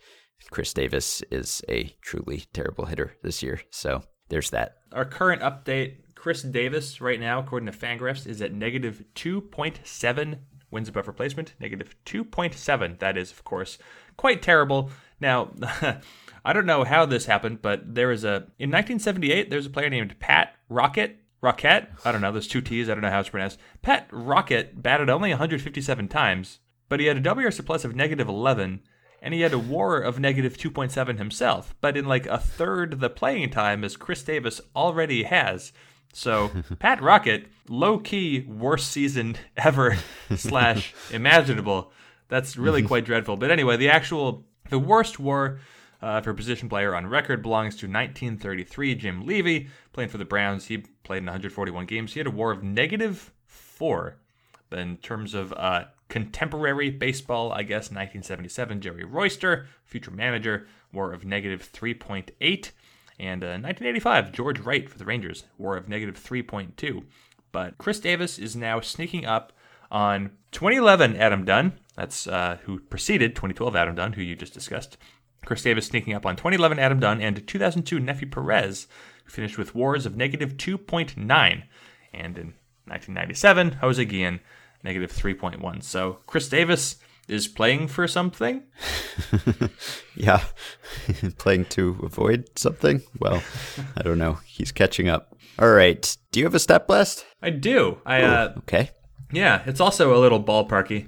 Chris 0.49 0.73
Davis 0.73 1.23
is 1.31 1.63
a 1.69 1.95
truly 2.01 2.45
terrible 2.53 2.85
hitter 2.85 3.15
this 3.23 3.41
year. 3.41 3.61
So 3.69 4.03
there's 4.29 4.49
that. 4.51 4.77
Our 4.93 5.05
current 5.05 5.41
update 5.41 5.97
Chris 6.21 6.43
Davis, 6.43 7.01
right 7.01 7.19
now, 7.19 7.39
according 7.39 7.71
to 7.71 7.75
Fangraphs, 7.75 8.27
is 8.27 8.43
at 8.43 8.53
negative 8.53 9.03
2.7 9.15 10.37
wins 10.69 10.87
above 10.87 11.07
replacement. 11.07 11.55
Negative 11.59 11.95
2.7. 12.05 12.99
That 12.99 13.17
is, 13.17 13.31
of 13.31 13.43
course, 13.43 13.79
quite 14.17 14.43
terrible. 14.43 14.91
Now, 15.21 15.51
I 16.43 16.53
don't 16.53 16.65
know 16.65 16.83
how 16.83 17.05
this 17.05 17.25
happened, 17.25 17.61
but 17.61 17.95
there 17.95 18.09
was 18.09 18.23
a. 18.23 18.47
In 18.59 18.69
1978, 18.69 19.49
there's 19.49 19.65
a 19.65 19.69
player 19.69 19.89
named 19.89 20.19
Pat 20.19 20.55
Rockett. 20.69 21.15
Rockett? 21.41 21.87
I 22.05 22.11
don't 22.11 22.21
know. 22.21 22.31
There's 22.31 22.47
two 22.47 22.61
T's. 22.61 22.89
I 22.89 22.93
don't 22.93 23.01
know 23.01 23.09
how 23.09 23.19
it's 23.19 23.29
pronounced. 23.29 23.59
Pat 23.81 24.09
Rockett 24.11 24.81
batted 24.81 25.09
only 25.09 25.29
157 25.29 26.07
times, 26.07 26.59
but 26.89 26.99
he 26.99 27.05
had 27.05 27.17
a 27.17 27.21
WRC 27.21 27.65
plus 27.65 27.85
of 27.85 27.95
negative 27.95 28.27
11 28.27 28.81
and 29.21 29.33
he 29.33 29.41
had 29.41 29.53
a 29.53 29.59
war 29.59 29.99
of 29.99 30.19
negative 30.19 30.57
2.7 30.57 31.17
himself, 31.17 31.75
but 31.79 31.95
in 31.95 32.05
like 32.05 32.25
a 32.25 32.39
third 32.39 32.99
the 32.99 33.09
playing 33.09 33.51
time 33.51 33.83
as 33.83 33.95
Chris 33.95 34.23
Davis 34.23 34.59
already 34.75 35.23
has. 35.23 35.71
So 36.11 36.49
Pat 36.79 36.99
Rockett, 36.99 37.45
low 37.69 37.99
key 37.99 38.41
worst 38.47 38.89
season 38.89 39.37
ever 39.57 39.97
slash 40.35 40.93
imaginable. 41.11 41.91
That's 42.29 42.57
really 42.57 42.81
quite 42.81 43.05
dreadful. 43.05 43.37
But 43.37 43.51
anyway, 43.51 43.77
the 43.77 43.89
actual 43.89 44.45
the 44.71 44.79
worst 44.79 45.19
war 45.19 45.59
uh, 46.01 46.21
for 46.21 46.33
position 46.33 46.67
player 46.67 46.95
on 46.95 47.05
record 47.05 47.43
belongs 47.43 47.75
to 47.75 47.85
1933 47.85 48.95
Jim 48.95 49.25
Levey 49.25 49.67
playing 49.93 50.09
for 50.09 50.17
the 50.17 50.25
Browns. 50.25 50.65
He 50.65 50.77
played 51.03 51.19
in 51.19 51.25
141 51.25 51.85
games. 51.85 52.13
He 52.13 52.19
had 52.19 52.25
a 52.25 52.31
war 52.31 52.51
of 52.51 52.63
negative 52.63 53.31
four. 53.45 54.17
But 54.69 54.79
in 54.79 54.97
terms 54.97 55.33
of 55.33 55.53
uh, 55.53 55.85
contemporary 56.07 56.89
baseball, 56.89 57.51
I 57.51 57.63
guess 57.63 57.91
1977 57.91 58.81
Jerry 58.81 59.03
Royster, 59.03 59.67
future 59.83 60.11
manager, 60.11 60.65
war 60.91 61.13
of 61.13 61.25
negative 61.25 61.69
3.8. 61.71 62.71
And 63.19 63.43
uh, 63.43 63.59
1985 63.59 64.31
George 64.31 64.59
Wright 64.61 64.89
for 64.89 64.97
the 64.97 65.05
Rangers, 65.05 65.43
war 65.57 65.75
of 65.77 65.89
negative 65.89 66.15
3.2. 66.15 67.03
But 67.51 67.77
Chris 67.77 67.99
Davis 67.99 68.39
is 68.39 68.55
now 68.55 68.79
sneaking 68.79 69.25
up 69.25 69.51
on 69.91 70.31
2011 70.51 71.17
Adam 71.17 71.43
Dunn. 71.43 71.73
That's 71.95 72.27
uh, 72.27 72.57
who 72.63 72.79
preceded 72.79 73.35
2012 73.35 73.75
Adam 73.75 73.95
Dunn, 73.95 74.13
who 74.13 74.21
you 74.21 74.35
just 74.35 74.53
discussed. 74.53 74.97
Chris 75.45 75.63
Davis 75.63 75.87
sneaking 75.87 76.13
up 76.13 76.25
on 76.25 76.35
2011 76.35 76.79
Adam 76.79 76.99
Dunn 76.99 77.19
and 77.21 77.45
2002 77.47 77.99
Neifi 77.99 78.31
Perez, 78.31 78.87
who 79.25 79.31
finished 79.31 79.57
with 79.57 79.73
wars 79.75 80.05
of 80.05 80.15
negative 80.15 80.55
2.9. 80.57 81.17
And 82.13 82.37
in 82.37 82.53
1997, 82.85 83.71
Jose 83.73 84.05
Guillen, 84.05 84.39
negative 84.83 85.11
3.1. 85.11 85.83
So 85.83 86.19
Chris 86.27 86.47
Davis 86.49 86.97
is 87.27 87.47
playing 87.47 87.87
for 87.87 88.07
something. 88.07 88.63
Yeah. 90.15 90.43
Playing 91.37 91.65
to 91.65 91.99
avoid 92.03 92.47
something? 92.57 93.01
Well, 93.19 93.41
I 93.95 94.01
don't 94.03 94.17
know. 94.17 94.39
He's 94.45 94.71
catching 94.71 95.07
up. 95.09 95.35
All 95.57 95.71
right. 95.71 96.17
Do 96.31 96.39
you 96.39 96.45
have 96.45 96.53
a 96.55 96.59
stat 96.59 96.87
blast? 96.87 97.25
I 97.41 97.49
do. 97.49 97.99
I 98.05 98.21
uh, 98.23 98.53
Okay. 98.59 98.91
yeah, 99.31 99.63
it's 99.65 99.79
also 99.79 100.15
a 100.15 100.19
little 100.19 100.43
ballparky. 100.43 101.07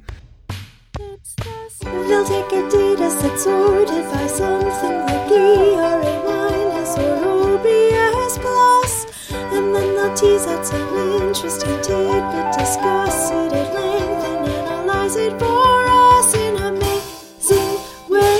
Geez, 10.23 10.45
that's 10.45 10.69
some 10.69 11.21
interesting 11.21 11.81
tidbit. 11.81 12.53
Discuss 12.57 13.29
it 13.31 13.51
at 13.51 13.73
length 13.73 14.23
and 14.23 14.47
analyze 14.47 15.17
it 15.17 15.37
for 15.37 15.85
us 15.85 16.33
in 16.33 16.55
amazing 16.55 17.77
ways. 18.07 18.31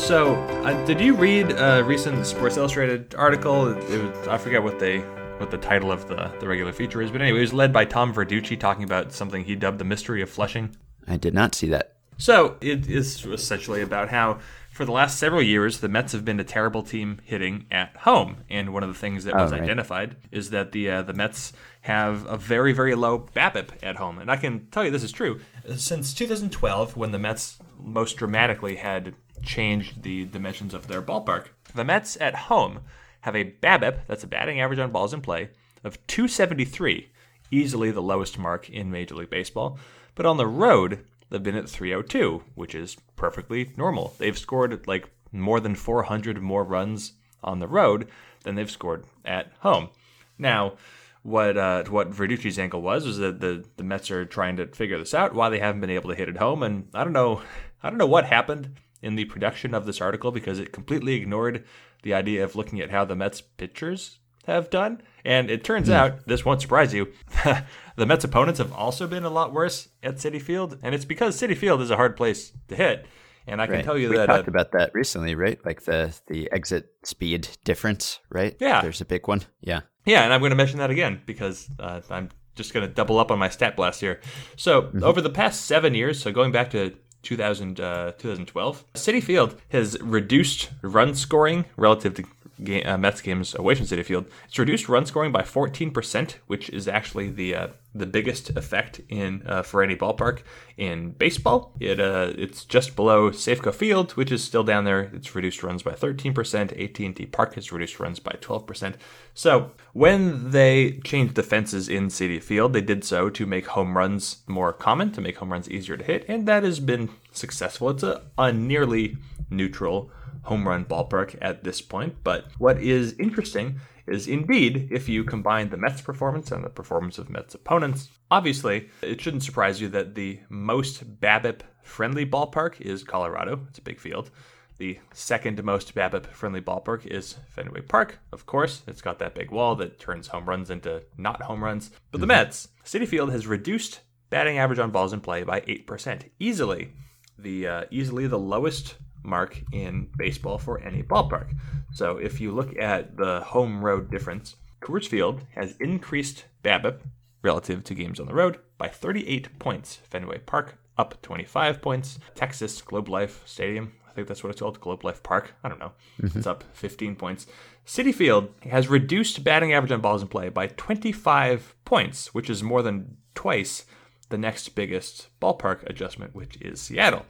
So, 0.00 0.34
uh, 0.64 0.72
did 0.86 0.98
you 0.98 1.14
read 1.14 1.50
a 1.52 1.84
recent 1.84 2.24
Sports 2.26 2.56
Illustrated 2.56 3.14
article? 3.16 3.68
It 3.68 4.02
was, 4.02 4.28
I 4.28 4.38
forget 4.38 4.62
what 4.62 4.78
they 4.78 5.00
what 5.36 5.50
the 5.50 5.58
title 5.58 5.92
of 5.92 6.08
the, 6.08 6.32
the 6.40 6.48
regular 6.48 6.72
feature 6.72 7.02
is. 7.02 7.10
But 7.10 7.20
anyway, 7.20 7.40
it 7.40 7.42
was 7.42 7.52
led 7.52 7.70
by 7.70 7.84
Tom 7.84 8.14
Verducci 8.14 8.58
talking 8.58 8.84
about 8.84 9.12
something 9.12 9.44
he 9.44 9.54
dubbed 9.54 9.78
the 9.78 9.84
mystery 9.84 10.22
of 10.22 10.30
flushing. 10.30 10.74
I 11.06 11.16
did 11.16 11.34
not 11.34 11.54
see 11.54 11.68
that. 11.68 11.96
So 12.18 12.56
it 12.60 12.88
is 12.88 13.24
essentially 13.26 13.82
about 13.82 14.08
how 14.08 14.38
for 14.70 14.84
the 14.84 14.92
last 14.92 15.18
several 15.18 15.42
years 15.42 15.80
the 15.80 15.88
Mets 15.88 16.12
have 16.12 16.24
been 16.24 16.40
a 16.40 16.44
terrible 16.44 16.82
team 16.82 17.20
hitting 17.24 17.66
at 17.70 17.96
home, 17.98 18.38
and 18.50 18.72
one 18.72 18.82
of 18.82 18.88
the 18.88 18.98
things 18.98 19.24
that 19.24 19.34
was 19.34 19.52
right. 19.52 19.62
identified 19.62 20.16
is 20.30 20.50
that 20.50 20.72
the 20.72 20.90
uh, 20.90 21.02
the 21.02 21.14
Mets 21.14 21.52
have 21.82 22.26
a 22.26 22.36
very 22.36 22.72
very 22.72 22.94
low 22.94 23.18
BABIP 23.34 23.70
at 23.82 23.96
home, 23.96 24.18
and 24.18 24.30
I 24.30 24.36
can 24.36 24.66
tell 24.68 24.84
you 24.84 24.90
this 24.90 25.02
is 25.02 25.12
true 25.12 25.40
since 25.76 26.14
2012 26.14 26.96
when 26.96 27.12
the 27.12 27.18
Mets 27.18 27.58
most 27.78 28.16
dramatically 28.16 28.76
had 28.76 29.14
changed 29.42 30.02
the 30.02 30.24
dimensions 30.24 30.74
of 30.74 30.88
their 30.88 31.02
ballpark. 31.02 31.46
The 31.74 31.84
Mets 31.84 32.16
at 32.20 32.34
home 32.34 32.80
have 33.20 33.36
a 33.36 33.44
BABIP 33.44 34.00
that's 34.06 34.24
a 34.24 34.28
batting 34.28 34.60
average 34.60 34.78
on 34.78 34.90
balls 34.90 35.12
in 35.12 35.20
play 35.20 35.50
of 35.84 36.04
273, 36.06 37.10
easily 37.50 37.90
the 37.90 38.02
lowest 38.02 38.38
mark 38.38 38.68
in 38.68 38.90
Major 38.90 39.14
League 39.14 39.30
Baseball, 39.30 39.78
but 40.16 40.26
on 40.26 40.36
the 40.36 40.48
road 40.48 41.04
they've 41.30 41.42
been 41.42 41.54
at 41.54 41.68
302, 41.68 42.42
which 42.56 42.74
is 42.74 42.96
perfectly 43.14 43.70
normal. 43.76 44.14
They've 44.18 44.36
scored 44.36 44.86
like 44.88 45.08
more 45.30 45.60
than 45.60 45.76
400 45.76 46.42
more 46.42 46.64
runs 46.64 47.12
on 47.44 47.60
the 47.60 47.68
road 47.68 48.08
than 48.42 48.56
they've 48.56 48.70
scored 48.70 49.04
at 49.24 49.52
home. 49.60 49.90
Now, 50.38 50.74
what 51.22 51.56
uh, 51.56 51.84
what 51.84 52.12
Verducci's 52.12 52.58
angle 52.58 52.82
was 52.82 53.04
was 53.04 53.18
that 53.18 53.40
the, 53.40 53.64
the 53.76 53.82
Mets 53.82 54.10
are 54.10 54.24
trying 54.24 54.56
to 54.56 54.66
figure 54.68 54.98
this 54.98 55.14
out 55.14 55.34
why 55.34 55.48
they 55.48 55.58
haven't 55.58 55.80
been 55.80 55.90
able 55.90 56.10
to 56.10 56.16
hit 56.16 56.28
at 56.28 56.36
home, 56.36 56.62
and 56.62 56.88
I 56.94 57.02
don't 57.02 57.12
know 57.12 57.42
I 57.82 57.90
don't 57.90 57.98
know 57.98 58.06
what 58.06 58.26
happened 58.26 58.76
in 59.02 59.16
the 59.16 59.24
production 59.26 59.74
of 59.74 59.86
this 59.86 60.00
article 60.00 60.30
because 60.30 60.58
it 60.58 60.72
completely 60.72 61.14
ignored 61.14 61.64
the 62.02 62.14
idea 62.14 62.44
of 62.44 62.56
looking 62.56 62.80
at 62.80 62.90
how 62.90 63.04
the 63.04 63.16
Mets 63.16 63.40
pitchers 63.40 64.18
have 64.46 64.70
done. 64.70 65.02
And 65.24 65.50
it 65.50 65.64
turns 65.64 65.90
out, 65.90 66.26
this 66.26 66.44
won't 66.44 66.60
surprise 66.62 66.94
you, 66.94 67.12
the 67.96 68.06
Mets 68.06 68.24
opponents 68.24 68.58
have 68.58 68.72
also 68.72 69.06
been 69.06 69.24
a 69.24 69.30
lot 69.30 69.52
worse 69.52 69.88
at 70.02 70.16
Citi 70.16 70.40
Field, 70.40 70.78
and 70.82 70.94
it's 70.94 71.04
because 71.04 71.36
Citi 71.40 71.56
Field 71.56 71.80
is 71.82 71.90
a 71.90 71.96
hard 71.96 72.16
place 72.16 72.52
to 72.68 72.76
hit. 72.76 73.06
And 73.48 73.60
I 73.62 73.66
can 73.66 73.76
Right. 73.76 73.84
tell 73.84 73.96
you 73.98 74.10
we 74.10 74.16
that 74.16 74.28
we 74.28 74.34
talked 74.34 74.48
uh, 74.48 74.50
about 74.50 74.72
that 74.72 74.90
recently, 74.92 75.34
right? 75.36 75.58
Like 75.64 75.82
the 75.82 76.12
the 76.26 76.50
exit 76.50 76.88
speed 77.04 77.48
difference, 77.64 78.18
right? 78.28 78.56
Yeah. 78.60 78.82
There's 78.82 79.00
a 79.00 79.04
big 79.04 79.28
one. 79.28 79.42
Yeah. 79.60 79.80
Yeah, 80.04 80.24
and 80.24 80.32
I'm 80.32 80.40
going 80.40 80.50
to 80.50 80.56
mention 80.56 80.78
that 80.78 80.90
again 80.90 81.20
because 81.26 81.68
uh, 81.78 82.00
I'm 82.10 82.28
just 82.56 82.72
going 82.74 82.88
to 82.88 82.92
double 82.92 83.18
up 83.18 83.30
on 83.30 83.38
my 83.38 83.48
stat 83.48 83.76
blast 83.76 84.00
here. 84.00 84.20
So, 84.56 84.90
over 85.02 85.20
the 85.20 85.30
past 85.30 85.66
seven 85.66 85.94
years, 85.94 86.20
so 86.20 86.32
going 86.32 86.50
back 86.52 86.70
to 86.70 86.94
2000, 87.22 87.80
uh, 87.80 88.12
2012, 88.18 88.84
Citi 88.94 89.22
Field 89.22 89.60
has 89.70 89.96
reduced 90.00 90.70
run 90.82 91.14
scoring 91.14 91.64
relative 91.76 92.14
to 92.14 92.24
ga- 92.62 92.84
uh, 92.84 92.98
Mets 92.98 93.20
games 93.20 93.54
away 93.54 93.74
from 93.74 93.86
Citi 93.86 94.04
Field. 94.04 94.26
It's 94.46 94.58
reduced 94.58 94.88
run 94.88 95.06
scoring 95.06 95.32
by 95.32 95.42
14%, 95.42 96.32
which 96.46 96.68
is 96.70 96.88
actually 96.88 97.30
the 97.30 97.54
uh, 97.54 97.68
the 97.94 98.06
biggest 98.06 98.50
effect 98.50 99.00
in 99.08 99.42
uh, 99.46 99.62
for 99.62 99.82
any 99.82 99.96
ballpark 99.96 100.40
in 100.76 101.10
baseball. 101.12 101.72
It 101.80 101.98
uh, 101.98 102.32
it's 102.36 102.64
just 102.64 102.94
below 102.96 103.30
Safeco 103.30 103.74
Field, 103.74 104.12
which 104.12 104.30
is 104.30 104.44
still 104.44 104.64
down 104.64 104.84
there. 104.84 105.10
It's 105.14 105.34
reduced 105.34 105.62
runs 105.62 105.82
by 105.82 105.92
13%. 105.92 106.72
AT&T 106.72 107.26
Park 107.26 107.54
has 107.54 107.72
reduced 107.72 107.98
runs 107.98 108.20
by 108.20 108.32
12%. 108.40 108.94
So 109.34 109.72
when 109.92 110.50
they 110.50 111.00
changed 111.04 111.34
the 111.34 111.42
fences 111.42 111.88
in 111.88 112.08
Citi 112.08 112.42
Field, 112.42 112.72
they 112.72 112.80
did 112.80 113.04
so 113.04 113.30
to 113.30 113.46
make 113.46 113.68
home 113.68 113.96
runs 113.96 114.42
more 114.46 114.72
common, 114.72 115.12
to 115.12 115.20
make 115.20 115.38
home 115.38 115.52
runs 115.52 115.70
easier 115.70 115.96
to 115.96 116.04
hit, 116.04 116.24
and 116.28 116.46
that 116.46 116.62
has 116.62 116.80
been 116.80 117.08
successful. 117.36 117.90
It's 117.90 118.02
a, 118.02 118.22
a 118.38 118.52
nearly 118.52 119.16
neutral 119.50 120.10
home 120.42 120.66
run 120.66 120.84
ballpark 120.84 121.36
at 121.40 121.64
this 121.64 121.80
point. 121.80 122.16
But 122.22 122.46
what 122.58 122.80
is 122.80 123.14
interesting 123.18 123.80
is 124.06 124.28
indeed 124.28 124.88
if 124.90 125.08
you 125.08 125.24
combine 125.24 125.68
the 125.68 125.76
Mets 125.76 126.00
performance 126.00 126.52
and 126.52 126.64
the 126.64 126.70
performance 126.70 127.18
of 127.18 127.28
Mets 127.28 127.54
opponents, 127.54 128.08
obviously 128.30 128.88
it 129.02 129.20
shouldn't 129.20 129.42
surprise 129.42 129.80
you 129.80 129.88
that 129.88 130.14
the 130.14 130.40
most 130.48 131.20
BABIP 131.20 131.62
friendly 131.82 132.24
ballpark 132.24 132.80
is 132.80 133.04
Colorado. 133.04 133.60
It's 133.68 133.78
a 133.78 133.82
big 133.82 134.00
field. 134.00 134.30
The 134.78 134.98
second 135.14 135.62
most 135.64 135.94
BABIP 135.94 136.26
friendly 136.26 136.60
ballpark 136.60 137.06
is 137.06 137.36
Fenway 137.48 137.80
Park, 137.80 138.18
of 138.30 138.44
course. 138.44 138.82
It's 138.86 139.00
got 139.00 139.18
that 139.20 139.34
big 139.34 139.50
wall 139.50 139.74
that 139.76 139.98
turns 139.98 140.28
home 140.28 140.46
runs 140.46 140.70
into 140.70 141.02
not 141.16 141.42
home 141.42 141.64
runs. 141.64 141.90
But 142.10 142.20
the 142.20 142.26
mm-hmm. 142.26 142.42
Mets, 142.42 142.68
Citi 142.84 143.08
Field 143.08 143.32
has 143.32 143.46
reduced 143.46 144.00
batting 144.28 144.58
average 144.58 144.78
on 144.78 144.90
balls 144.90 145.12
in 145.12 145.20
play 145.20 145.44
by 145.44 145.62
8%, 145.62 146.30
easily 146.38 146.92
the 147.38 147.66
uh, 147.66 147.84
easily 147.90 148.26
the 148.26 148.38
lowest 148.38 148.96
mark 149.22 149.60
in 149.72 150.08
baseball 150.16 150.58
for 150.58 150.80
any 150.80 151.02
ballpark. 151.02 151.52
So 151.92 152.16
if 152.16 152.40
you 152.40 152.52
look 152.52 152.78
at 152.78 153.16
the 153.16 153.40
home 153.40 153.84
road 153.84 154.10
difference, 154.10 154.56
Coors 154.80 155.06
Field 155.06 155.42
has 155.54 155.76
increased 155.78 156.44
BABIP 156.62 157.00
relative 157.42 157.84
to 157.84 157.94
games 157.94 158.20
on 158.20 158.26
the 158.26 158.34
road 158.34 158.58
by 158.78 158.88
38 158.88 159.58
points. 159.58 159.96
Fenway 160.08 160.38
Park 160.38 160.78
up 160.98 161.20
25 161.22 161.82
points. 161.82 162.18
Texas 162.34 162.80
Globe 162.82 163.08
Life 163.08 163.42
Stadium, 163.46 163.92
I 164.08 164.12
think 164.12 164.28
that's 164.28 164.42
what 164.42 164.50
it's 164.50 164.60
called, 164.60 164.80
Globe 164.80 165.04
Life 165.04 165.22
Park. 165.22 165.54
I 165.62 165.68
don't 165.68 165.78
know. 165.78 165.92
It's 166.36 166.46
up 166.46 166.64
15 166.72 167.16
points. 167.16 167.46
Citi 167.86 168.14
Field 168.14 168.48
has 168.62 168.88
reduced 168.88 169.44
batting 169.44 169.72
average 169.72 169.92
on 169.92 170.00
balls 170.00 170.22
in 170.22 170.28
play 170.28 170.48
by 170.48 170.68
25 170.68 171.74
points, 171.84 172.34
which 172.34 172.50
is 172.50 172.62
more 172.62 172.82
than 172.82 173.16
twice 173.34 173.84
the 174.28 174.38
next 174.38 174.70
biggest 174.74 175.28
ballpark 175.40 175.88
adjustment, 175.88 176.34
which 176.34 176.60
is 176.60 176.80
Seattle. 176.80 177.26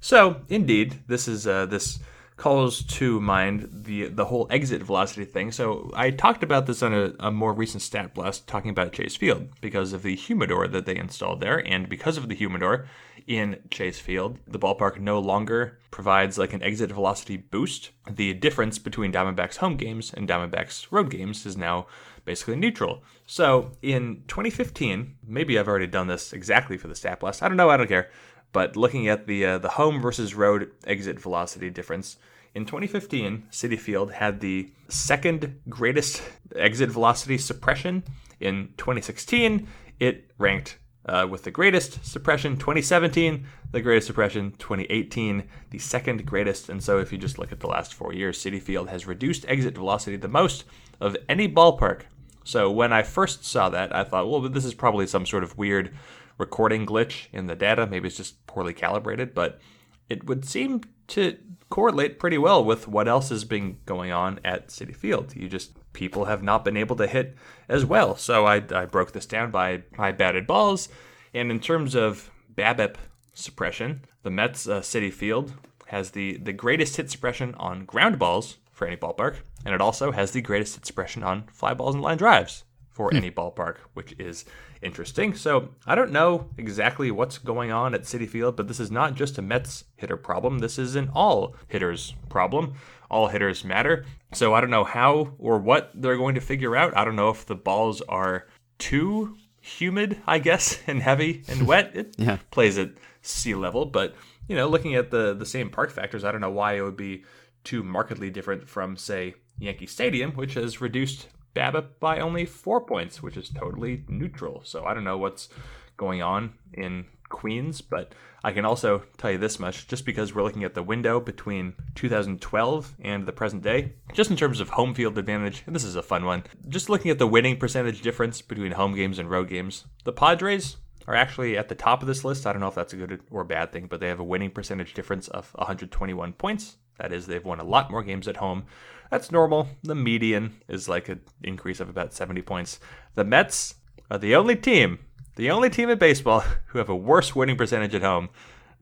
So, 0.00 0.42
indeed, 0.48 1.00
this 1.06 1.28
is 1.28 1.46
uh, 1.46 1.66
this 1.66 2.00
calls 2.36 2.82
to 2.84 3.20
mind 3.20 3.68
the 3.70 4.08
the 4.08 4.24
whole 4.24 4.46
exit 4.48 4.82
velocity 4.82 5.26
thing. 5.26 5.52
So, 5.52 5.90
I 5.94 6.10
talked 6.10 6.42
about 6.42 6.66
this 6.66 6.82
on 6.82 6.94
a, 6.94 7.12
a 7.20 7.30
more 7.30 7.52
recent 7.52 7.82
stat 7.82 8.14
blast, 8.14 8.46
talking 8.48 8.70
about 8.70 8.92
Chase 8.92 9.16
Field 9.16 9.48
because 9.60 9.92
of 9.92 10.02
the 10.02 10.16
humidor 10.16 10.66
that 10.68 10.86
they 10.86 10.96
installed 10.96 11.40
there, 11.40 11.58
and 11.66 11.88
because 11.88 12.16
of 12.16 12.28
the 12.28 12.34
humidor 12.34 12.86
in 13.26 13.58
Chase 13.70 13.98
Field, 13.98 14.38
the 14.46 14.58
ballpark 14.58 14.98
no 14.98 15.18
longer 15.18 15.78
provides 15.90 16.38
like 16.38 16.52
an 16.52 16.62
exit 16.62 16.90
velocity 16.90 17.36
boost. 17.36 17.90
The 18.08 18.32
difference 18.34 18.78
between 18.78 19.12
Diamondbacks 19.12 19.56
home 19.56 19.76
games 19.76 20.12
and 20.12 20.28
Diamondbacks 20.28 20.86
road 20.90 21.10
games 21.10 21.44
is 21.44 21.56
now 21.56 21.86
basically 22.24 22.56
neutral. 22.56 23.02
So 23.26 23.72
in 23.82 24.22
2015, 24.28 25.16
maybe 25.26 25.58
I've 25.58 25.68
already 25.68 25.86
done 25.86 26.06
this 26.06 26.32
exactly 26.32 26.76
for 26.76 26.88
the 26.88 26.94
stat 26.94 27.20
blast. 27.20 27.42
I 27.42 27.48
don't 27.48 27.56
know. 27.56 27.70
I 27.70 27.76
don't 27.76 27.88
care. 27.88 28.10
But 28.52 28.76
looking 28.76 29.08
at 29.08 29.26
the 29.26 29.46
uh, 29.46 29.58
the 29.58 29.68
home 29.68 30.00
versus 30.00 30.34
road 30.34 30.72
exit 30.84 31.20
velocity 31.20 31.70
difference 31.70 32.16
in 32.54 32.66
2015, 32.66 33.44
Citi 33.50 33.78
Field 33.78 34.12
had 34.12 34.40
the 34.40 34.72
second 34.88 35.60
greatest 35.68 36.22
exit 36.56 36.90
velocity 36.90 37.38
suppression. 37.38 38.02
In 38.40 38.74
2016, 38.76 39.68
it 40.00 40.30
ranked 40.36 40.78
uh, 41.06 41.26
with 41.30 41.44
the 41.44 41.50
greatest 41.50 42.04
suppression. 42.04 42.56
2017, 42.56 43.46
the 43.72 43.80
greatest 43.80 44.06
suppression. 44.06 44.52
2018, 44.58 45.44
the 45.70 45.78
second 45.78 46.26
greatest. 46.26 46.68
And 46.68 46.82
so, 46.82 46.98
if 46.98 47.12
you 47.12 47.18
just 47.18 47.38
look 47.38 47.52
at 47.52 47.60
the 47.60 47.68
last 47.68 47.94
four 47.94 48.12
years, 48.12 48.42
Citi 48.42 48.60
Field 48.60 48.88
has 48.88 49.06
reduced 49.06 49.44
exit 49.48 49.76
velocity 49.76 50.16
the 50.16 50.28
most 50.28 50.64
of 51.00 51.16
any 51.28 51.48
ballpark. 51.48 52.02
So 52.44 52.70
when 52.70 52.92
I 52.92 53.02
first 53.02 53.44
saw 53.44 53.68
that, 53.70 53.94
I 53.94 54.04
thought, 54.04 54.28
well, 54.28 54.40
this 54.40 54.64
is 54.64 54.74
probably 54.74 55.06
some 55.06 55.26
sort 55.26 55.44
of 55.44 55.58
weird 55.58 55.94
recording 56.38 56.86
glitch 56.86 57.26
in 57.32 57.46
the 57.46 57.54
data. 57.54 57.86
Maybe 57.86 58.08
it's 58.08 58.16
just 58.16 58.44
poorly 58.46 58.72
calibrated, 58.72 59.34
but 59.34 59.60
it 60.08 60.26
would 60.26 60.44
seem 60.44 60.82
to 61.08 61.36
correlate 61.68 62.18
pretty 62.18 62.38
well 62.38 62.64
with 62.64 62.88
what 62.88 63.06
else 63.06 63.28
has 63.28 63.44
been 63.44 63.78
going 63.86 64.10
on 64.10 64.40
at 64.44 64.68
Citi 64.68 64.94
Field. 64.94 65.36
You 65.36 65.48
just 65.48 65.72
people 65.92 66.24
have 66.24 66.42
not 66.42 66.64
been 66.64 66.76
able 66.76 66.96
to 66.96 67.06
hit 67.06 67.36
as 67.68 67.84
well. 67.84 68.16
So 68.16 68.46
I, 68.46 68.62
I 68.74 68.86
broke 68.86 69.12
this 69.12 69.26
down 69.26 69.50
by 69.50 69.82
by 69.96 70.12
batted 70.12 70.46
balls, 70.46 70.88
and 71.32 71.50
in 71.50 71.60
terms 71.60 71.94
of 71.94 72.30
BABIP 72.56 72.96
suppression, 73.32 74.04
the 74.22 74.30
Mets 74.30 74.68
uh, 74.68 74.80
Citi 74.80 75.12
Field 75.12 75.54
has 75.86 76.10
the 76.10 76.36
the 76.38 76.52
greatest 76.52 76.96
hit 76.96 77.10
suppression 77.10 77.54
on 77.56 77.84
ground 77.84 78.18
balls 78.18 78.58
for 78.72 78.86
any 78.86 78.96
ballpark, 78.96 79.36
and 79.64 79.74
it 79.74 79.80
also 79.80 80.12
has 80.12 80.30
the 80.32 80.40
greatest 80.40 80.74
hit 80.76 80.86
suppression 80.86 81.22
on 81.22 81.44
fly 81.52 81.74
balls 81.74 81.94
and 81.94 82.02
line 82.02 82.16
drives 82.18 82.64
for 82.88 83.14
any 83.14 83.30
ballpark, 83.30 83.76
which 83.94 84.14
is 84.18 84.44
interesting. 84.82 85.34
So 85.34 85.70
I 85.86 85.94
don't 85.94 86.10
know 86.12 86.50
exactly 86.58 87.10
what's 87.10 87.38
going 87.38 87.70
on 87.70 87.94
at 87.94 88.06
City 88.06 88.26
Field, 88.26 88.56
but 88.56 88.68
this 88.68 88.80
is 88.80 88.90
not 88.90 89.14
just 89.14 89.38
a 89.38 89.42
Mets 89.42 89.84
hitter 89.96 90.16
problem. 90.16 90.58
This 90.58 90.78
is 90.78 90.96
an 90.96 91.10
all 91.14 91.54
hitters 91.68 92.14
problem. 92.28 92.74
All 93.10 93.28
hitters 93.28 93.64
matter. 93.64 94.04
So 94.32 94.54
I 94.54 94.60
don't 94.60 94.70
know 94.70 94.84
how 94.84 95.32
or 95.38 95.58
what 95.58 95.90
they're 95.94 96.16
going 96.16 96.34
to 96.34 96.40
figure 96.40 96.76
out. 96.76 96.96
I 96.96 97.04
don't 97.04 97.16
know 97.16 97.30
if 97.30 97.46
the 97.46 97.54
balls 97.56 98.02
are 98.02 98.46
too 98.78 99.36
humid, 99.60 100.20
I 100.26 100.38
guess, 100.38 100.78
and 100.86 101.00
heavy 101.02 101.42
and 101.48 101.66
wet. 101.66 101.92
It 101.94 102.14
Yeah. 102.18 102.38
plays 102.50 102.76
at 102.78 102.90
sea 103.22 103.54
level, 103.54 103.86
but 103.86 104.14
you 104.48 104.56
know, 104.56 104.68
looking 104.68 104.94
at 104.94 105.10
the 105.10 105.34
the 105.34 105.46
same 105.46 105.70
park 105.70 105.90
factors, 105.90 106.24
I 106.24 106.32
don't 106.32 106.40
know 106.40 106.50
why 106.50 106.74
it 106.74 106.82
would 106.82 106.96
be 106.96 107.24
too 107.64 107.82
markedly 107.82 108.30
different 108.30 108.68
from 108.68 108.96
say 108.96 109.34
Yankee 109.58 109.86
Stadium, 109.86 110.32
which 110.32 110.54
has 110.54 110.80
reduced 110.80 111.28
BABIP 111.54 111.98
by 112.00 112.20
only 112.20 112.46
four 112.46 112.80
points, 112.80 113.22
which 113.22 113.36
is 113.36 113.50
totally 113.50 114.04
neutral. 114.08 114.62
So 114.64 114.84
I 114.84 114.94
don't 114.94 115.04
know 115.04 115.18
what's 115.18 115.48
going 115.96 116.22
on 116.22 116.54
in 116.72 117.06
Queens, 117.28 117.80
but 117.80 118.12
I 118.42 118.52
can 118.52 118.64
also 118.64 119.02
tell 119.18 119.30
you 119.30 119.38
this 119.38 119.58
much 119.58 119.86
just 119.86 120.04
because 120.04 120.34
we're 120.34 120.42
looking 120.42 120.64
at 120.64 120.74
the 120.74 120.82
window 120.82 121.20
between 121.20 121.74
2012 121.94 122.96
and 123.00 123.26
the 123.26 123.32
present 123.32 123.62
day, 123.62 123.92
just 124.12 124.30
in 124.30 124.36
terms 124.36 124.60
of 124.60 124.70
home 124.70 124.94
field 124.94 125.18
advantage, 125.18 125.62
and 125.66 125.74
this 125.74 125.84
is 125.84 125.96
a 125.96 126.02
fun 126.02 126.24
one. 126.24 126.44
Just 126.68 126.88
looking 126.88 127.10
at 127.10 127.18
the 127.18 127.26
winning 127.26 127.56
percentage 127.56 128.02
difference 128.02 128.42
between 128.42 128.72
home 128.72 128.94
games 128.94 129.18
and 129.18 129.30
road 129.30 129.48
games, 129.48 129.84
the 130.04 130.12
Padres 130.12 130.76
are 131.06 131.14
actually 131.14 131.56
at 131.56 131.68
the 131.68 131.74
top 131.74 132.02
of 132.02 132.08
this 132.08 132.24
list. 132.24 132.46
I 132.46 132.52
don't 132.52 132.60
know 132.60 132.68
if 132.68 132.74
that's 132.74 132.92
a 132.92 132.96
good 132.96 133.20
or 133.30 133.44
bad 133.44 133.72
thing, 133.72 133.86
but 133.86 134.00
they 134.00 134.08
have 134.08 134.20
a 134.20 134.24
winning 134.24 134.50
percentage 134.50 134.94
difference 134.94 135.28
of 135.28 135.52
121 135.54 136.32
points. 136.34 136.76
That 136.98 137.12
is, 137.12 137.26
they've 137.26 137.44
won 137.44 137.60
a 137.60 137.64
lot 137.64 137.90
more 137.90 138.02
games 138.02 138.28
at 138.28 138.36
home. 138.36 138.64
That's 139.10 139.32
normal. 139.32 139.68
The 139.82 139.94
median 139.94 140.60
is 140.68 140.88
like 140.88 141.08
an 141.08 141.20
increase 141.42 141.80
of 141.80 141.88
about 141.88 142.12
70 142.12 142.42
points. 142.42 142.78
The 143.14 143.24
Mets 143.24 143.74
are 144.10 144.18
the 144.18 144.36
only 144.36 144.54
team, 144.54 145.00
the 145.36 145.50
only 145.50 145.70
team 145.70 145.88
in 145.88 145.98
baseball 145.98 146.44
who 146.66 146.78
have 146.78 146.88
a 146.88 146.96
worse 146.96 147.34
winning 147.34 147.56
percentage 147.56 147.94
at 147.94 148.02
home 148.02 148.28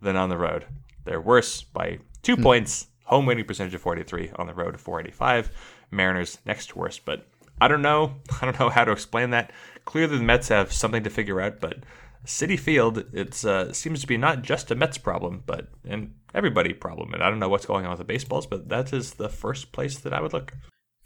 than 0.03 0.16
on 0.16 0.29
the 0.29 0.37
road. 0.37 0.66
They're 1.05 1.21
worse 1.21 1.62
by 1.62 1.99
two 2.23 2.37
hmm. 2.37 2.43
points. 2.43 2.87
Home 3.05 3.25
winning 3.25 3.47
percentage 3.47 3.73
of 3.73 3.81
43, 3.81 4.33
on 4.37 4.47
the 4.47 4.53
road 4.53 4.75
of 4.75 4.83
485. 4.83 5.51
Mariners 5.91 6.39
next 6.45 6.77
worst, 6.77 7.07
but 7.07 7.27
I 7.59 7.66
don't 7.66 7.81
know. 7.81 8.16
I 8.43 8.45
don't 8.45 8.61
know 8.61 8.69
how 8.69 8.85
to 8.85 8.93
explain 8.93 9.31
that. 9.31 9.53
Clearly, 9.87 10.19
the 10.19 10.25
Mets 10.25 10.49
have 10.49 10.73
something 10.73 11.05
to 11.05 11.11
figure 11.11 11.41
out, 11.41 11.61
but 11.61 11.79
Citi 12.27 12.59
Field, 12.59 13.05
it 13.12 13.45
uh, 13.45 13.73
seems 13.73 14.01
to 14.01 14.07
be 14.07 14.16
not 14.16 14.43
just 14.43 14.71
a 14.71 14.75
Mets 14.75 14.99
problem, 14.99 15.43
but 15.47 15.69
an 15.85 16.14
everybody 16.35 16.73
problem. 16.73 17.14
And 17.14 17.23
I 17.23 17.31
don't 17.31 17.39
know 17.39 17.49
what's 17.49 17.66
going 17.66 17.85
on 17.85 17.91
with 17.91 17.99
the 17.99 18.05
baseballs, 18.05 18.47
but 18.47 18.69
that 18.69 18.93
is 18.93 19.14
the 19.14 19.29
first 19.29 19.73
place 19.73 19.99
that 19.99 20.12
I 20.12 20.21
would 20.21 20.33
look. 20.33 20.53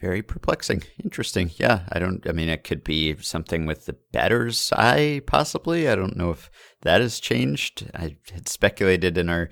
Very 0.01 0.23
perplexing. 0.23 0.83
Interesting. 1.05 1.53
Yeah, 1.57 1.83
I 1.91 2.01
don't. 2.01 2.29
I 2.29 2.33
mean, 2.33 2.49
it 2.49 2.65
could 2.65 2.83
be 2.83 3.17
something 3.21 3.67
with 3.67 3.87
the 3.87 3.97
batter's 4.11 4.73
eye, 4.73 5.23
possibly. 5.27 5.89
I 5.89 5.95
don't 5.95 6.17
know 6.17 6.33
if 6.33 6.51
that 6.81 7.01
has 7.01 7.21
changed. 7.21 7.89
I 7.95 8.17
had 8.33 8.49
speculated 8.49 9.17
in 9.17 9.29
our 9.29 9.49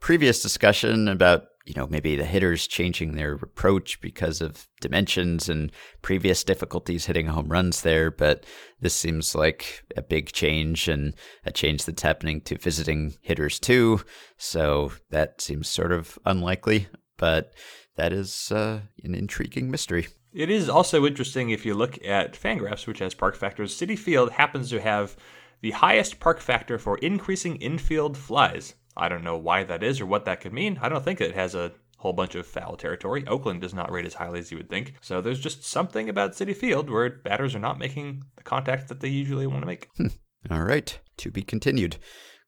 previous 0.00 0.40
discussion 0.40 1.06
about 1.06 1.44
you 1.64 1.74
know 1.74 1.86
maybe 1.86 2.16
the 2.16 2.24
hitters 2.24 2.66
changing 2.66 3.12
their 3.12 3.34
approach 3.34 4.00
because 4.00 4.40
of 4.40 4.66
dimensions 4.80 5.48
and 5.48 5.70
previous 6.02 6.42
difficulties 6.42 7.06
hitting 7.06 7.26
home 7.26 7.48
runs 7.48 7.82
there, 7.82 8.10
but 8.10 8.44
this 8.80 8.94
seems 8.94 9.34
like 9.34 9.84
a 9.96 10.02
big 10.02 10.32
change 10.32 10.88
and 10.88 11.14
a 11.44 11.52
change 11.52 11.84
that's 11.84 12.02
happening 12.02 12.40
to 12.42 12.58
visiting 12.58 13.14
hitters 13.20 13.58
too. 13.58 14.00
So 14.36 14.92
that 15.10 15.40
seems 15.40 15.68
sort 15.68 15.92
of 15.92 16.18
unlikely, 16.24 16.88
but 17.16 17.52
that 17.96 18.12
is 18.12 18.50
uh, 18.50 18.80
an 19.04 19.14
intriguing 19.14 19.70
mystery. 19.70 20.08
It 20.32 20.48
is 20.48 20.68
also 20.68 21.04
interesting 21.04 21.50
if 21.50 21.66
you 21.66 21.74
look 21.74 21.98
at 22.04 22.34
Fangraphs, 22.34 22.86
which 22.86 23.00
has 23.00 23.14
park 23.14 23.34
factors. 23.36 23.76
Citi 23.76 23.98
Field 23.98 24.30
happens 24.32 24.70
to 24.70 24.80
have 24.80 25.16
the 25.60 25.72
highest 25.72 26.20
park 26.20 26.40
factor 26.40 26.78
for 26.78 26.98
increasing 26.98 27.56
infield 27.56 28.16
flies. 28.16 28.74
I 28.96 29.08
don't 29.08 29.24
know 29.24 29.36
why 29.36 29.64
that 29.64 29.82
is 29.82 30.00
or 30.00 30.06
what 30.06 30.24
that 30.24 30.40
could 30.40 30.52
mean. 30.52 30.78
I 30.82 30.88
don't 30.88 31.04
think 31.04 31.20
it 31.20 31.34
has 31.34 31.54
a 31.54 31.72
whole 31.98 32.12
bunch 32.12 32.34
of 32.34 32.46
foul 32.46 32.76
territory. 32.76 33.24
Oakland 33.26 33.60
does 33.60 33.74
not 33.74 33.90
rate 33.92 34.06
as 34.06 34.14
highly 34.14 34.38
as 34.38 34.50
you 34.50 34.56
would 34.56 34.70
think. 34.70 34.94
So 35.00 35.20
there's 35.20 35.40
just 35.40 35.64
something 35.64 36.08
about 36.08 36.32
Citi 36.32 36.56
Field 36.56 36.88
where 36.88 37.10
batters 37.10 37.54
are 37.54 37.60
not 37.60 37.78
making 37.78 38.24
the 38.36 38.42
contact 38.42 38.88
that 38.88 39.00
they 39.00 39.08
usually 39.08 39.46
want 39.46 39.62
to 39.62 39.66
make. 39.66 39.88
All 40.50 40.62
right, 40.62 40.98
to 41.18 41.30
be 41.30 41.42
continued. 41.42 41.98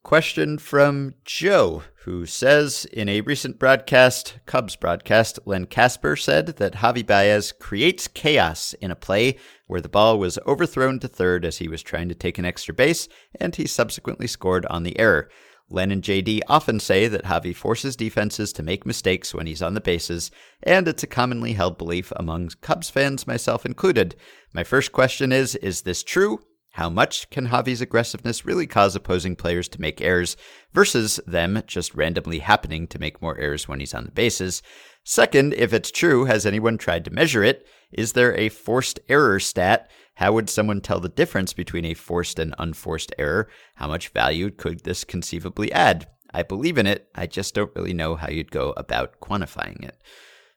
Question 0.03 0.59
from 0.59 1.15
Joe, 1.25 1.85
who 2.05 2.27
says 2.27 2.87
in 2.87 3.09
a 3.09 3.21
recent 3.21 3.59
broadcast, 3.59 4.41
Cubs 4.47 4.75
broadcast, 4.75 5.39
Len 5.45 5.67
Kasper 5.67 6.17
said 6.17 6.47
that 6.57 6.75
Javi 6.75 7.07
Baez 7.07 7.53
creates 7.53 8.09
chaos 8.09 8.73
in 8.81 8.91
a 8.91 8.97
play 8.97 9.37
where 9.69 9.81
the 9.81 9.89
ball 9.89 10.19
was 10.19 10.41
overthrown 10.45 10.99
to 11.01 11.09
third 11.09 11.45
as 11.45 11.59
he 11.59 11.69
was 11.69 11.83
trying 11.83 12.09
to 12.09 12.17
take 12.17 12.39
an 12.39 12.45
extra 12.45 12.75
base, 12.75 13.07
and 13.39 13.55
he 13.55 13.67
subsequently 13.67 14.27
scored 14.27 14.67
on 14.67 14.83
the 14.83 14.99
error. 14.99 15.29
Len 15.73 15.91
and 15.91 16.03
JD 16.03 16.41
often 16.49 16.79
say 16.79 17.09
that 17.09 17.25
Javi 17.25 17.57
forces 17.57 17.97
defenses 17.97 18.53
to 18.53 18.63
make 18.63 18.85
mistakes 18.85 19.35
when 19.35 19.47
he's 19.47 19.63
on 19.63 19.75
the 19.75 19.81
bases, 19.81 20.31
and 20.63 20.87
it's 20.87 21.03
a 21.03 21.07
commonly 21.07 21.55
held 21.55 21.79
belief 21.79 22.13
among 22.17 22.51
Cubs 22.61 22.91
fans, 22.91 23.27
myself 23.27 23.65
included. 23.65 24.15
My 24.53 24.65
first 24.65 24.93
question 24.93 25.33
is 25.33 25.55
Is 25.57 25.83
this 25.83 26.03
true? 26.03 26.41
How 26.73 26.89
much 26.89 27.29
can 27.29 27.49
Javi's 27.49 27.83
aggressiveness 27.83 28.47
really 28.47 28.67
cause 28.67 28.97
opposing 28.97 29.37
players 29.37 29.69
to 29.69 29.81
make 29.81 30.01
errors 30.01 30.37
versus 30.73 31.21
them 31.27 31.63
just 31.67 31.95
randomly 31.95 32.39
happening 32.39 32.87
to 32.89 32.99
make 32.99 33.21
more 33.21 33.39
errors 33.39 33.69
when 33.69 33.81
he's 33.81 33.93
on 33.93 34.05
the 34.05 34.11
bases? 34.11 34.63
Second, 35.05 35.53
if 35.55 35.73
it's 35.73 35.91
true, 35.91 36.25
has 36.27 36.47
anyone 36.47 36.79
tried 36.79 37.05
to 37.05 37.11
measure 37.11 37.43
it? 37.43 37.67
Is 37.93 38.13
there 38.13 38.35
a 38.37 38.49
forced 38.49 39.01
error 39.09 39.39
stat? 39.39 39.91
How 40.15 40.33
would 40.33 40.51
someone 40.51 40.81
tell 40.81 41.01
the 41.01 41.09
difference 41.09 41.53
between 41.53 41.85
a 41.85 41.95
forced 41.95 42.39
and 42.39 42.55
unforced 42.59 43.15
error? 43.19 43.49
How 43.77 43.89
much 43.89 44.09
value 44.09 44.51
could 44.51 44.81
this 44.81 45.05
conceivably 45.05 45.73
add? 45.73 46.07
I 46.33 46.43
believe 46.43 46.79
in 46.79 46.87
it, 46.87 47.09
I 47.15 47.27
just 47.27 47.55
don't 47.55 47.75
really 47.75 47.95
know 47.95 48.17
how 48.17 48.31
you'd 48.31 48.51
go 48.51 48.73
about 48.77 49.21
quantifying 49.21 49.85
it. 49.85 49.97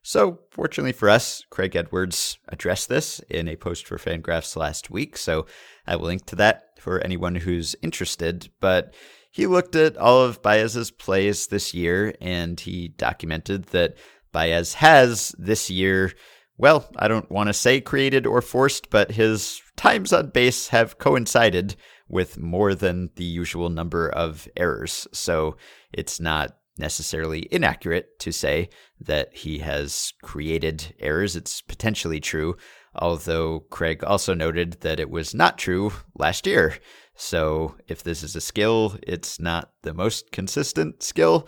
So, 0.04 0.42
fortunately 0.52 0.92
for 0.92 1.10
us, 1.10 1.44
Craig 1.50 1.76
Edwards 1.76 2.38
addressed 2.48 2.90
this 2.90 3.20
in 3.22 3.48
a 3.48 3.56
post 3.56 3.88
for 3.88 3.98
Fangraphs 3.98 4.56
last 4.56 4.92
week, 4.92 5.18
so 5.18 5.48
I 5.88 5.96
will 5.96 6.06
link 6.06 6.28
to 6.28 6.36
that 6.36 6.80
for 6.80 7.00
anyone 7.00 7.34
who's 7.34 7.76
interested. 7.82 8.50
But 8.60 8.94
he 9.32 9.48
looked 9.48 9.76
at 9.76 9.98
all 9.98 10.22
of 10.22 10.44
Baez's 10.44 10.92
plays 10.92 11.48
this 11.48 11.74
year 11.74 12.14
and 12.22 12.60
he 12.60 12.90
documented 12.90 13.66
that 13.68 13.98
Baez 14.32 14.76
has 14.76 15.34
this 15.40 15.70
year, 15.70 16.14
well, 16.58 16.90
I 16.98 17.08
don't 17.08 17.30
want 17.30 17.48
to 17.48 17.54
say 17.54 17.82
created 17.82 18.26
or 18.26 18.42
forced, 18.42 18.90
but 18.90 19.12
his 19.12 19.62
times 19.76 20.14
on 20.14 20.30
base 20.30 20.70
have 20.70 20.98
coincided 20.98 21.76
with 22.08 22.38
more 22.38 22.76
than 22.76 23.10
the 23.16 23.24
usual 23.24 23.70
number 23.70 24.10
of 24.10 24.48
errors. 24.56 25.08
So 25.12 25.58
it's 25.92 26.20
not 26.20 26.58
necessarily 26.78 27.48
inaccurate 27.52 28.20
to 28.20 28.32
say 28.32 28.70
that 29.00 29.34
he 29.34 29.60
has 29.60 30.14
created 30.22 30.94
errors. 31.00 31.36
It's 31.36 31.62
potentially 31.62 32.20
true, 32.20 32.58
although 32.96 33.62
Craig 33.70 34.04
also 34.04 34.34
noted 34.34 34.82
that 34.82 35.00
it 35.00 35.10
was 35.10 35.34
not 35.34 35.58
true 35.58 35.94
last 36.16 36.46
year. 36.46 36.78
So 37.16 37.76
if 37.88 38.04
this 38.04 38.24
is 38.24 38.36
a 38.36 38.42
skill, 38.42 38.98
it's 39.04 39.40
not 39.40 39.72
the 39.84 39.94
most 39.94 40.32
consistent 40.32 41.02
skill. 41.02 41.48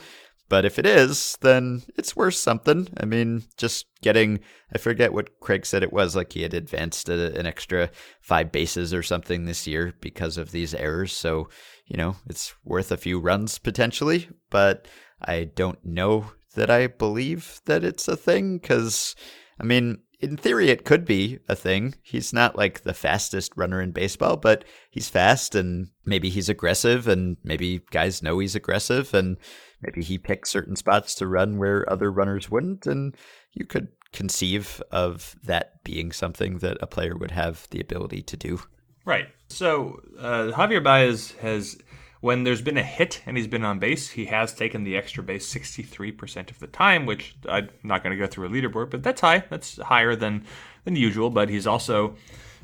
But 0.50 0.66
if 0.66 0.80
it 0.80 0.86
is, 0.86 1.38
then 1.42 1.84
it's 1.98 2.16
worth 2.16 2.36
something. 2.36 2.88
I 2.98 3.06
mean, 3.06 3.44
just 3.58 3.86
getting, 4.02 4.40
I 4.74 4.78
forget 4.78 5.14
what 5.14 5.40
Craig 5.42 5.66
said 5.66 5.84
it 5.84 5.92
was, 5.92 6.16
like 6.16 6.34
he 6.34 6.44
had 6.44 6.54
advanced 6.54 7.10
a, 7.10 7.38
an 7.38 7.46
extra 7.46 7.90
five 8.22 8.52
bases 8.52 8.94
or 8.94 9.04
something 9.04 9.46
this 9.46 9.68
year 9.68 9.94
because 10.00 10.38
of 10.38 10.52
these 10.52 10.74
errors. 10.74 11.12
So, 11.12 11.50
you 11.86 11.98
know, 11.98 12.16
it's 12.30 12.54
worth 12.64 12.92
a 12.92 12.98
few 12.98 13.20
runs 13.20 13.60
potentially. 13.60 14.30
But 14.50 14.88
I 15.22 15.46
don't 15.56 15.84
know 15.84 16.32
that 16.56 16.70
I 16.70 16.88
believe 16.88 17.60
that 17.66 17.84
it's 17.84 18.08
a 18.08 18.16
thing 18.16 18.58
because, 18.58 19.16
I 19.60 19.64
mean, 19.64 20.00
in 20.20 20.36
theory, 20.36 20.70
it 20.70 20.86
could 20.86 21.06
be 21.06 21.40
a 21.48 21.56
thing. 21.56 21.96
He's 22.02 22.34
not 22.34 22.56
like 22.56 22.82
the 22.82 22.94
fastest 22.94 23.52
runner 23.56 23.82
in 23.82 23.92
baseball, 23.92 24.38
but 24.38 24.66
he's 24.90 25.10
fast 25.10 25.54
and 25.54 25.90
maybe 26.06 26.30
he's 26.30 26.50
aggressive 26.50 27.08
and 27.08 27.38
maybe 27.44 27.82
guys 27.92 28.24
know 28.24 28.40
he's 28.40 28.56
aggressive 28.56 29.14
and 29.14 29.38
maybe 29.82 30.04
he 30.04 30.18
picks 30.18 30.50
certain 30.50 30.76
spots 30.76 31.16
to 31.16 31.28
run 31.28 31.58
where 31.58 31.90
other 31.92 32.12
runners 32.12 32.50
wouldn't. 32.50 32.86
And 32.86 33.16
you 33.54 33.66
could 33.66 33.90
conceive 34.14 34.82
of 34.92 35.36
that 35.44 35.84
being 35.84 36.12
something 36.12 36.60
that 36.60 36.78
a 36.82 36.88
player 36.88 37.16
would 37.16 37.32
have 37.32 37.68
the 37.72 37.80
ability 37.80 38.22
to 38.24 38.38
do. 38.38 38.62
Right. 39.06 39.28
So 39.48 40.02
uh, 40.20 40.52
Javier 40.54 40.84
Baez 40.84 41.32
has, 41.42 41.78
when 42.22 42.44
there's 42.44 42.62
been 42.62 42.78
a 42.78 42.84
hit 42.84 43.22
and 43.26 43.38
he's 43.38 43.48
been 43.48 43.64
on 43.64 43.80
base, 43.80 44.10
he 44.10 44.26
has 44.26 44.54
taken 44.54 44.84
the 44.84 44.98
extra 44.98 45.24
base 45.24 45.52
63% 45.54 46.52
of 46.52 46.60
the 46.60 46.68
time, 46.68 47.06
which 47.06 47.36
I'm 47.48 47.70
not 47.84 48.04
going 48.04 48.16
to 48.16 48.22
go 48.22 48.28
through 48.28 48.48
a 48.48 48.50
leaderboard, 48.50 48.90
but 48.90 49.04
that's 49.04 49.22
high. 49.22 49.44
That's 49.50 49.78
higher 49.78 50.16
than 50.16 50.46
than 50.84 50.96
usual. 50.96 51.30
But 51.30 51.50
he's 51.50 51.68
also 51.68 52.16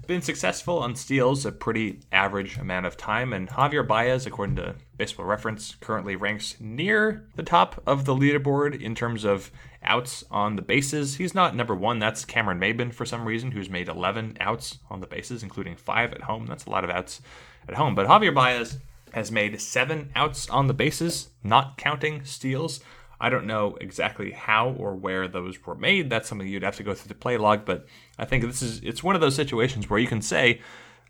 been 0.08 0.22
successful 0.22 0.80
on 0.80 0.96
steals 0.96 1.46
a 1.46 1.52
pretty 1.52 2.00
average 2.12 2.58
amount 2.58 2.86
of 2.86 2.98
time. 2.98 3.34
And 3.34 3.50
Javier 3.50 3.88
Baez, 3.88 4.26
according 4.26 4.58
to 4.58 4.76
Baseball 4.98 5.26
Reference, 5.26 5.76
currently 5.80 6.16
ranks 6.16 6.56
near 6.60 7.26
the 7.36 7.44
top 7.44 7.82
of 7.86 8.06
the 8.06 8.16
leaderboard 8.16 8.80
in 8.80 8.96
terms 8.96 9.24
of 9.24 9.52
outs 9.84 10.24
on 10.30 10.56
the 10.56 10.62
bases. 10.62 11.16
He's 11.16 11.34
not 11.34 11.56
number 11.56 11.76
one. 11.76 12.00
That's 12.00 12.26
Cameron 12.26 12.60
Maybin 12.60 12.94
for 12.94 13.06
some 13.06 13.26
reason, 13.26 13.52
who's 13.52 13.70
made 13.70 13.88
11 13.88 14.38
outs 14.40 14.80
on 14.90 15.00
the 15.00 15.08
bases, 15.08 15.44
including 15.44 15.76
five 15.76 16.14
at 16.14 16.22
home. 16.22 16.46
That's 16.46 16.66
a 16.66 16.70
lot 16.70 16.84
of 16.84 16.90
outs 16.90 17.22
at 17.68 17.76
home. 17.76 17.96
But 17.96 18.08
Javier 18.08 18.34
Baez 18.34 18.80
has 19.14 19.32
made 19.32 19.62
seven 19.62 20.12
outs 20.16 20.50
on 20.50 20.68
the 20.68 20.74
bases, 20.74 21.30
not 21.44 21.78
counting 21.78 22.26
steals. 22.26 22.80
I 23.24 23.30
don't 23.30 23.48
know 23.48 23.78
exactly 23.80 24.32
how 24.32 24.72
or 24.72 24.96
where 24.96 25.30
those 25.30 25.66
were 25.66 25.76
made. 25.76 26.10
That's 26.10 26.28
something 26.28 26.46
you'd 26.46 26.62
have 26.62 26.76
to 26.76 26.84
go 26.84 26.94
through 26.94 27.08
the 27.08 27.16
play 27.16 27.38
log, 27.38 27.64
but 27.64 27.86
I 28.20 28.26
think 28.26 28.44
this 28.44 28.62
is 28.62 28.82
it's 28.84 29.02
one 29.02 29.16
of 29.16 29.22
those 29.22 29.34
situations 29.34 29.90
where 29.90 29.98
you 29.98 30.08
can 30.08 30.22
say, 30.22 30.60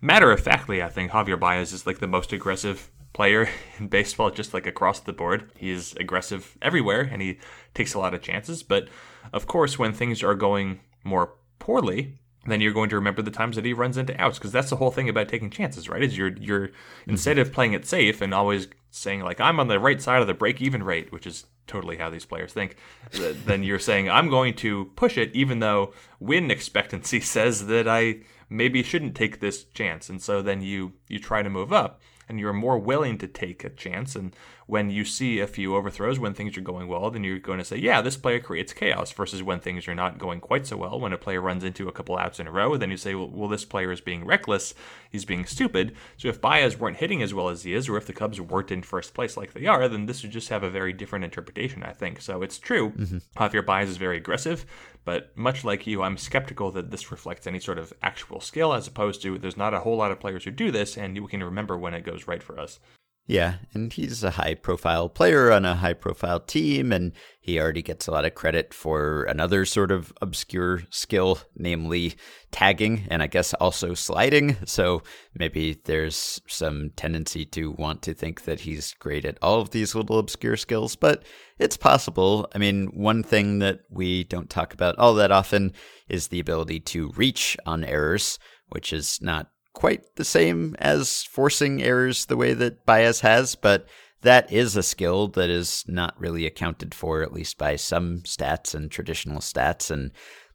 matter 0.00 0.30
of 0.30 0.38
factly, 0.38 0.80
I 0.80 0.90
think 0.90 1.10
Javier 1.10 1.40
Baez 1.40 1.72
is 1.72 1.88
like 1.88 1.98
the 1.98 2.06
most 2.06 2.32
aggressive 2.32 2.88
player 3.14 3.48
in 3.80 3.88
baseball, 3.88 4.30
just 4.30 4.54
like 4.54 4.64
across 4.64 5.00
the 5.00 5.12
board. 5.12 5.50
He 5.56 5.70
is 5.70 5.92
aggressive 5.98 6.56
everywhere 6.62 7.00
and 7.00 7.20
he 7.20 7.40
takes 7.74 7.94
a 7.94 7.98
lot 7.98 8.14
of 8.14 8.22
chances. 8.22 8.62
But 8.62 8.86
of 9.32 9.48
course, 9.48 9.76
when 9.76 9.92
things 9.92 10.22
are 10.22 10.36
going 10.36 10.78
more 11.02 11.32
poorly, 11.58 12.20
then 12.52 12.60
you're 12.60 12.72
going 12.72 12.90
to 12.90 12.96
remember 12.96 13.22
the 13.22 13.30
times 13.30 13.56
that 13.56 13.64
he 13.64 13.72
runs 13.72 13.96
into 13.96 14.20
outs 14.20 14.38
because 14.38 14.52
that's 14.52 14.70
the 14.70 14.76
whole 14.76 14.90
thing 14.90 15.08
about 15.08 15.28
taking 15.28 15.50
chances, 15.50 15.88
right? 15.88 16.02
Is 16.02 16.16
you're 16.16 16.36
you're 16.36 16.68
mm-hmm. 16.68 17.10
instead 17.10 17.38
of 17.38 17.52
playing 17.52 17.72
it 17.72 17.86
safe 17.86 18.20
and 18.20 18.34
always 18.34 18.68
saying 18.90 19.20
like 19.20 19.40
I'm 19.40 19.60
on 19.60 19.68
the 19.68 19.80
right 19.80 20.00
side 20.00 20.20
of 20.20 20.26
the 20.26 20.34
break 20.34 20.60
even 20.60 20.82
rate, 20.82 21.12
which 21.12 21.26
is 21.26 21.46
totally 21.66 21.96
how 21.96 22.10
these 22.10 22.26
players 22.26 22.52
think, 22.52 22.76
then 23.12 23.62
you're 23.62 23.78
saying 23.78 24.10
I'm 24.10 24.28
going 24.28 24.54
to 24.56 24.90
push 24.96 25.16
it 25.16 25.34
even 25.34 25.60
though 25.60 25.92
win 26.20 26.50
expectancy 26.50 27.20
says 27.20 27.66
that 27.66 27.88
I 27.88 28.20
maybe 28.48 28.82
shouldn't 28.82 29.14
take 29.14 29.40
this 29.40 29.64
chance. 29.64 30.08
And 30.08 30.20
so 30.20 30.42
then 30.42 30.60
you 30.60 30.92
you 31.08 31.18
try 31.18 31.42
to 31.42 31.50
move 31.50 31.72
up 31.72 32.00
and 32.28 32.40
you're 32.40 32.52
more 32.52 32.78
willing 32.78 33.18
to 33.18 33.26
take 33.26 33.64
a 33.64 33.70
chance 33.70 34.16
and 34.16 34.34
when 34.66 34.90
you 34.90 35.04
see 35.04 35.40
a 35.40 35.46
few 35.46 35.76
overthrows 35.76 36.18
when 36.18 36.34
things 36.34 36.56
are 36.56 36.62
going 36.62 36.88
well, 36.88 37.10
then 37.10 37.22
you're 37.24 37.38
going 37.38 37.58
to 37.58 37.64
say, 37.64 37.76
yeah, 37.76 38.00
this 38.00 38.16
player 38.16 38.40
creates 38.40 38.72
chaos 38.72 39.12
versus 39.12 39.42
when 39.42 39.60
things 39.60 39.86
are 39.86 39.94
not 39.94 40.18
going 40.18 40.40
quite 40.40 40.66
so 40.66 40.76
well. 40.76 40.98
When 40.98 41.12
a 41.12 41.18
player 41.18 41.40
runs 41.40 41.64
into 41.64 41.88
a 41.88 41.92
couple 41.92 42.16
outs 42.16 42.40
in 42.40 42.46
a 42.46 42.50
row, 42.50 42.76
then 42.76 42.90
you 42.90 42.96
say, 42.96 43.14
well, 43.14 43.28
well 43.28 43.48
this 43.48 43.64
player 43.64 43.92
is 43.92 44.00
being 44.00 44.24
reckless. 44.24 44.74
He's 45.10 45.24
being 45.24 45.44
stupid. 45.44 45.94
So 46.16 46.28
if 46.28 46.40
Baez 46.40 46.78
weren't 46.78 46.96
hitting 46.96 47.22
as 47.22 47.34
well 47.34 47.48
as 47.48 47.62
he 47.62 47.74
is, 47.74 47.88
or 47.88 47.96
if 47.96 48.06
the 48.06 48.12
Cubs 48.12 48.40
weren't 48.40 48.70
in 48.70 48.82
first 48.82 49.14
place 49.14 49.36
like 49.36 49.52
they 49.52 49.66
are, 49.66 49.88
then 49.88 50.06
this 50.06 50.22
would 50.22 50.32
just 50.32 50.48
have 50.48 50.62
a 50.62 50.70
very 50.70 50.92
different 50.92 51.24
interpretation, 51.24 51.82
I 51.82 51.92
think. 51.92 52.20
So 52.20 52.42
it's 52.42 52.58
true. 52.58 52.90
Mm-hmm. 52.90 53.18
Javier 53.36 53.64
Baez 53.64 53.90
is 53.90 53.96
very 53.98 54.16
aggressive, 54.16 54.64
but 55.04 55.36
much 55.36 55.64
like 55.64 55.86
you, 55.86 56.02
I'm 56.02 56.16
skeptical 56.16 56.70
that 56.72 56.90
this 56.90 57.10
reflects 57.10 57.46
any 57.46 57.60
sort 57.60 57.78
of 57.78 57.92
actual 58.02 58.40
skill, 58.40 58.72
as 58.72 58.86
opposed 58.86 59.20
to 59.22 59.38
there's 59.38 59.56
not 59.56 59.74
a 59.74 59.80
whole 59.80 59.96
lot 59.96 60.10
of 60.10 60.20
players 60.20 60.44
who 60.44 60.50
do 60.50 60.70
this, 60.70 60.96
and 60.96 61.20
we 61.20 61.28
can 61.28 61.42
remember 61.42 61.76
when 61.76 61.94
it 61.94 62.04
goes 62.04 62.26
right 62.26 62.42
for 62.42 62.58
us. 62.58 62.80
Yeah, 63.26 63.54
and 63.72 63.90
he's 63.90 64.22
a 64.22 64.32
high 64.32 64.54
profile 64.54 65.08
player 65.08 65.50
on 65.50 65.64
a 65.64 65.76
high 65.76 65.94
profile 65.94 66.40
team, 66.40 66.92
and 66.92 67.12
he 67.40 67.58
already 67.58 67.80
gets 67.80 68.06
a 68.06 68.10
lot 68.10 68.26
of 68.26 68.34
credit 68.34 68.74
for 68.74 69.22
another 69.24 69.64
sort 69.64 69.90
of 69.90 70.12
obscure 70.20 70.82
skill, 70.90 71.38
namely 71.56 72.16
tagging, 72.50 73.06
and 73.08 73.22
I 73.22 73.26
guess 73.26 73.54
also 73.54 73.94
sliding. 73.94 74.58
So 74.66 75.02
maybe 75.34 75.80
there's 75.86 76.42
some 76.48 76.90
tendency 76.96 77.46
to 77.46 77.70
want 77.70 78.02
to 78.02 78.12
think 78.12 78.44
that 78.44 78.60
he's 78.60 78.92
great 78.92 79.24
at 79.24 79.38
all 79.40 79.58
of 79.62 79.70
these 79.70 79.94
little 79.94 80.18
obscure 80.18 80.58
skills, 80.58 80.94
but 80.94 81.22
it's 81.58 81.78
possible. 81.78 82.46
I 82.54 82.58
mean, 82.58 82.88
one 82.88 83.22
thing 83.22 83.60
that 83.60 83.80
we 83.88 84.24
don't 84.24 84.50
talk 84.50 84.74
about 84.74 84.98
all 84.98 85.14
that 85.14 85.32
often 85.32 85.72
is 86.10 86.28
the 86.28 86.40
ability 86.40 86.80
to 86.80 87.10
reach 87.16 87.56
on 87.64 87.84
errors, 87.84 88.38
which 88.68 88.92
is 88.92 89.22
not 89.22 89.48
quite 89.74 90.16
the 90.16 90.24
same 90.24 90.74
as 90.78 91.24
forcing 91.24 91.82
errors 91.82 92.26
the 92.26 92.36
way 92.36 92.54
that 92.54 92.86
Baez 92.86 93.20
has, 93.20 93.54
but 93.54 93.86
that 94.22 94.50
is 94.50 94.74
a 94.76 94.82
skill 94.82 95.28
that 95.28 95.50
is 95.50 95.84
not 95.86 96.18
really 96.18 96.46
accounted 96.46 96.94
for, 96.94 97.22
at 97.22 97.32
least 97.32 97.58
by 97.58 97.76
some 97.76 98.20
stats 98.20 98.74
and 98.74 98.90
traditional 98.90 99.40
stats. 99.40 99.90
And 99.90 100.12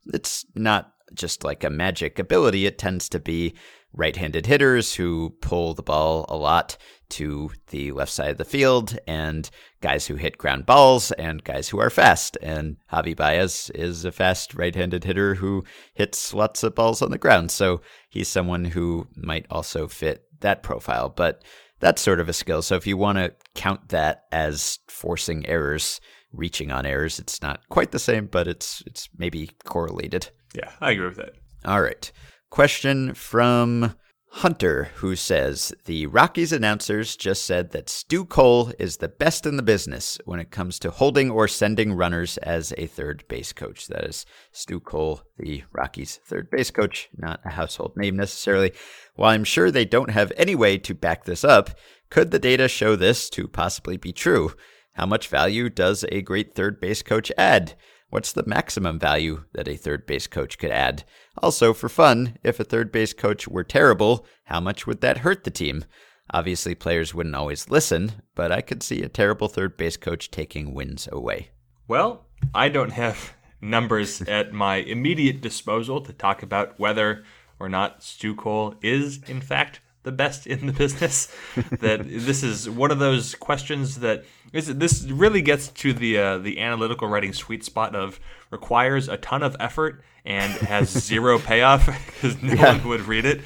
it's 0.07 0.45
not 0.55 0.93
just 1.13 1.43
like 1.43 1.63
a 1.63 1.70
magic 1.70 2.17
ability, 2.17 2.65
it 2.65 2.80
tends 2.80 3.07
to 3.09 3.20
be 3.20 3.53
right 3.93 4.15
handed 4.15 4.45
hitters 4.45 4.95
who 4.95 5.36
pull 5.41 5.74
the 5.74 5.84
ball 5.84 6.26
a 6.30 6.38
lot 6.38 6.78
to 7.10 7.51
the 7.70 7.91
left 7.91 8.12
side 8.12 8.32
of 8.32 8.38
the 8.38 8.45
field, 8.45 8.97
and 9.07 9.49
guys 9.82 10.07
who 10.07 10.16
hit 10.16 10.38
ground 10.38 10.66
balls, 10.66 11.12
and 11.14 11.43
guys 11.43 11.70
who 11.70 11.80
are 11.80 11.89
fast. 11.89 12.38
And 12.41 12.78
Javi 12.91 13.16
Baez 13.16 13.72
is 13.76 14.05
a 14.05 14.12
fast 14.12 14.53
right 14.53 14.76
handed 14.76 15.03
hitter 15.03 15.36
who 15.36 15.64
hits 15.93 16.34
lots 16.34 16.64
of 16.64 16.76
balls 16.76 17.01
on 17.01 17.12
the 17.12 17.18
ground. 17.18 17.51
So 17.51 17.82
he's 18.10 18.28
someone 18.28 18.66
who 18.66 19.07
might 19.16 19.45
also 19.49 19.88
fit 19.88 20.24
that 20.41 20.64
profile. 20.64 21.10
But 21.10 21.43
that's 21.80 22.01
sort 22.01 22.20
of 22.20 22.30
a 22.30 22.34
skill. 22.34 22.62
So 22.62 22.76
if 22.76 22.86
you 22.86 22.97
want 22.97 23.18
to 23.18 23.34
count 23.55 23.89
that 23.89 24.26
as 24.32 24.80
forcing 24.88 25.45
errors, 25.47 26.01
reaching 26.32 26.72
on 26.72 26.86
errors, 26.86 27.20
it's 27.20 27.41
not 27.41 27.68
quite 27.70 27.91
the 27.91 27.99
same, 27.99 28.28
but 28.28 28.47
it's 28.47 28.84
it's 28.86 29.10
maybe 29.18 29.49
correlated. 29.66 30.30
Yeah, 30.53 30.72
I 30.82 30.91
agree 30.91 31.07
with 31.07 31.18
that. 31.18 31.34
All 31.66 31.82
right. 31.82 32.12
Question 32.49 33.14
from 33.14 33.95
Hunter, 34.32 34.91
who 34.95 35.15
says 35.15 35.73
The 35.86 36.05
Rockies 36.05 36.53
announcers 36.53 37.15
just 37.15 37.45
said 37.45 37.71
that 37.71 37.89
Stu 37.89 38.25
Cole 38.25 38.71
is 38.77 38.97
the 38.97 39.07
best 39.07 39.45
in 39.45 39.57
the 39.57 39.63
business 39.63 40.19
when 40.23 40.39
it 40.39 40.51
comes 40.51 40.77
to 40.80 40.91
holding 40.91 41.32
or 41.32 41.47
sending 41.47 41.93
runners 41.93 42.38
as 42.38 42.71
a 42.77 42.86
third 42.86 43.27
base 43.27 43.51
coach. 43.51 43.88
That 43.88 44.05
is 44.05 44.25
Stu 44.51 44.80
Cole, 44.80 45.23
the 45.38 45.63
Rockies' 45.73 46.19
third 46.23 46.49
base 46.51 46.69
coach, 46.69 47.09
not 47.17 47.41
a 47.43 47.49
household 47.49 47.97
name 47.97 48.15
necessarily. 48.15 48.71
While 49.15 49.32
I'm 49.32 49.43
sure 49.43 49.71
they 49.71 49.86
don't 49.86 50.11
have 50.11 50.32
any 50.38 50.55
way 50.55 50.77
to 50.77 50.93
back 50.93 51.25
this 51.25 51.43
up, 51.43 51.71
could 52.09 52.30
the 52.32 52.39
data 52.39 52.67
show 52.67 52.95
this 52.95 53.30
to 53.32 53.47
possibly 53.47 53.97
be 53.97 54.13
true? 54.13 54.53
How 54.93 55.07
much 55.07 55.27
value 55.27 55.69
does 55.69 56.05
a 56.09 56.21
great 56.21 56.53
third 56.53 56.80
base 56.80 57.01
coach 57.01 57.32
add? 57.38 57.75
What's 58.10 58.32
the 58.32 58.43
maximum 58.47 58.97
value 58.97 59.43
that 59.53 59.68
a 59.68 59.76
third 59.76 60.07
base 60.07 60.26
coach 60.26 60.57
could 60.57 60.72
add? 60.72 61.03
Also, 61.38 61.74
for 61.74 61.89
fun, 61.89 62.38
if 62.43 62.60
a 62.60 62.64
third 62.64 62.91
base 62.91 63.14
coach 63.14 63.47
were 63.47 63.64
terrible, 63.64 64.26
how 64.45 64.60
much 64.60 64.88
would 64.88 65.01
that 65.01 65.20
hurt 65.20 65.43
the 65.43 65.51
team? 65.51 65.86
Obviously, 66.32 66.74
players 66.74 67.14
wouldn't 67.14 67.36
always 67.36 67.70
listen, 67.70 68.24
but 68.34 68.51
I 68.51 68.62
could 68.62 68.82
see 68.82 69.03
a 69.03 69.10
terrible 69.10 69.47
third 69.47 69.78
base 69.78 69.95
coach 69.95 70.32
taking 70.32 70.74
wins 70.74 71.07
away. 71.12 71.51
Well, 71.88 72.26
I 72.53 72.70
don't 72.70 72.91
have 72.91 73.34
numbers 73.62 74.24
at 74.24 74.53
my 74.53 74.78
immediate 74.78 75.41
disposal 75.41 76.01
to 76.01 76.14
talk 76.14 76.41
about 76.41 76.80
whether 76.80 77.24
or 77.60 77.70
not 77.70 78.01
Stu 78.01 78.34
Cole 78.34 78.74
is, 78.82 79.22
in 79.28 79.41
fact, 79.41 79.82
the 80.03 80.12
best 80.12 80.47
in 80.47 80.66
the 80.66 80.74
business. 80.84 81.32
that 81.80 82.07
this 82.07 82.41
is 82.41 82.70
one 82.70 82.89
of 82.89 82.97
those 82.97 83.36
questions 83.36 83.99
that 83.99 84.26
is, 84.53 84.67
this 84.75 85.03
really 85.05 85.41
gets 85.41 85.67
to 85.69 85.93
the 85.93 86.17
uh, 86.17 86.37
the 86.39 86.59
analytical 86.59 87.07
writing 87.07 87.33
sweet 87.33 87.63
spot 87.63 87.95
of 87.95 88.19
requires 88.51 89.07
a 89.07 89.17
ton 89.17 89.43
of 89.43 89.55
effort 89.59 90.03
and 90.25 90.51
has 90.67 90.89
zero 91.07 91.39
payoff 91.39 91.85
because 91.85 92.41
no 92.41 92.53
Yeah. 92.53 92.77
one 92.77 92.87
would 92.89 93.01
read 93.01 93.25
it. 93.25 93.41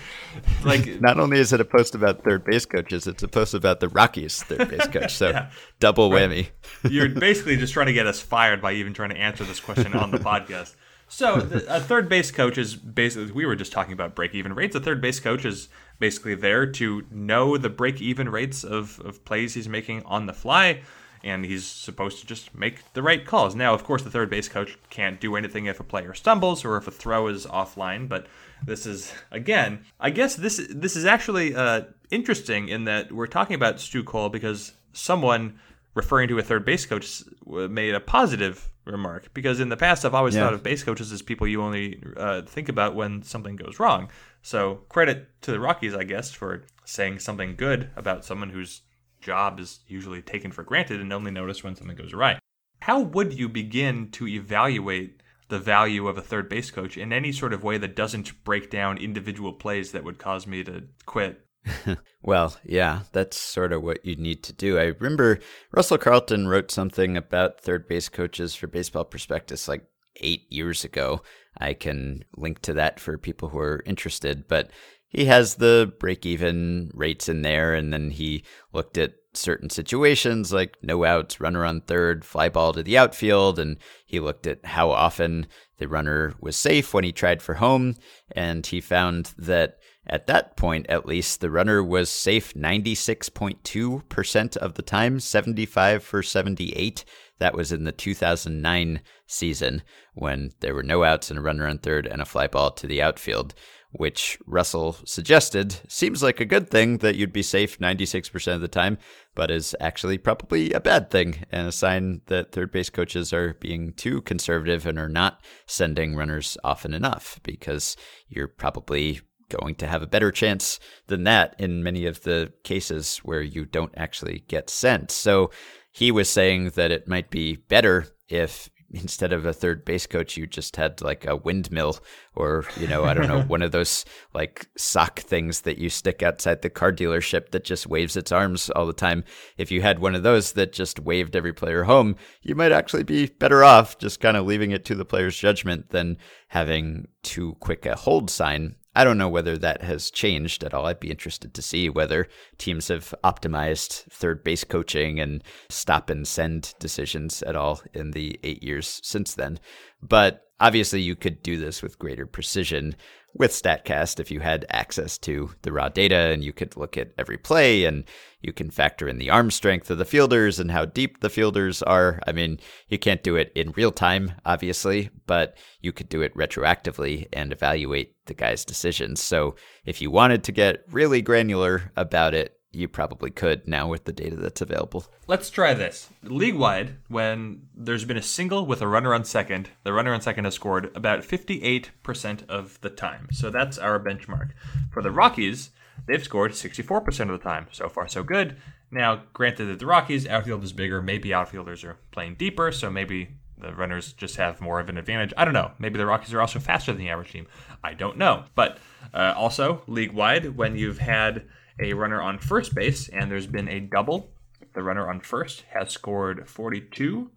Like 0.64 0.88
Not 1.02 1.20
only 1.20 1.40
is 1.40 1.54
it 1.54 1.62
a 1.62 1.66
post 1.66 1.94
about 1.94 2.24
third 2.24 2.44
base 2.46 2.66
coaches, 2.66 3.06
it's 3.06 3.22
a 3.24 3.28
post 3.28 3.54
about 3.54 3.80
the 3.80 3.90
Rockies' 3.90 4.42
third 4.44 4.70
base 4.70 4.88
coach. 4.88 5.14
So 5.14 5.30
Yeah. 5.32 5.52
double 5.80 6.10
whammy. 6.10 6.50
You're 6.90 7.10
basically 7.28 7.58
just 7.58 7.74
trying 7.74 7.88
to 7.88 7.94
get 7.94 8.08
us 8.08 8.20
fired 8.22 8.62
by 8.62 8.74
even 8.74 8.94
trying 8.94 9.10
to 9.12 9.18
answer 9.18 9.44
this 9.44 9.60
question 9.60 9.94
on 9.94 10.12
the 10.12 10.18
podcast. 10.20 10.76
So, 11.10 11.42
the, 11.42 11.76
a 11.76 11.80
third 11.80 12.10
base 12.10 12.32
coach 12.32 12.58
is 12.58 12.76
basically, 12.76 13.32
we 13.34 13.46
were 13.46 13.56
just 13.56 13.72
talking 13.72 13.94
about 13.94 14.16
break 14.16 14.34
even 14.34 14.54
rates. 14.54 14.76
A 14.76 14.80
third 14.80 15.00
base 15.00 15.20
coach 15.20 15.46
is 15.46 15.68
basically 16.04 16.36
there 16.36 16.66
to 16.66 17.02
know 17.10 17.56
the 17.56 17.70
break 17.70 18.02
even 18.02 18.28
rates 18.28 18.66
of, 18.66 19.00
of 19.06 19.24
plays 19.24 19.54
he's 19.54 19.70
making 19.70 20.04
on 20.04 20.26
the 20.26 20.34
fly, 20.34 20.82
and 21.24 21.46
he's 21.46 21.66
supposed 21.66 22.20
to 22.20 22.28
just 22.28 22.54
make 22.54 22.92
the 22.92 23.02
right 23.02 23.26
calls. 23.26 23.56
Now, 23.56 23.74
of 23.74 23.86
course, 23.86 24.04
the 24.04 24.10
third 24.10 24.30
base 24.30 24.50
coach 24.50 24.78
can't 24.90 25.22
do 25.22 25.38
anything 25.38 25.68
if 25.68 25.80
a 25.80 25.84
player 25.86 26.14
stumbles 26.14 26.66
or 26.66 26.76
if 26.76 26.90
a 26.90 26.92
throw 26.92 27.28
is 27.28 27.46
offline, 27.46 28.10
but 28.10 28.28
this 28.66 28.86
is, 28.86 29.14
again, 29.32 29.86
I 29.98 30.10
guess 30.10 30.36
this, 30.36 30.68
this 30.70 30.98
is 30.98 31.06
actually 31.06 31.56
uh, 31.56 31.84
interesting 32.12 32.68
in 32.68 32.84
that 32.84 33.10
we're 33.10 33.26
talking 33.26 33.56
about 33.56 33.80
Stu 33.80 34.04
Cole 34.04 34.28
because 34.28 34.74
someone 34.92 35.58
referring 35.96 36.28
to 36.28 36.38
a 36.38 36.44
third 36.44 36.66
base 36.66 36.86
coach 36.86 37.24
made 37.46 37.96
a 37.96 38.02
positive 38.02 38.70
remark 38.86 39.34
because 39.34 39.60
in 39.60 39.70
the 39.70 39.78
past 39.78 40.04
I've 40.06 40.14
always 40.14 40.36
Yeah. 40.36 40.42
thought 40.42 40.54
of 40.54 40.64
base 40.64 40.84
coaches 40.84 41.12
as 41.12 41.22
people 41.22 41.48
you 41.48 41.62
only 41.62 42.04
uh, 42.18 42.42
think 42.42 42.70
about 42.70 42.96
when 42.96 43.24
something 43.24 43.56
goes 43.56 43.80
wrong. 43.80 44.10
So 44.42 44.84
credit 44.90 45.30
to 45.44 45.52
the 45.52 45.60
Rockies, 45.60 45.96
I 45.96 46.04
guess, 46.04 46.32
for 46.32 46.64
saying 46.86 47.20
something 47.20 47.56
good 47.56 47.90
about 47.96 48.26
someone 48.26 48.50
whose 48.50 48.82
job 49.22 49.60
is 49.60 49.80
usually 49.88 50.22
taken 50.22 50.52
for 50.52 50.64
granted 50.64 51.00
and 51.00 51.14
only 51.14 51.32
noticed 51.32 51.64
when 51.64 51.76
something 51.76 51.96
goes 51.96 52.14
right. 52.14 52.40
How 52.82 53.00
would 53.00 53.34
you 53.34 53.48
begin 53.48 54.12
to 54.12 54.28
evaluate 54.28 55.22
the 55.48 55.60
value 55.60 56.08
of 56.08 56.18
a 56.18 56.22
third 56.22 56.50
base 56.50 56.72
coach 56.72 56.98
in 56.98 57.14
any 57.14 57.32
sort 57.32 57.54
of 57.54 57.64
way 57.64 57.78
that 57.78 57.96
doesn't 57.96 58.44
break 58.44 58.70
down 58.70 58.98
individual 58.98 59.54
plays 59.54 59.92
that 59.94 60.04
would 60.04 60.18
cause 60.18 60.46
me 60.46 60.64
to 60.66 60.84
quit? 61.06 61.46
Well, 62.26 62.56
yeah, 62.64 63.02
that's 63.12 63.38
sort 63.38 63.74
of 63.74 63.84
what 63.84 64.06
you 64.06 64.16
need 64.16 64.44
to 64.44 64.54
do. 64.54 64.80
I 64.80 64.94
remember 64.98 65.40
Russell 65.74 65.98
Carleton 65.98 66.48
wrote 66.48 66.72
something 66.72 67.18
about 67.18 67.60
third 67.60 67.86
base 67.86 68.08
coaches 68.08 68.56
for 68.56 68.68
Baseball 68.68 69.04
Prospectus 69.04 69.68
like 69.68 69.86
eight 70.22 70.50
years 70.50 70.86
ago. 70.86 71.22
I 71.58 71.74
can 71.74 72.24
link 72.38 72.62
to 72.62 72.74
that 72.74 73.00
for 73.02 73.18
people 73.18 73.50
who 73.50 73.60
are 73.60 73.84
interested, 73.86 74.48
but 74.48 74.72
he 75.10 75.26
has 75.26 75.56
the 75.56 75.94
break 76.00 76.26
even 76.26 76.92
rates 76.94 77.28
in 77.28 77.42
there, 77.42 77.76
and 77.76 77.92
then 77.92 78.10
he 78.10 78.44
looked 78.72 78.98
at 78.98 79.16
certain 79.34 79.70
situations 79.70 80.54
like 80.54 80.78
no 80.82 81.04
outs, 81.04 81.42
runner 81.42 81.66
on 81.66 81.82
third, 81.82 82.24
fly 82.24 82.48
ball 82.48 82.72
to 82.74 82.84
the 82.84 82.98
outfield, 82.98 83.60
and 83.60 83.78
he 84.06 84.22
looked 84.22 84.48
at 84.48 84.66
how 84.66 84.92
often 84.92 85.46
the 85.78 85.90
runner 85.90 86.34
was 86.40 86.56
safe 86.56 86.94
when 86.94 87.04
he 87.04 87.12
tried 87.12 87.42
for 87.42 87.56
home, 87.56 87.96
and 88.32 88.66
he 88.66 88.80
found 88.80 89.34
that 89.38 89.78
at 90.06 90.28
that 90.28 90.58
point, 90.58 90.86
at 90.90 91.06
least, 91.06 91.40
the 91.40 91.50
runner 91.50 91.82
was 91.82 92.10
safe 92.10 92.54
96.2% 92.54 94.58
of 94.58 94.74
the 94.74 94.82
time, 94.82 95.20
75 95.20 96.04
for 96.04 96.22
78. 96.22 97.06
That 97.40 97.56
was 97.56 97.72
in 97.72 97.86
the 97.86 97.94
2009 97.94 99.02
season 99.26 99.82
when 100.14 100.52
there 100.60 100.76
were 100.76 100.84
no 100.84 101.04
outs 101.04 101.30
and 101.30 101.40
a 101.40 101.42
runner 101.42 101.68
on 101.68 101.78
third 101.78 102.06
and 102.06 102.22
a 102.22 102.26
fly 102.26 102.48
ball 102.48 102.72
to 102.72 102.86
the 102.86 103.02
outfield, 103.02 103.54
which 103.92 104.38
Russell 104.46 104.98
suggested 105.06 105.80
seems 105.88 106.22
like 106.22 106.42
a 106.42 106.46
good 106.46 106.70
thing 106.70 106.98
that 106.98 107.16
you'd 107.16 107.32
be 107.32 107.42
safe 107.42 107.80
96% 107.80 108.56
of 108.56 108.62
the 108.62 108.68
time, 108.68 108.98
but 109.36 109.50
is 109.50 109.74
actually 109.80 110.18
probably 110.18 110.74
a 110.74 110.82
bad 110.82 111.12
thing 111.12 111.46
and 111.50 111.68
a 111.68 111.72
sign 111.72 112.22
that 112.28 112.52
third 112.52 112.72
base 112.72 112.90
coaches 112.90 113.32
are 113.32 113.54
being 113.56 113.94
too 113.94 114.22
conservative 114.24 114.86
and 114.86 115.00
are 115.00 115.10
not 115.10 115.42
sending 115.66 116.16
runners 116.16 116.58
often 116.64 116.94
enough 116.94 117.40
because 117.44 117.96
you're 118.28 118.48
probably 118.48 119.22
going 119.60 119.76
to 119.76 119.88
have 119.88 120.02
a 120.02 120.08
better 120.08 120.32
chance 120.32 120.80
than 121.08 121.24
that 121.24 121.56
in 121.60 121.84
many 121.84 122.06
of 122.06 122.24
the 122.24 122.52
cases 122.64 123.18
where 123.20 123.42
you 123.42 123.66
don't 123.66 123.94
actually 123.96 124.44
get 124.48 124.70
sent. 124.70 125.12
So 125.12 125.52
he 125.92 126.12
was 126.12 126.30
saying 126.30 126.72
that 126.72 126.92
it 126.92 127.08
might 127.08 127.30
be 127.30 127.56
better 127.56 128.08
if 128.28 128.70
instead 128.94 129.34
of 129.34 129.46
a 129.46 129.54
third 129.54 129.84
base 129.84 130.06
coach, 130.06 130.38
you 130.38 130.46
just 130.46 130.76
had 130.76 131.02
like 131.02 131.26
a 131.26 131.36
windmill 131.36 131.98
or, 132.36 132.66
you 132.78 132.88
know, 132.88 133.04
I 133.04 133.14
don't 133.14 133.28
know, 133.28 133.42
one 133.48 133.64
of 133.64 133.72
those 133.72 134.06
like 134.34 134.68
sock 134.78 135.20
things 135.20 135.62
that 135.62 135.80
you 135.80 135.90
stick 135.90 136.22
outside 136.22 136.62
the 136.62 136.70
car 136.70 136.92
dealership 136.92 137.50
that 137.50 137.64
just 137.64 137.88
waves 137.88 138.16
its 138.16 138.32
arms 138.32 138.70
all 138.70 138.86
the 138.86 138.94
time. 138.94 139.24
If 139.58 139.72
you 139.72 139.82
had 139.82 140.00
one 140.00 140.16
of 140.16 140.24
those 140.24 140.54
that 140.54 140.74
just 140.74 141.00
waved 141.00 141.36
every 141.36 141.54
player 141.54 141.84
home, 141.84 142.16
you 142.42 142.56
might 142.56 142.72
actually 142.72 143.04
be 143.04 143.28
better 143.28 143.64
off 143.64 143.98
just 143.98 144.20
kind 144.20 144.38
of 144.38 144.46
leaving 144.46 144.72
it 144.72 144.86
to 144.86 144.96
the 144.96 145.06
player's 145.06 145.38
judgment 145.38 145.90
than 145.90 146.18
having 146.50 147.08
too 147.24 147.58
quick 147.60 147.86
a 147.86 147.96
hold 147.96 148.30
sign 148.30 148.76
I 148.96 149.04
don't 149.04 149.18
know 149.18 149.30
whether 149.30 149.58
that 149.58 149.82
has 149.82 150.12
changed 150.12 150.64
at 150.64 150.74
all. 150.74 150.86
I'd 150.86 151.00
be 151.00 151.10
interested 151.10 151.54
to 151.54 151.62
see 151.62 151.90
whether 151.90 152.28
teams 152.58 152.90
have 152.90 153.14
optimized 153.24 154.04
third 154.12 154.44
base 154.44 154.64
coaching 154.64 155.20
and 155.20 155.44
stop 155.70 156.10
and 156.10 156.28
send 156.28 156.76
decisions 156.80 157.42
at 157.44 157.56
all 157.56 157.82
in 157.94 158.12
the 158.12 158.40
eight 158.44 158.62
years 158.62 159.02
since 159.04 159.34
then. 159.34 159.60
But 160.02 160.48
obviously, 160.60 161.02
you 161.02 161.16
could 161.16 161.42
do 161.42 161.58
this 161.58 161.82
with 161.82 162.00
greater 162.00 162.28
precision 162.28 162.96
with 163.36 163.52
StatCast 163.52 164.20
if 164.20 164.30
you 164.30 164.40
had 164.40 164.66
access 164.70 165.18
to 165.18 165.52
the 165.64 165.72
raw 165.72 165.90
data 165.90 166.32
and 166.32 166.44
you 166.44 166.54
could 166.54 166.78
look 166.78 166.98
at 166.98 167.12
every 167.18 167.38
play 167.38 167.86
and 167.86 168.04
you 168.42 168.54
can 168.54 168.70
factor 168.70 169.08
in 169.08 169.18
the 169.18 169.30
arm 169.30 169.50
strength 169.50 169.90
of 169.90 169.98
the 169.98 170.06
fielders 170.06 170.60
and 170.60 170.70
how 170.70 170.86
deep 170.86 171.20
the 171.22 171.30
fielders 171.30 171.82
are. 171.82 172.20
I 172.28 172.32
mean, 172.32 172.60
you 172.90 173.00
can't 173.00 173.24
do 173.24 173.36
it 173.36 173.52
in 173.56 173.72
real 173.72 173.92
time, 173.92 174.34
obviously, 174.46 175.10
but 175.26 175.58
you 175.82 175.92
could 175.92 176.10
do 176.10 176.22
it 176.22 176.36
retroactively 176.36 177.28
and 177.34 177.52
evaluate 177.52 178.16
the 178.26 178.34
guy's 178.34 178.66
decisions. 178.66 179.22
So 179.22 179.56
if 179.86 180.02
you 180.02 180.12
wanted 180.12 180.44
to 180.44 180.52
get 180.52 180.84
really 180.92 181.22
granular 181.22 181.92
about 181.96 182.34
it, 182.34 182.60
you 182.74 182.88
probably 182.88 183.30
could 183.30 183.68
now 183.68 183.88
with 183.88 184.06
the 184.06 184.12
data 184.12 184.36
that's 184.36 184.62
available. 184.62 185.06
Let's 185.28 185.50
try 185.50 185.74
this. 185.74 186.10
League 186.24 186.56
wide, 186.56 186.98
when 187.08 187.68
there's 187.76 188.06
been 188.06 188.18
a 188.18 188.22
single 188.22 188.66
with 188.66 188.82
a 188.82 188.88
runner 188.88 189.14
on 189.14 189.24
second, 189.24 189.70
the 189.84 189.94
runner 189.94 190.14
on 190.14 190.22
second 190.22 190.46
has 190.46 190.56
scored 190.56 190.92
about 190.96 191.22
58% 191.22 192.50
of 192.50 192.82
the 192.82 192.90
time. 192.90 193.28
So 193.32 193.50
that's 193.50 193.78
our 193.78 194.00
benchmark. 194.00 194.52
For 194.92 195.02
the 195.02 195.12
Rockies, 195.12 195.70
they've 196.08 196.24
scored 196.24 196.52
64% 196.52 197.20
of 197.22 197.28
the 197.28 197.38
time. 197.38 197.68
So 197.72 197.88
far, 197.90 198.08
so 198.08 198.24
good. 198.24 198.58
Now, 198.92 199.24
granted 199.34 199.66
that 199.66 199.80
the 199.80 199.86
Rockies' 199.86 200.28
outfield 200.28 200.64
is 200.64 200.74
bigger, 200.74 201.02
maybe 201.02 201.34
outfielders 201.34 201.84
are 201.84 201.98
playing 202.12 202.36
deeper, 202.36 202.72
so 202.72 202.90
maybe 202.90 203.30
the 203.58 203.74
runners 203.74 204.14
just 204.14 204.36
have 204.36 204.62
more 204.62 204.80
of 204.80 204.90
an 204.90 204.98
advantage. 204.98 205.34
I 205.38 205.46
don't 205.46 205.54
know. 205.54 205.72
Maybe 205.80 205.98
the 205.98 206.06
Rockies 206.06 206.34
are 206.34 206.42
also 206.42 206.60
faster 206.60 206.92
than 206.92 207.00
the 207.00 207.10
average 207.10 207.32
team. 207.32 207.48
I 207.84 207.94
don't 207.94 208.18
know. 208.18 208.44
But 208.56 208.78
uh, 209.14 209.34
also, 209.36 209.84
league 209.88 210.12
wide, 210.12 210.58
when 210.58 210.76
you've 210.76 211.00
had 211.00 211.46
a 211.80 211.94
runner 211.94 212.22
on 212.22 212.38
first 212.38 212.76
base 212.76 213.10
and 213.10 213.30
there's 213.30 213.48
been 213.48 213.68
a 213.68 213.80
double, 213.80 214.30
the 214.74 214.84
runner 214.84 215.10
on 215.10 215.20
first 215.20 215.64
has 215.74 215.92
scored 215.92 216.46
42% 216.46 217.30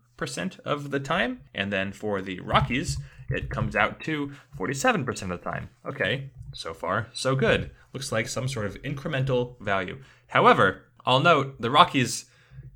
of 0.64 0.91
the 0.91 1.01
time. 1.01 1.41
And 1.55 1.72
then 1.72 1.93
for 1.93 2.20
the 2.20 2.41
Rockies, 2.41 2.99
it 3.28 3.51
comes 3.51 3.76
out 3.76 4.01
to 4.01 4.32
47% 4.59 5.22
of 5.22 5.28
the 5.28 5.37
time. 5.39 5.70
Okay, 5.84 6.30
so 6.53 6.72
far, 6.72 7.09
so 7.12 7.34
good. 7.34 7.70
Looks 7.93 8.12
like 8.12 8.28
some 8.28 8.49
sort 8.49 8.66
of 8.66 8.80
incremental 8.82 9.59
value. 9.61 9.99
However, 10.28 10.82
I'll 11.05 11.20
note 11.20 11.61
the 11.61 11.70
Rockies 11.70 12.26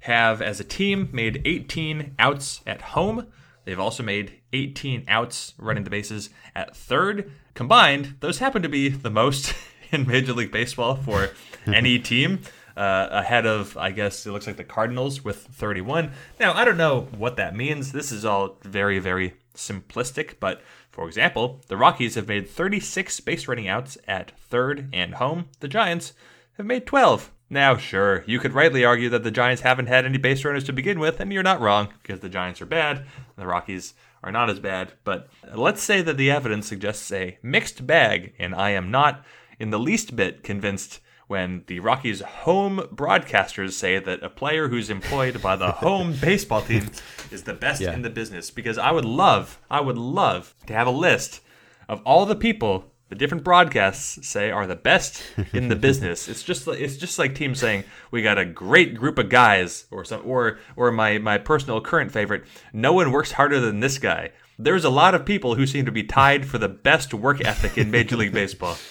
have, 0.00 0.40
as 0.40 0.60
a 0.60 0.64
team, 0.64 1.08
made 1.12 1.42
18 1.44 2.14
outs 2.18 2.60
at 2.66 2.82
home. 2.82 3.26
They've 3.64 3.78
also 3.78 4.02
made 4.02 4.40
18 4.52 5.04
outs 5.08 5.54
running 5.58 5.84
the 5.84 5.90
bases 5.90 6.30
at 6.54 6.74
third. 6.74 7.30
Combined, 7.54 8.16
those 8.20 8.38
happen 8.38 8.62
to 8.62 8.68
be 8.68 8.88
the 8.88 9.10
most 9.10 9.54
in 9.92 10.06
Major 10.06 10.32
League 10.32 10.52
Baseball 10.52 10.96
for 10.96 11.30
any 11.66 11.98
team. 11.98 12.40
Uh, 12.76 13.08
ahead 13.10 13.46
of, 13.46 13.76
I 13.76 13.90
guess 13.90 14.24
it 14.24 14.30
looks 14.30 14.46
like 14.46 14.56
the 14.56 14.64
Cardinals 14.64 15.22
with 15.22 15.38
31. 15.48 16.12
Now, 16.38 16.54
I 16.54 16.64
don't 16.64 16.78
know 16.78 17.08
what 17.16 17.36
that 17.36 17.54
means. 17.54 17.92
This 17.92 18.10
is 18.10 18.24
all 18.24 18.58
very, 18.62 18.98
very 18.98 19.34
simplistic, 19.54 20.34
but 20.40 20.62
for 20.90 21.06
example, 21.06 21.60
the 21.68 21.76
Rockies 21.76 22.14
have 22.14 22.28
made 22.28 22.48
36 22.48 23.20
base 23.20 23.48
running 23.48 23.68
outs 23.68 23.98
at 24.08 24.32
third 24.38 24.88
and 24.92 25.16
home. 25.16 25.46
The 25.58 25.68
Giants 25.68 26.14
have 26.56 26.64
made 26.64 26.86
12. 26.86 27.30
Now, 27.50 27.76
sure, 27.76 28.24
you 28.26 28.38
could 28.38 28.54
rightly 28.54 28.84
argue 28.84 29.08
that 29.10 29.24
the 29.24 29.30
Giants 29.32 29.62
haven't 29.62 29.88
had 29.88 30.06
any 30.06 30.18
base 30.18 30.44
runners 30.44 30.64
to 30.64 30.72
begin 30.72 31.00
with, 31.00 31.20
and 31.20 31.32
you're 31.32 31.42
not 31.42 31.60
wrong, 31.60 31.88
because 32.00 32.20
the 32.20 32.28
Giants 32.28 32.62
are 32.62 32.66
bad, 32.66 33.04
the 33.36 33.46
Rockies 33.46 33.94
are 34.22 34.30
not 34.30 34.48
as 34.48 34.60
bad. 34.60 34.92
But 35.02 35.28
let's 35.54 35.82
say 35.82 36.00
that 36.02 36.16
the 36.16 36.30
evidence 36.30 36.68
suggests 36.68 37.10
a 37.10 37.38
mixed 37.42 37.86
bag, 37.86 38.34
and 38.38 38.54
I 38.54 38.70
am 38.70 38.90
not 38.90 39.24
in 39.60 39.70
the 39.70 39.78
least 39.78 40.16
bit 40.16 40.42
convinced 40.42 41.00
when 41.28 41.62
the 41.68 41.78
Rockies' 41.78 42.20
home 42.22 42.78
broadcasters 42.92 43.72
say 43.74 44.00
that 44.00 44.22
a 44.22 44.28
player 44.30 44.66
who's 44.68 44.90
employed 44.90 45.40
by 45.40 45.54
the 45.54 45.70
home 45.84 46.12
baseball 46.20 46.60
team 46.62 46.90
is 47.30 47.44
the 47.44 47.54
best 47.54 47.80
Yeah. 47.80 47.92
in 47.92 48.02
the 48.02 48.10
business. 48.10 48.50
Because 48.50 48.78
I 48.78 48.90
would 48.90 49.04
love, 49.04 49.60
I 49.70 49.80
would 49.80 49.96
love 49.98 50.54
to 50.66 50.72
have 50.72 50.88
a 50.88 50.90
list 50.90 51.40
of 51.88 52.00
all 52.04 52.26
the 52.26 52.34
people 52.36 52.86
the 53.10 53.16
different 53.16 53.42
broadcasts 53.42 54.24
say 54.28 54.52
are 54.52 54.68
the 54.68 54.76
best 54.76 55.20
in 55.52 55.66
the 55.66 55.74
business. 55.74 56.28
It's 56.28 56.44
just 56.44 56.68
like 56.68 56.78
it's 56.78 56.96
just 56.96 57.18
like 57.18 57.34
teams 57.34 57.58
saying 57.58 57.82
we 58.12 58.22
got 58.22 58.38
a 58.38 58.44
great 58.44 58.94
group 58.94 59.18
of 59.18 59.28
guys, 59.28 59.86
or 59.90 60.04
some, 60.04 60.22
or 60.24 60.60
or 60.76 60.92
my 60.92 61.18
my 61.18 61.36
personal 61.36 61.80
current 61.80 62.12
favorite. 62.12 62.44
No 62.72 62.92
one 62.92 63.10
works 63.10 63.32
harder 63.32 63.58
than 63.58 63.80
this 63.80 63.98
guy. 63.98 64.30
There's 64.60 64.84
a 64.84 64.90
lot 64.90 65.16
of 65.16 65.24
people 65.26 65.56
who 65.56 65.66
seem 65.66 65.86
to 65.86 65.90
be 65.92 66.04
tied 66.04 66.46
for 66.46 66.58
the 66.58 66.68
best 66.68 67.12
work 67.12 67.44
ethic 67.44 67.76
in 67.76 67.90
Major 67.90 68.16
League 68.16 68.32
Baseball. 68.32 68.76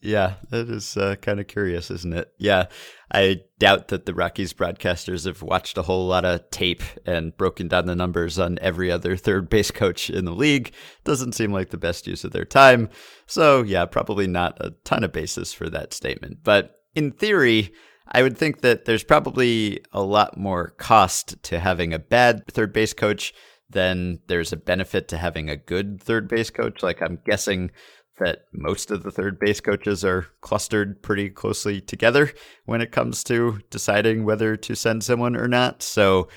Yeah, 0.00 0.34
that 0.50 0.68
is 0.68 0.96
uh, 0.96 1.16
kind 1.16 1.40
of 1.40 1.46
curious, 1.46 1.90
isn't 1.90 2.12
it? 2.12 2.32
Yeah, 2.38 2.66
I 3.12 3.40
doubt 3.58 3.88
that 3.88 4.06
the 4.06 4.14
Rockies 4.14 4.52
broadcasters 4.52 5.24
have 5.24 5.42
watched 5.42 5.78
a 5.78 5.82
whole 5.82 6.06
lot 6.06 6.24
of 6.24 6.50
tape 6.50 6.82
and 7.06 7.36
broken 7.36 7.68
down 7.68 7.86
the 7.86 7.96
numbers 7.96 8.38
on 8.38 8.58
every 8.60 8.90
other 8.90 9.16
third 9.16 9.48
base 9.48 9.70
coach 9.70 10.10
in 10.10 10.24
the 10.24 10.34
league. 10.34 10.72
Doesn't 11.04 11.34
seem 11.34 11.52
like 11.52 11.70
the 11.70 11.78
best 11.78 12.06
use 12.06 12.24
of 12.24 12.32
their 12.32 12.44
time. 12.44 12.90
So, 13.26 13.62
yeah, 13.62 13.86
probably 13.86 14.26
not 14.26 14.58
a 14.60 14.74
ton 14.84 15.04
of 15.04 15.12
basis 15.12 15.52
for 15.52 15.68
that 15.70 15.94
statement. 15.94 16.38
But 16.42 16.76
in 16.94 17.12
theory, 17.12 17.72
I 18.10 18.22
would 18.22 18.36
think 18.36 18.60
that 18.60 18.84
there's 18.84 19.04
probably 19.04 19.80
a 19.92 20.02
lot 20.02 20.38
more 20.38 20.70
cost 20.78 21.42
to 21.44 21.60
having 21.60 21.92
a 21.92 21.98
bad 21.98 22.46
third 22.48 22.72
base 22.72 22.92
coach 22.92 23.34
than 23.70 24.20
there's 24.28 24.52
a 24.52 24.56
benefit 24.56 25.08
to 25.08 25.18
having 25.18 25.50
a 25.50 25.56
good 25.56 26.02
third 26.02 26.28
base 26.28 26.50
coach. 26.50 26.82
Like, 26.82 27.02
I'm 27.02 27.18
guessing 27.26 27.70
that 28.18 28.44
most 28.52 28.90
of 28.90 29.02
the 29.02 29.10
third 29.10 29.38
base 29.38 29.60
coaches 29.60 30.04
are 30.04 30.26
clustered 30.40 31.02
pretty 31.02 31.30
closely 31.30 31.80
together 31.80 32.32
when 32.64 32.80
it 32.80 32.92
comes 32.92 33.24
to 33.24 33.60
deciding 33.70 34.24
whether 34.24 34.56
to 34.56 34.74
send 34.74 35.04
someone 35.04 35.36
or 35.36 35.48
not. 35.48 35.82
So 35.82 36.28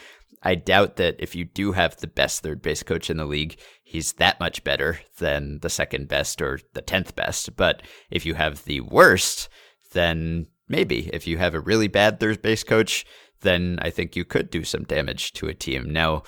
I 0.44 0.56
doubt 0.56 0.96
that 0.96 1.16
if 1.20 1.36
you 1.36 1.46
do 1.46 1.74
have 1.74 1.98
the 1.98 2.08
best 2.08 2.42
third 2.42 2.62
base 2.62 2.84
coach 2.84 3.10
in 3.10 3.18
the 3.18 3.26
league, 3.26 3.60
he's 3.84 4.14
that 4.14 4.40
much 4.40 4.64
better 4.64 5.00
than 5.20 5.60
the 5.60 5.70
second 5.70 6.08
best 6.08 6.42
or 6.42 6.60
the 6.74 6.82
10th 6.82 7.16
best. 7.16 7.56
But 7.56 7.84
if 8.10 8.26
you 8.26 8.34
have 8.34 8.64
the 8.64 8.82
worst, 8.82 9.50
then 9.94 10.48
maybe 10.68 11.10
if 11.14 11.28
you 11.28 11.38
have 11.38 11.54
a 11.54 11.60
really 11.60 11.88
bad 11.88 12.20
third 12.20 12.42
base 12.42 12.64
coach, 12.64 13.06
then 13.42 13.78
I 13.82 13.90
think 13.90 14.16
you 14.16 14.26
could 14.26 14.50
do 14.50 14.64
some 14.64 14.84
damage 14.84 15.34
to 15.34 15.48
a 15.48 15.54
team. 15.54 15.92
Now, 15.92 16.24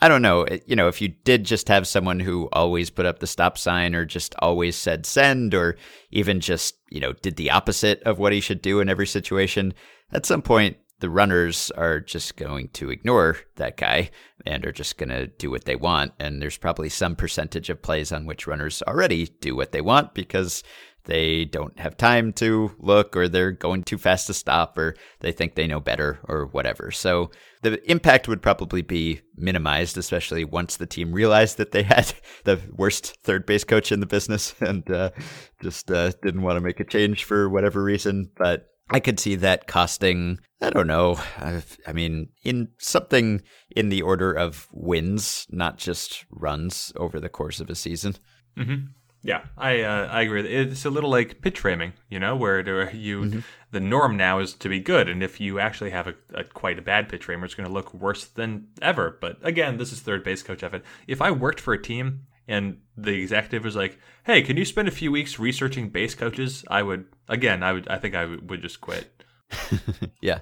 I 0.00 0.08
don't 0.08 0.22
know. 0.22 0.46
You 0.66 0.76
know, 0.76 0.88
if 0.88 1.00
you 1.00 1.08
did 1.08 1.44
just 1.44 1.68
have 1.68 1.86
someone 1.86 2.20
who 2.20 2.48
always 2.52 2.90
put 2.90 3.06
up 3.06 3.18
the 3.18 3.26
stop 3.26 3.56
sign 3.56 3.94
or 3.94 4.04
just 4.04 4.34
always 4.40 4.76
said 4.76 5.06
send 5.06 5.54
or 5.54 5.76
even 6.10 6.40
just, 6.40 6.76
you 6.90 7.00
know, 7.00 7.12
did 7.14 7.36
the 7.36 7.50
opposite 7.50 8.02
of 8.02 8.18
what 8.18 8.32
he 8.32 8.40
should 8.40 8.60
do 8.60 8.80
in 8.80 8.90
every 8.90 9.06
situation, 9.06 9.72
at 10.12 10.26
some 10.26 10.42
point, 10.42 10.76
the 11.00 11.10
runners 11.10 11.70
are 11.72 12.00
just 12.00 12.36
going 12.36 12.68
to 12.68 12.90
ignore 12.90 13.36
that 13.56 13.76
guy 13.76 14.10
and 14.46 14.64
are 14.64 14.72
just 14.72 14.96
going 14.96 15.10
to 15.10 15.26
do 15.26 15.50
what 15.50 15.64
they 15.64 15.76
want. 15.76 16.12
And 16.18 16.40
there's 16.40 16.56
probably 16.56 16.88
some 16.88 17.16
percentage 17.16 17.68
of 17.68 17.82
plays 17.82 18.12
on 18.12 18.26
which 18.26 18.46
runners 18.46 18.82
already 18.86 19.26
do 19.26 19.54
what 19.54 19.72
they 19.72 19.80
want 19.80 20.14
because 20.14 20.62
they 21.06 21.44
don't 21.44 21.78
have 21.78 21.96
time 21.96 22.32
to 22.34 22.70
look 22.78 23.16
or 23.16 23.28
they're 23.28 23.52
going 23.52 23.82
too 23.82 23.98
fast 23.98 24.26
to 24.26 24.34
stop 24.34 24.76
or 24.76 24.94
they 25.20 25.32
think 25.32 25.54
they 25.54 25.66
know 25.66 25.80
better 25.80 26.18
or 26.24 26.46
whatever. 26.46 26.90
So 26.90 27.30
the 27.62 27.90
impact 27.90 28.28
would 28.28 28.42
probably 28.42 28.82
be 28.82 29.20
minimized, 29.36 29.96
especially 29.96 30.44
once 30.44 30.76
the 30.76 30.86
team 30.86 31.12
realized 31.12 31.56
that 31.56 31.72
they 31.72 31.82
had 31.82 32.12
the 32.44 32.60
worst 32.72 33.16
third 33.22 33.46
base 33.46 33.64
coach 33.64 33.90
in 33.90 34.00
the 34.00 34.06
business 34.06 34.54
and 34.60 34.88
uh, 34.90 35.10
just 35.62 35.90
uh, 35.90 36.12
didn't 36.22 36.42
want 36.42 36.56
to 36.56 36.60
make 36.60 36.80
a 36.80 36.84
change 36.84 37.24
for 37.24 37.48
whatever 37.48 37.82
reason. 37.82 38.30
But 38.36 38.66
I 38.90 39.00
could 39.00 39.18
see 39.18 39.34
that 39.36 39.66
costing, 39.66 40.38
I 40.60 40.70
don't 40.70 40.86
know, 40.86 41.18
I, 41.38 41.62
I 41.86 41.92
mean, 41.92 42.28
in 42.44 42.68
something 42.78 43.42
in 43.74 43.88
the 43.88 44.02
order 44.02 44.32
of 44.32 44.68
wins, 44.72 45.46
not 45.50 45.76
just 45.78 46.24
runs 46.30 46.92
over 46.96 47.18
the 47.18 47.28
course 47.28 47.58
of 47.58 47.68
a 47.68 47.74
season. 47.74 48.16
Yeah, 49.26 49.42
I 49.58 49.80
uh, 49.80 50.06
I 50.06 50.22
agree. 50.22 50.46
It's 50.48 50.84
a 50.84 50.90
little 50.90 51.10
like 51.10 51.40
pitch 51.40 51.58
framing, 51.58 51.94
you 52.08 52.20
know, 52.20 52.36
where 52.36 52.88
you 52.94 53.42
the 53.72 53.80
norm 53.80 54.16
now 54.16 54.38
is 54.38 54.54
to 54.54 54.68
be 54.68 54.78
good, 54.78 55.08
and 55.08 55.20
if 55.20 55.40
you 55.40 55.58
actually 55.58 55.90
have 55.90 56.06
a, 56.06 56.14
a 56.32 56.44
quite 56.44 56.78
a 56.78 56.82
bad 56.82 57.08
pitch 57.08 57.24
framer, 57.24 57.44
it's 57.44 57.56
going 57.56 57.66
to 57.66 57.72
look 57.72 57.92
worse 57.92 58.24
than 58.24 58.68
ever. 58.80 59.18
But 59.20 59.38
again, 59.42 59.78
this 59.78 59.92
is 59.92 59.98
third 59.98 60.22
base 60.22 60.44
coach 60.44 60.62
effort. 60.62 60.84
If 61.08 61.20
I 61.20 61.32
worked 61.32 61.58
for 61.58 61.74
a 61.74 61.82
team 61.82 62.26
and 62.46 62.78
the 62.96 63.20
executive 63.20 63.64
was 63.64 63.74
like, 63.74 63.98
"Hey, 64.24 64.42
can 64.42 64.56
you 64.56 64.64
spend 64.64 64.86
a 64.86 64.92
few 64.92 65.10
weeks 65.10 65.40
researching 65.40 65.88
base 65.88 66.14
coaches?" 66.14 66.64
I 66.70 66.84
would 66.84 67.06
again, 67.28 67.64
I 67.64 67.72
would, 67.72 67.88
I 67.88 67.98
think 67.98 68.14
I 68.14 68.26
would 68.26 68.62
just 68.62 68.80
quit. 68.80 69.24
yeah. 70.20 70.38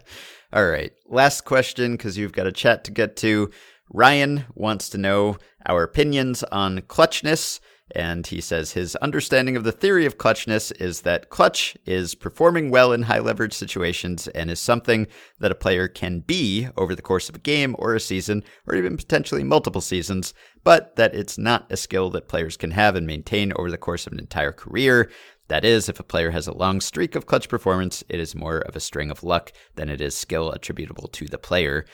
All 0.52 0.66
right. 0.66 0.92
Last 1.06 1.46
question 1.46 1.92
because 1.92 2.18
you've 2.18 2.32
got 2.32 2.46
a 2.46 2.52
chat 2.52 2.84
to 2.84 2.90
get 2.90 3.16
to. 3.16 3.50
Ryan 3.88 4.44
wants 4.54 4.90
to 4.90 4.98
know 4.98 5.38
our 5.64 5.82
opinions 5.82 6.42
on 6.44 6.80
clutchness. 6.82 7.60
And 7.90 8.26
he 8.26 8.40
says 8.40 8.72
his 8.72 8.96
understanding 8.96 9.56
of 9.56 9.64
the 9.64 9.72
theory 9.72 10.06
of 10.06 10.16
clutchness 10.16 10.72
is 10.80 11.02
that 11.02 11.28
clutch 11.28 11.76
is 11.84 12.14
performing 12.14 12.70
well 12.70 12.92
in 12.92 13.02
high 13.02 13.18
leverage 13.18 13.52
situations 13.52 14.26
and 14.28 14.50
is 14.50 14.58
something 14.58 15.06
that 15.38 15.52
a 15.52 15.56
player 15.56 15.86
can 15.86 16.20
be 16.20 16.68
over 16.78 16.94
the 16.94 17.02
course 17.02 17.28
of 17.28 17.34
a 17.34 17.40
game 17.40 17.76
or 17.78 17.94
a 17.94 18.00
season 18.00 18.42
or 18.66 18.74
even 18.74 18.96
potentially 18.96 19.44
multiple 19.44 19.82
seasons, 19.82 20.32
but 20.64 20.96
that 20.96 21.14
it's 21.14 21.36
not 21.36 21.70
a 21.70 21.76
skill 21.76 22.08
that 22.10 22.28
players 22.28 22.56
can 22.56 22.70
have 22.70 22.96
and 22.96 23.06
maintain 23.06 23.52
over 23.56 23.70
the 23.70 23.76
course 23.76 24.06
of 24.06 24.14
an 24.14 24.18
entire 24.18 24.52
career. 24.52 25.10
That 25.48 25.66
is, 25.66 25.90
if 25.90 26.00
a 26.00 26.04
player 26.04 26.30
has 26.30 26.46
a 26.46 26.56
long 26.56 26.80
streak 26.80 27.14
of 27.14 27.26
clutch 27.26 27.50
performance, 27.50 28.02
it 28.08 28.18
is 28.18 28.34
more 28.34 28.60
of 28.60 28.76
a 28.76 28.80
string 28.80 29.10
of 29.10 29.22
luck 29.22 29.52
than 29.74 29.90
it 29.90 30.00
is 30.00 30.16
skill 30.16 30.50
attributable 30.50 31.08
to 31.08 31.26
the 31.26 31.36
player. 31.36 31.84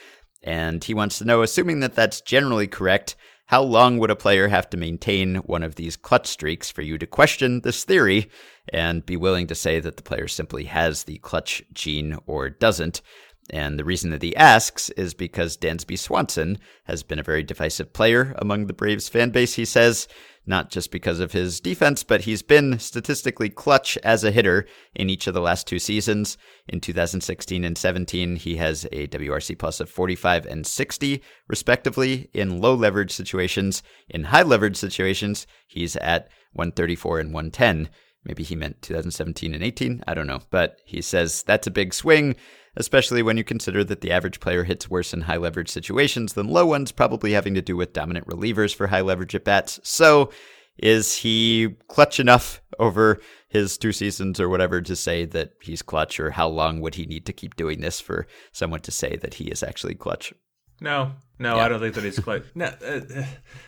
And 0.42 0.82
he 0.84 0.94
wants 0.94 1.18
to 1.18 1.24
know, 1.24 1.42
assuming 1.42 1.80
that 1.80 1.96
that's 1.96 2.20
generally 2.20 2.68
correct, 2.68 3.16
how 3.50 3.60
long 3.60 3.98
would 3.98 4.12
a 4.12 4.16
player 4.16 4.46
have 4.46 4.70
to 4.70 4.76
maintain 4.76 5.34
one 5.38 5.64
of 5.64 5.74
these 5.74 5.96
clutch 5.96 6.28
streaks 6.28 6.70
for 6.70 6.82
you 6.82 6.96
to 6.96 7.04
question 7.04 7.62
this 7.62 7.82
theory 7.82 8.30
and 8.72 9.04
be 9.04 9.16
willing 9.16 9.48
to 9.48 9.56
say 9.56 9.80
that 9.80 9.96
the 9.96 10.04
player 10.04 10.28
simply 10.28 10.66
has 10.66 11.02
the 11.02 11.18
clutch 11.18 11.60
gene 11.72 12.16
or 12.28 12.48
doesn't? 12.48 13.02
And 13.52 13.76
the 13.76 13.84
reason 13.84 14.10
that 14.10 14.22
he 14.22 14.36
asks 14.36 14.88
is 14.90 15.14
because 15.14 15.56
Dansby 15.56 15.98
Swanson 15.98 16.58
has 16.84 17.02
been 17.02 17.18
a 17.18 17.24
very 17.24 17.42
divisive 17.42 17.92
player 17.92 18.36
among 18.38 18.68
the 18.68 18.72
Braves 18.72 19.08
fan 19.08 19.30
base, 19.30 19.54
he 19.54 19.64
says, 19.64 20.06
not 20.50 20.68
just 20.68 20.90
because 20.90 21.20
of 21.20 21.32
his 21.32 21.60
defense, 21.60 22.02
but 22.02 22.22
he's 22.22 22.42
been 22.42 22.78
statistically 22.78 23.48
clutch 23.48 23.96
as 24.04 24.22
a 24.22 24.30
hitter 24.30 24.66
in 24.94 25.08
each 25.08 25.26
of 25.26 25.32
the 25.32 25.40
last 25.40 25.66
two 25.66 25.78
seasons. 25.78 26.36
In 26.68 26.80
2016 26.80 27.64
and 27.64 27.78
17, 27.78 28.36
he 28.36 28.56
has 28.56 28.84
a 28.92 29.06
WRC 29.06 29.58
plus 29.58 29.80
of 29.80 29.88
45 29.88 30.44
and 30.44 30.66
60, 30.66 31.22
respectively, 31.48 32.28
in 32.34 32.60
low 32.60 32.74
leverage 32.74 33.12
situations. 33.12 33.82
In 34.10 34.24
high 34.24 34.42
leverage 34.42 34.76
situations, 34.76 35.46
he's 35.66 35.96
at 35.96 36.28
134 36.52 37.20
and 37.20 37.32
110. 37.32 37.88
Maybe 38.24 38.42
he 38.42 38.54
meant 38.54 38.82
2017 38.82 39.54
and 39.54 39.64
18. 39.64 40.04
I 40.06 40.12
don't 40.12 40.26
know. 40.26 40.40
But 40.50 40.80
he 40.84 41.00
says 41.00 41.42
that's 41.44 41.66
a 41.66 41.70
big 41.70 41.94
swing 41.94 42.36
especially 42.80 43.22
when 43.22 43.36
you 43.36 43.44
consider 43.44 43.84
that 43.84 44.00
the 44.00 44.10
average 44.10 44.40
player 44.40 44.64
hits 44.64 44.90
worse 44.90 45.14
in 45.14 45.20
high 45.20 45.36
leverage 45.36 45.68
situations 45.68 46.32
than 46.32 46.48
low 46.48 46.66
ones, 46.66 46.90
probably 46.90 47.32
having 47.32 47.54
to 47.54 47.62
do 47.62 47.76
with 47.76 47.92
dominant 47.92 48.26
relievers 48.26 48.74
for 48.74 48.88
high 48.88 49.02
leverage 49.02 49.34
at 49.36 49.44
bats. 49.44 49.78
So, 49.84 50.30
is 50.78 51.14
he 51.18 51.76
clutch 51.88 52.18
enough 52.18 52.62
over 52.78 53.20
his 53.48 53.76
two 53.76 53.92
seasons 53.92 54.40
or 54.40 54.48
whatever 54.48 54.80
to 54.80 54.96
say 54.96 55.26
that 55.26 55.52
he's 55.60 55.82
clutch, 55.82 56.18
or 56.18 56.30
how 56.30 56.48
long 56.48 56.80
would 56.80 56.94
he 56.94 57.04
need 57.06 57.26
to 57.26 57.32
keep 57.32 57.54
doing 57.54 57.80
this 57.80 58.00
for 58.00 58.26
someone 58.50 58.80
to 58.80 58.90
say 58.90 59.16
that 59.16 59.34
he 59.34 59.44
is 59.44 59.62
actually 59.62 59.94
clutch? 59.94 60.32
No, 60.80 61.12
no, 61.38 61.56
Yeah. 61.56 61.64
I 61.64 61.68
don't 61.68 61.80
think 61.80 61.94
that 61.96 62.04
he's 62.04 62.18
clutch. 62.18 62.44
no, 62.54 62.66
uh, 62.66 63.24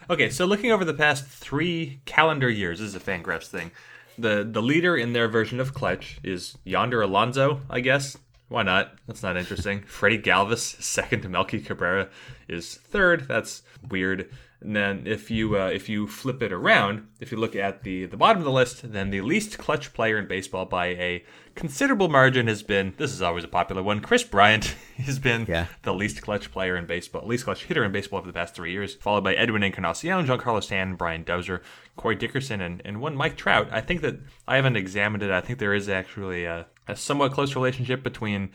okay, 0.08 0.30
so 0.30 0.46
looking 0.46 0.72
over 0.72 0.84
the 0.84 0.94
past 0.94 1.26
three 1.26 2.00
calendar 2.06 2.48
years, 2.48 2.78
this 2.78 2.88
is 2.88 2.94
a 2.94 3.00
Fangraphs 3.00 3.46
thing. 3.48 3.70
The 4.18 4.48
the 4.50 4.62
leader 4.62 4.96
in 4.96 5.12
their 5.12 5.28
version 5.28 5.60
of 5.60 5.74
clutch 5.74 6.18
is 6.24 6.56
Yonder 6.64 7.02
Alonso, 7.02 7.60
I 7.68 7.80
guess. 7.80 8.16
Why 8.52 8.62
not? 8.62 8.92
That's 9.06 9.22
not 9.22 9.36
interesting. 9.36 9.80
Freddie 9.86 10.18
Galvis, 10.18 10.80
second 10.82 11.22
to 11.22 11.28
Melky 11.28 11.60
Cabrera, 11.60 12.08
is 12.48 12.74
third. 12.76 13.26
That's 13.26 13.62
weird. 13.88 14.30
And 14.60 14.76
then 14.76 15.08
if 15.08 15.28
you 15.28 15.58
uh, 15.58 15.70
if 15.70 15.88
you 15.88 16.06
flip 16.06 16.40
it 16.40 16.52
around, 16.52 17.08
if 17.18 17.32
you 17.32 17.38
look 17.38 17.56
at 17.56 17.82
the 17.82 18.06
the 18.06 18.16
bottom 18.16 18.38
of 18.38 18.44
the 18.44 18.52
list, 18.52 18.92
then 18.92 19.10
the 19.10 19.20
least 19.22 19.58
clutch 19.58 19.92
player 19.92 20.18
in 20.18 20.28
baseball 20.28 20.66
by 20.66 20.86
a 20.88 21.24
considerable 21.56 22.08
margin 22.08 22.46
has 22.46 22.62
been. 22.62 22.94
This 22.96 23.10
is 23.12 23.20
always 23.22 23.42
a 23.42 23.48
popular 23.48 23.82
one. 23.82 23.98
Kris 23.98 24.22
Bryant 24.22 24.76
has 24.98 25.18
been 25.18 25.46
Yeah. 25.48 25.66
the 25.82 25.92
least 25.92 26.22
clutch 26.22 26.52
player 26.52 26.76
in 26.76 26.86
baseball, 26.86 27.26
least 27.26 27.42
clutch 27.44 27.64
hitter 27.64 27.82
in 27.82 27.90
baseball 27.90 28.20
over 28.20 28.28
the 28.28 28.32
past 28.32 28.54
three 28.54 28.70
years, 28.70 28.94
followed 28.94 29.24
by 29.24 29.34
Edwin 29.34 29.64
Encarnacion, 29.64 30.26
Giancarlo 30.26 30.62
Stanton, 30.62 30.94
Brian 30.94 31.24
Dozier, 31.24 31.60
Corey 31.96 32.14
Dickerson, 32.14 32.60
and, 32.60 32.80
and 32.84 33.00
one 33.00 33.16
Mike 33.16 33.36
Trout. 33.36 33.66
I 33.72 33.80
think 33.80 34.00
that 34.02 34.20
I 34.46 34.54
haven't 34.56 34.76
examined 34.76 35.24
it. 35.24 35.32
I 35.32 35.40
think 35.40 35.58
there 35.58 35.74
is 35.74 35.88
actually 35.88 36.44
a, 36.44 36.66
a 36.88 36.96
somewhat 36.96 37.32
close 37.32 37.54
relationship 37.54 38.02
between 38.02 38.50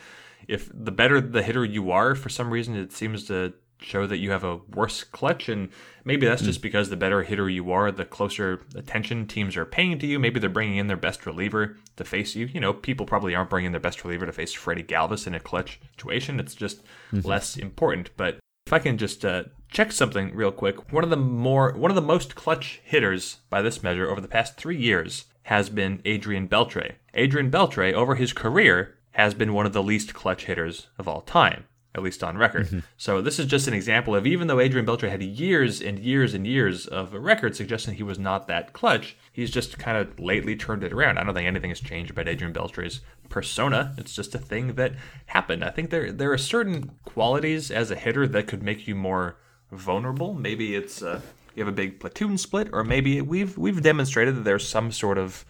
if 0.47 0.69
the 0.73 0.91
better 0.91 1.19
the 1.19 1.43
hitter 1.43 1.65
you 1.65 1.91
are, 1.91 2.15
for 2.15 2.29
some 2.29 2.51
reason 2.51 2.75
it 2.75 2.91
seems 2.91 3.25
to 3.25 3.53
show 3.79 4.07
that 4.07 4.17
you 4.17 4.31
have 4.31 4.43
a 4.43 4.57
worse 4.73 5.03
clutch 5.03 5.49
and 5.49 5.69
maybe 6.03 6.25
that's 6.25 6.41
just 6.41 6.63
because 6.63 6.89
the 6.89 6.97
better 6.97 7.21
hitter 7.21 7.47
you 7.47 7.71
are 7.71 7.91
the 7.91 8.05
closer 8.05 8.61
attention 8.75 9.27
teams 9.27 9.55
are 9.55 9.65
paying 9.65 9.99
to 9.99 10.07
you. 10.07 10.17
Maybe 10.17 10.39
they're 10.39 10.49
bringing 10.49 10.77
in 10.77 10.87
their 10.87 10.97
best 10.97 11.25
reliever 11.25 11.77
to 11.95 12.03
face 12.03 12.35
you. 12.35 12.47
You 12.47 12.59
know 12.59 12.73
people 12.73 13.05
probably 13.05 13.35
aren't 13.35 13.49
bringing 13.49 13.71
their 13.71 13.79
best 13.79 14.03
reliever 14.03 14.25
to 14.25 14.31
face 14.31 14.53
freddie 14.53 14.83
galvis 14.83 15.27
in 15.27 15.35
a 15.35 15.39
clutch 15.39 15.79
situation. 15.91 16.39
It's 16.39 16.55
just 16.55 16.81
less 17.11 17.55
important. 17.55 18.09
But 18.17 18.39
if 18.65 18.73
i 18.73 18.79
can 18.79 18.97
just 18.97 19.23
uh, 19.23 19.43
check 19.71 19.93
something 19.93 20.35
real 20.35 20.51
quick 20.51 20.91
one 20.91 21.03
of 21.03 21.09
the 21.09 21.15
more 21.15 21.71
one 21.71 21.89
of 21.89 21.95
the 21.95 22.01
most 22.01 22.35
clutch 22.35 22.81
hitters 22.83 23.37
by 23.49 23.61
this 23.61 23.81
measure 23.81 24.09
over 24.11 24.19
the 24.19 24.27
past 24.27 24.57
three 24.57 24.75
years 24.77 25.23
has 25.47 25.69
been 25.69 26.01
adrian 26.05 26.47
beltre 26.47 26.93
adrian 27.13 27.51
beltre 27.51 27.93
over 27.93 28.15
his 28.15 28.33
career 28.33 28.95
has 29.11 29.33
been 29.33 29.53
one 29.53 29.65
of 29.65 29.73
the 29.73 29.83
least 29.83 30.13
clutch 30.13 30.45
hitters 30.45 30.87
of 30.97 31.07
all 31.07 31.21
time 31.21 31.65
at 31.97 32.03
least 32.03 32.23
on 32.23 32.37
record. 32.37 32.83
So 32.95 33.21
this 33.21 33.39
is 33.39 33.47
just 33.47 33.67
an 33.67 33.73
example 33.73 34.15
of 34.15 34.27
even 34.27 34.47
though 34.47 34.59
Adrian 34.59 34.85
Beltre 34.85 35.09
had 35.09 35.23
years 35.23 35.81
and 35.81 35.97
years 35.97 36.33
and 36.35 36.45
years 36.45 36.85
of 36.85 37.13
a 37.13 37.19
record 37.19 37.55
suggesting 37.55 37.95
he 37.95 38.03
was 38.03 38.19
not 38.19 38.47
that 38.47 38.71
clutch, 38.71 39.17
he's 39.33 39.49
just 39.49 39.79
kind 39.79 39.97
of 39.97 40.19
lately 40.19 40.55
turned 40.55 40.83
it 40.83 40.93
around. 40.93 41.17
I 41.17 41.23
don't 41.23 41.33
think 41.33 41.47
anything 41.47 41.71
has 41.71 41.79
changed 41.79 42.11
about 42.11 42.27
Adrian 42.27 42.53
Beltre's 42.53 43.01
persona. 43.29 43.95
It's 43.97 44.15
just 44.15 44.35
a 44.35 44.39
thing 44.39 44.75
that 44.75 44.93
happened. 45.27 45.63
I 45.63 45.71
think 45.71 45.89
there 45.89 46.11
there 46.11 46.31
are 46.31 46.37
certain 46.37 46.91
qualities 47.03 47.71
as 47.71 47.89
a 47.89 47.95
hitter 47.95 48.27
that 48.27 48.47
could 48.47 48.61
make 48.61 48.87
you 48.87 48.95
more 48.95 49.37
vulnerable. 49.71 50.33
Maybe 50.33 50.75
it's 50.75 51.01
uh, 51.01 51.21
you 51.57 51.65
have 51.65 51.73
a 51.73 51.75
big 51.75 51.99
platoon 51.99 52.37
split, 52.37 52.69
or 52.71 52.83
maybe 52.83 53.19
we've 53.19 53.57
we've 53.57 53.81
demonstrated 53.81 54.35
that 54.35 54.43
there's 54.43 54.67
some 54.67 54.91
sort 54.91 55.17
of 55.17 55.43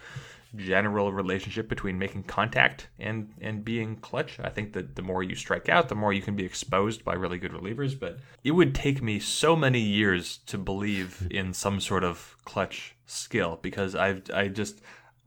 general 0.55 1.11
relationship 1.11 1.67
between 1.67 1.99
making 1.99 2.23
contact 2.23 2.87
and 2.97 3.33
and 3.41 3.65
being 3.65 3.97
clutch. 3.97 4.39
I 4.39 4.49
think 4.49 4.71
that 4.73 4.95
the 4.95 5.01
more 5.01 5.21
you 5.21 5.35
strike 5.35 5.67
out, 5.67 5.89
the 5.89 5.95
more 5.95 6.13
you 6.13 6.21
can 6.21 6.35
be 6.35 6.45
exposed 6.45 7.03
by 7.03 7.13
really 7.13 7.37
good 7.37 7.51
relievers. 7.51 7.99
But 7.99 8.19
it 8.43 8.51
would 8.51 8.73
take 8.73 9.01
me 9.01 9.19
so 9.19 9.55
many 9.55 9.81
years 9.81 10.37
to 10.47 10.57
believe 10.57 11.27
in 11.29 11.53
some 11.53 11.81
sort 11.81 12.05
of 12.05 12.37
clutch 12.45 12.95
skill 13.05 13.59
because 13.61 13.93
I've 13.93 14.21
I 14.33 14.47
just 14.47 14.81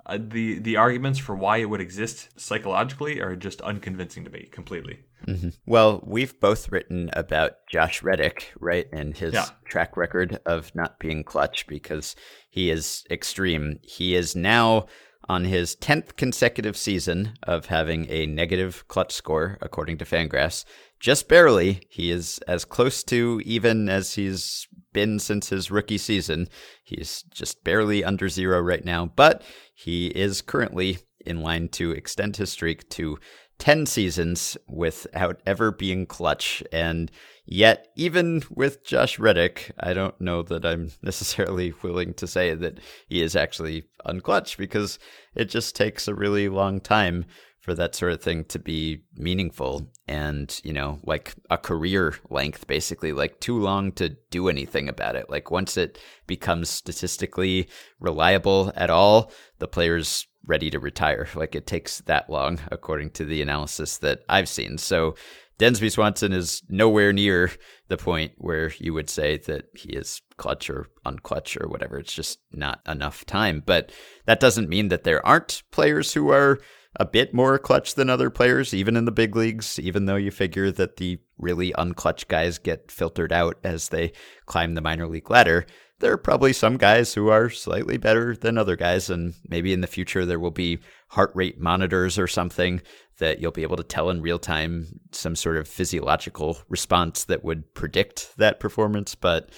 uh, 0.06 0.18
the 0.18 0.58
the 0.60 0.76
arguments 0.76 1.18
for 1.18 1.34
why 1.34 1.58
it 1.58 1.66
would 1.66 1.82
exist 1.82 2.40
psychologically 2.40 3.20
are 3.20 3.36
just 3.36 3.60
unconvincing 3.60 4.24
to 4.24 4.30
me 4.30 4.48
completely. 4.50 5.00
Mm-hmm. 5.26 5.50
Well, 5.66 6.02
we've 6.06 6.38
both 6.40 6.70
written 6.70 7.10
about 7.12 7.52
Josh 7.70 8.02
Reddick, 8.02 8.52
right, 8.58 8.86
and 8.92 9.16
his 9.16 9.34
Yeah. 9.34 9.46
track 9.66 9.96
record 9.96 10.40
of 10.46 10.74
not 10.74 10.98
being 10.98 11.24
clutch 11.24 11.66
because 11.66 12.16
he 12.48 12.70
is 12.70 13.04
extreme. 13.10 13.78
He 13.82 14.14
is 14.14 14.34
now 14.34 14.86
on 15.28 15.44
his 15.44 15.76
10th 15.76 16.16
consecutive 16.16 16.76
season 16.76 17.34
of 17.44 17.66
having 17.66 18.06
a 18.10 18.26
negative 18.26 18.84
clutch 18.88 19.12
score, 19.12 19.58
according 19.60 19.98
to 19.98 20.04
Fangraphs. 20.04 20.64
Just 20.98 21.28
barely. 21.28 21.82
He 21.88 22.10
is 22.10 22.38
as 22.48 22.64
close 22.64 23.04
to 23.04 23.40
even 23.44 23.88
as 23.88 24.14
he's 24.14 24.66
been 24.92 25.18
since 25.20 25.50
his 25.50 25.70
rookie 25.70 25.98
season. 25.98 26.48
He's 26.82 27.22
just 27.30 27.62
barely 27.62 28.02
under 28.02 28.28
zero 28.28 28.60
right 28.60 28.84
now, 28.84 29.06
but 29.14 29.42
he 29.72 30.08
is 30.08 30.42
currently 30.42 30.98
in 31.24 31.42
line 31.42 31.68
to 31.68 31.92
extend 31.92 32.36
his 32.38 32.50
streak 32.50 32.88
to 32.90 33.18
10 33.60 33.86
seasons 33.86 34.56
without 34.66 35.40
ever 35.46 35.70
being 35.70 36.06
clutch. 36.06 36.62
And 36.72 37.10
yet, 37.44 37.88
even 37.94 38.42
with 38.50 38.84
Josh 38.84 39.18
Reddick, 39.18 39.70
I 39.78 39.92
don't 39.92 40.18
know 40.20 40.42
that 40.42 40.64
I'm 40.64 40.90
necessarily 41.02 41.72
willing 41.82 42.14
to 42.14 42.26
say 42.26 42.54
that 42.54 42.80
he 43.06 43.22
is 43.22 43.36
actually 43.36 43.84
unclutch 44.06 44.56
because 44.56 44.98
it 45.34 45.44
just 45.44 45.76
takes 45.76 46.08
a 46.08 46.14
really 46.14 46.48
long 46.48 46.80
time 46.80 47.26
for 47.60 47.74
that 47.74 47.94
sort 47.94 48.12
of 48.12 48.22
thing 48.22 48.44
to 48.44 48.58
be 48.58 49.02
meaningful 49.16 49.90
and, 50.08 50.60
you 50.64 50.72
know, 50.72 50.98
like 51.04 51.34
a 51.50 51.58
career 51.58 52.14
length, 52.30 52.66
basically, 52.66 53.12
like 53.12 53.38
too 53.40 53.58
long 53.58 53.92
to 53.92 54.16
do 54.30 54.48
anything 54.48 54.88
about 54.88 55.14
it. 55.14 55.28
Like 55.28 55.50
once 55.50 55.76
it 55.76 55.98
becomes 56.26 56.70
statistically 56.70 57.68
reliable 57.98 58.72
at 58.76 58.90
all, 58.90 59.30
the 59.58 59.68
player's 59.68 60.26
ready 60.46 60.70
to 60.70 60.78
retire. 60.78 61.28
Like 61.34 61.54
it 61.54 61.66
takes 61.66 61.98
that 62.02 62.30
long, 62.30 62.58
according 62.70 63.10
to 63.10 63.24
the 63.24 63.42
analysis 63.42 63.98
that 63.98 64.20
I've 64.28 64.48
seen. 64.48 64.78
So 64.78 65.14
Dansby 65.58 65.92
Swanson 65.92 66.32
is 66.32 66.62
nowhere 66.70 67.12
near 67.12 67.50
the 67.88 67.98
point 67.98 68.32
where 68.38 68.72
you 68.78 68.94
would 68.94 69.10
say 69.10 69.36
that 69.36 69.66
he 69.74 69.90
is 69.90 70.22
clutch 70.38 70.70
or 70.70 70.86
unclutch 71.04 71.62
or 71.62 71.68
whatever. 71.68 71.98
It's 71.98 72.14
just 72.14 72.38
not 72.50 72.80
enough 72.88 73.26
time. 73.26 73.62
But 73.64 73.92
that 74.24 74.40
doesn't 74.40 74.70
mean 74.70 74.88
that 74.88 75.04
there 75.04 75.24
aren't 75.26 75.62
players 75.70 76.14
who 76.14 76.30
are 76.30 76.60
a 76.98 77.04
bit 77.04 77.32
more 77.32 77.58
clutch 77.58 77.94
than 77.94 78.10
other 78.10 78.30
players, 78.30 78.74
even 78.74 78.96
in 78.96 79.04
the 79.04 79.12
big 79.12 79.36
leagues, 79.36 79.78
even 79.78 80.06
though 80.06 80.16
you 80.16 80.30
figure 80.30 80.70
that 80.72 80.96
the 80.96 81.20
really 81.38 81.72
unclutch 81.72 82.26
guys 82.28 82.58
get 82.58 82.90
filtered 82.90 83.32
out 83.32 83.58
as 83.62 83.90
they 83.90 84.12
climb 84.46 84.74
the 84.74 84.80
minor 84.80 85.06
league 85.06 85.30
ladder. 85.30 85.66
There 86.00 86.12
are 86.12 86.18
probably 86.18 86.52
some 86.52 86.78
guys 86.78 87.14
who 87.14 87.28
are 87.28 87.50
slightly 87.50 87.98
better 87.98 88.34
than 88.34 88.58
other 88.58 88.74
guys, 88.74 89.10
and 89.10 89.34
maybe 89.48 89.72
in 89.72 89.82
the 89.82 89.86
future 89.86 90.24
there 90.24 90.40
will 90.40 90.50
be 90.50 90.80
heart 91.08 91.30
rate 91.34 91.60
monitors 91.60 92.18
or 92.18 92.26
something 92.26 92.80
that 93.18 93.40
you'll 93.40 93.52
be 93.52 93.62
able 93.62 93.76
to 93.76 93.84
tell 93.84 94.10
in 94.10 94.22
real 94.22 94.38
time 94.38 95.00
some 95.12 95.36
sort 95.36 95.58
of 95.58 95.68
physiological 95.68 96.58
response 96.68 97.24
that 97.24 97.44
would 97.44 97.74
predict 97.74 98.32
that 98.38 98.58
performance. 98.58 99.14
But 99.14 99.50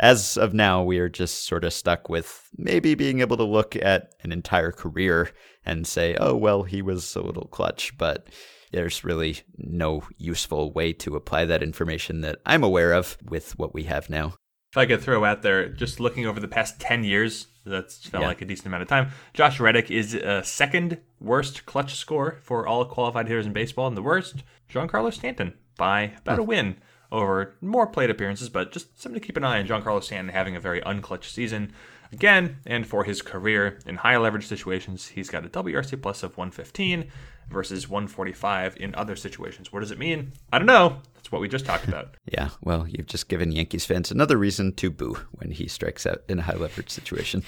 as 0.00 0.36
of 0.36 0.54
now, 0.54 0.82
we 0.82 0.98
are 0.98 1.08
just 1.08 1.46
sort 1.46 1.64
of 1.64 1.72
stuck 1.72 2.08
with 2.08 2.48
maybe 2.56 2.94
being 2.94 3.20
able 3.20 3.36
to 3.36 3.44
look 3.44 3.74
at 3.76 4.14
an 4.22 4.32
entire 4.32 4.72
career 4.72 5.30
and 5.64 5.86
say, 5.86 6.16
oh, 6.20 6.36
well, 6.36 6.62
he 6.62 6.82
was 6.82 7.16
a 7.16 7.22
little 7.22 7.48
clutch, 7.48 7.96
but 7.98 8.28
there's 8.72 9.04
really 9.04 9.38
no 9.56 10.02
useful 10.16 10.72
way 10.72 10.92
to 10.92 11.16
apply 11.16 11.44
that 11.46 11.62
information 11.62 12.20
that 12.20 12.38
I'm 12.46 12.62
aware 12.62 12.92
of 12.92 13.18
with 13.24 13.58
what 13.58 13.74
we 13.74 13.84
have 13.84 14.08
now. 14.08 14.34
If 14.72 14.76
I 14.76 14.86
could 14.86 15.00
throw 15.00 15.24
out 15.24 15.42
there, 15.42 15.68
just 15.68 15.98
looking 15.98 16.26
over 16.26 16.40
the 16.40 16.48
past 16.48 16.78
10 16.78 17.02
years, 17.02 17.46
that's 17.64 18.06
felt 18.06 18.22
Yeah. 18.22 18.28
like 18.28 18.42
a 18.42 18.44
decent 18.44 18.66
amount 18.66 18.82
of 18.82 18.88
time. 18.88 19.10
Josh 19.32 19.58
Reddick 19.58 19.90
is 19.90 20.14
a 20.14 20.44
second 20.44 21.00
worst 21.18 21.64
clutch 21.66 21.94
score 21.94 22.38
for 22.42 22.66
all 22.66 22.84
qualified 22.84 23.28
hitters 23.28 23.46
in 23.46 23.52
baseball, 23.52 23.86
and 23.86 23.96
the 23.96 24.02
worst, 24.02 24.44
Giancarlo 24.70 25.12
Stanton, 25.12 25.54
by 25.76 26.12
about 26.18 26.38
a 26.38 26.42
hmm. 26.42 26.48
win 26.48 26.76
over 27.10 27.54
more 27.60 27.86
plate 27.86 28.10
appearances, 28.10 28.48
but 28.48 28.72
just 28.72 29.00
something 29.00 29.20
to 29.20 29.26
keep 29.26 29.36
an 29.36 29.44
eye 29.44 29.60
on. 29.60 29.66
Giancarlo 29.66 30.02
Stanton 30.02 30.32
having 30.34 30.56
a 30.56 30.60
very 30.60 30.80
unclutch 30.82 31.24
season 31.24 31.72
again, 32.12 32.58
and 32.66 32.86
for 32.86 33.04
his 33.04 33.22
career 33.22 33.78
in 33.86 33.96
high 33.96 34.16
leverage 34.16 34.46
situations, 34.46 35.08
he's 35.08 35.30
got 35.30 35.44
a 35.44 35.48
WRC 35.48 36.00
plus 36.00 36.22
of 36.22 36.36
115 36.36 37.10
versus 37.50 37.88
145 37.88 38.76
in 38.78 38.94
other 38.94 39.16
situations. 39.16 39.72
What 39.72 39.80
does 39.80 39.90
it 39.90 39.98
mean? 39.98 40.32
I 40.52 40.58
don't 40.58 40.66
know. 40.66 40.98
That's 41.14 41.32
what 41.32 41.40
we 41.40 41.48
just 41.48 41.64
talked 41.66 41.88
about. 41.88 42.14
Yeah, 42.30 42.50
well, 42.62 42.86
you've 42.86 43.06
just 43.06 43.30
given 43.30 43.52
Yankees 43.52 43.86
fans 43.86 44.10
another 44.10 44.36
reason 44.36 44.74
to 44.74 44.90
boo 44.90 45.16
when 45.32 45.50
he 45.50 45.66
strikes 45.66 46.04
out 46.04 46.22
in 46.28 46.38
a 46.38 46.42
high 46.42 46.56
leverage 46.56 46.90
situation. 46.90 47.42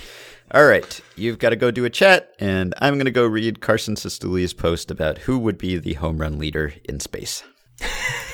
All 0.52 0.64
right, 0.64 1.00
you've 1.16 1.38
got 1.38 1.50
to 1.50 1.56
go 1.56 1.70
do 1.70 1.84
a 1.84 1.90
chat, 1.90 2.34
and 2.38 2.72
I'm 2.78 2.94
going 2.94 3.04
to 3.04 3.10
go 3.10 3.26
read 3.26 3.60
Carson 3.60 3.96
Cistulli's 3.96 4.54
post 4.54 4.90
about 4.90 5.18
who 5.18 5.38
would 5.38 5.58
be 5.58 5.76
the 5.76 5.94
home 5.94 6.16
run 6.18 6.38
leader 6.38 6.72
in 6.84 6.98
space. 6.98 7.44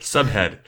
Subhead. 0.00 0.58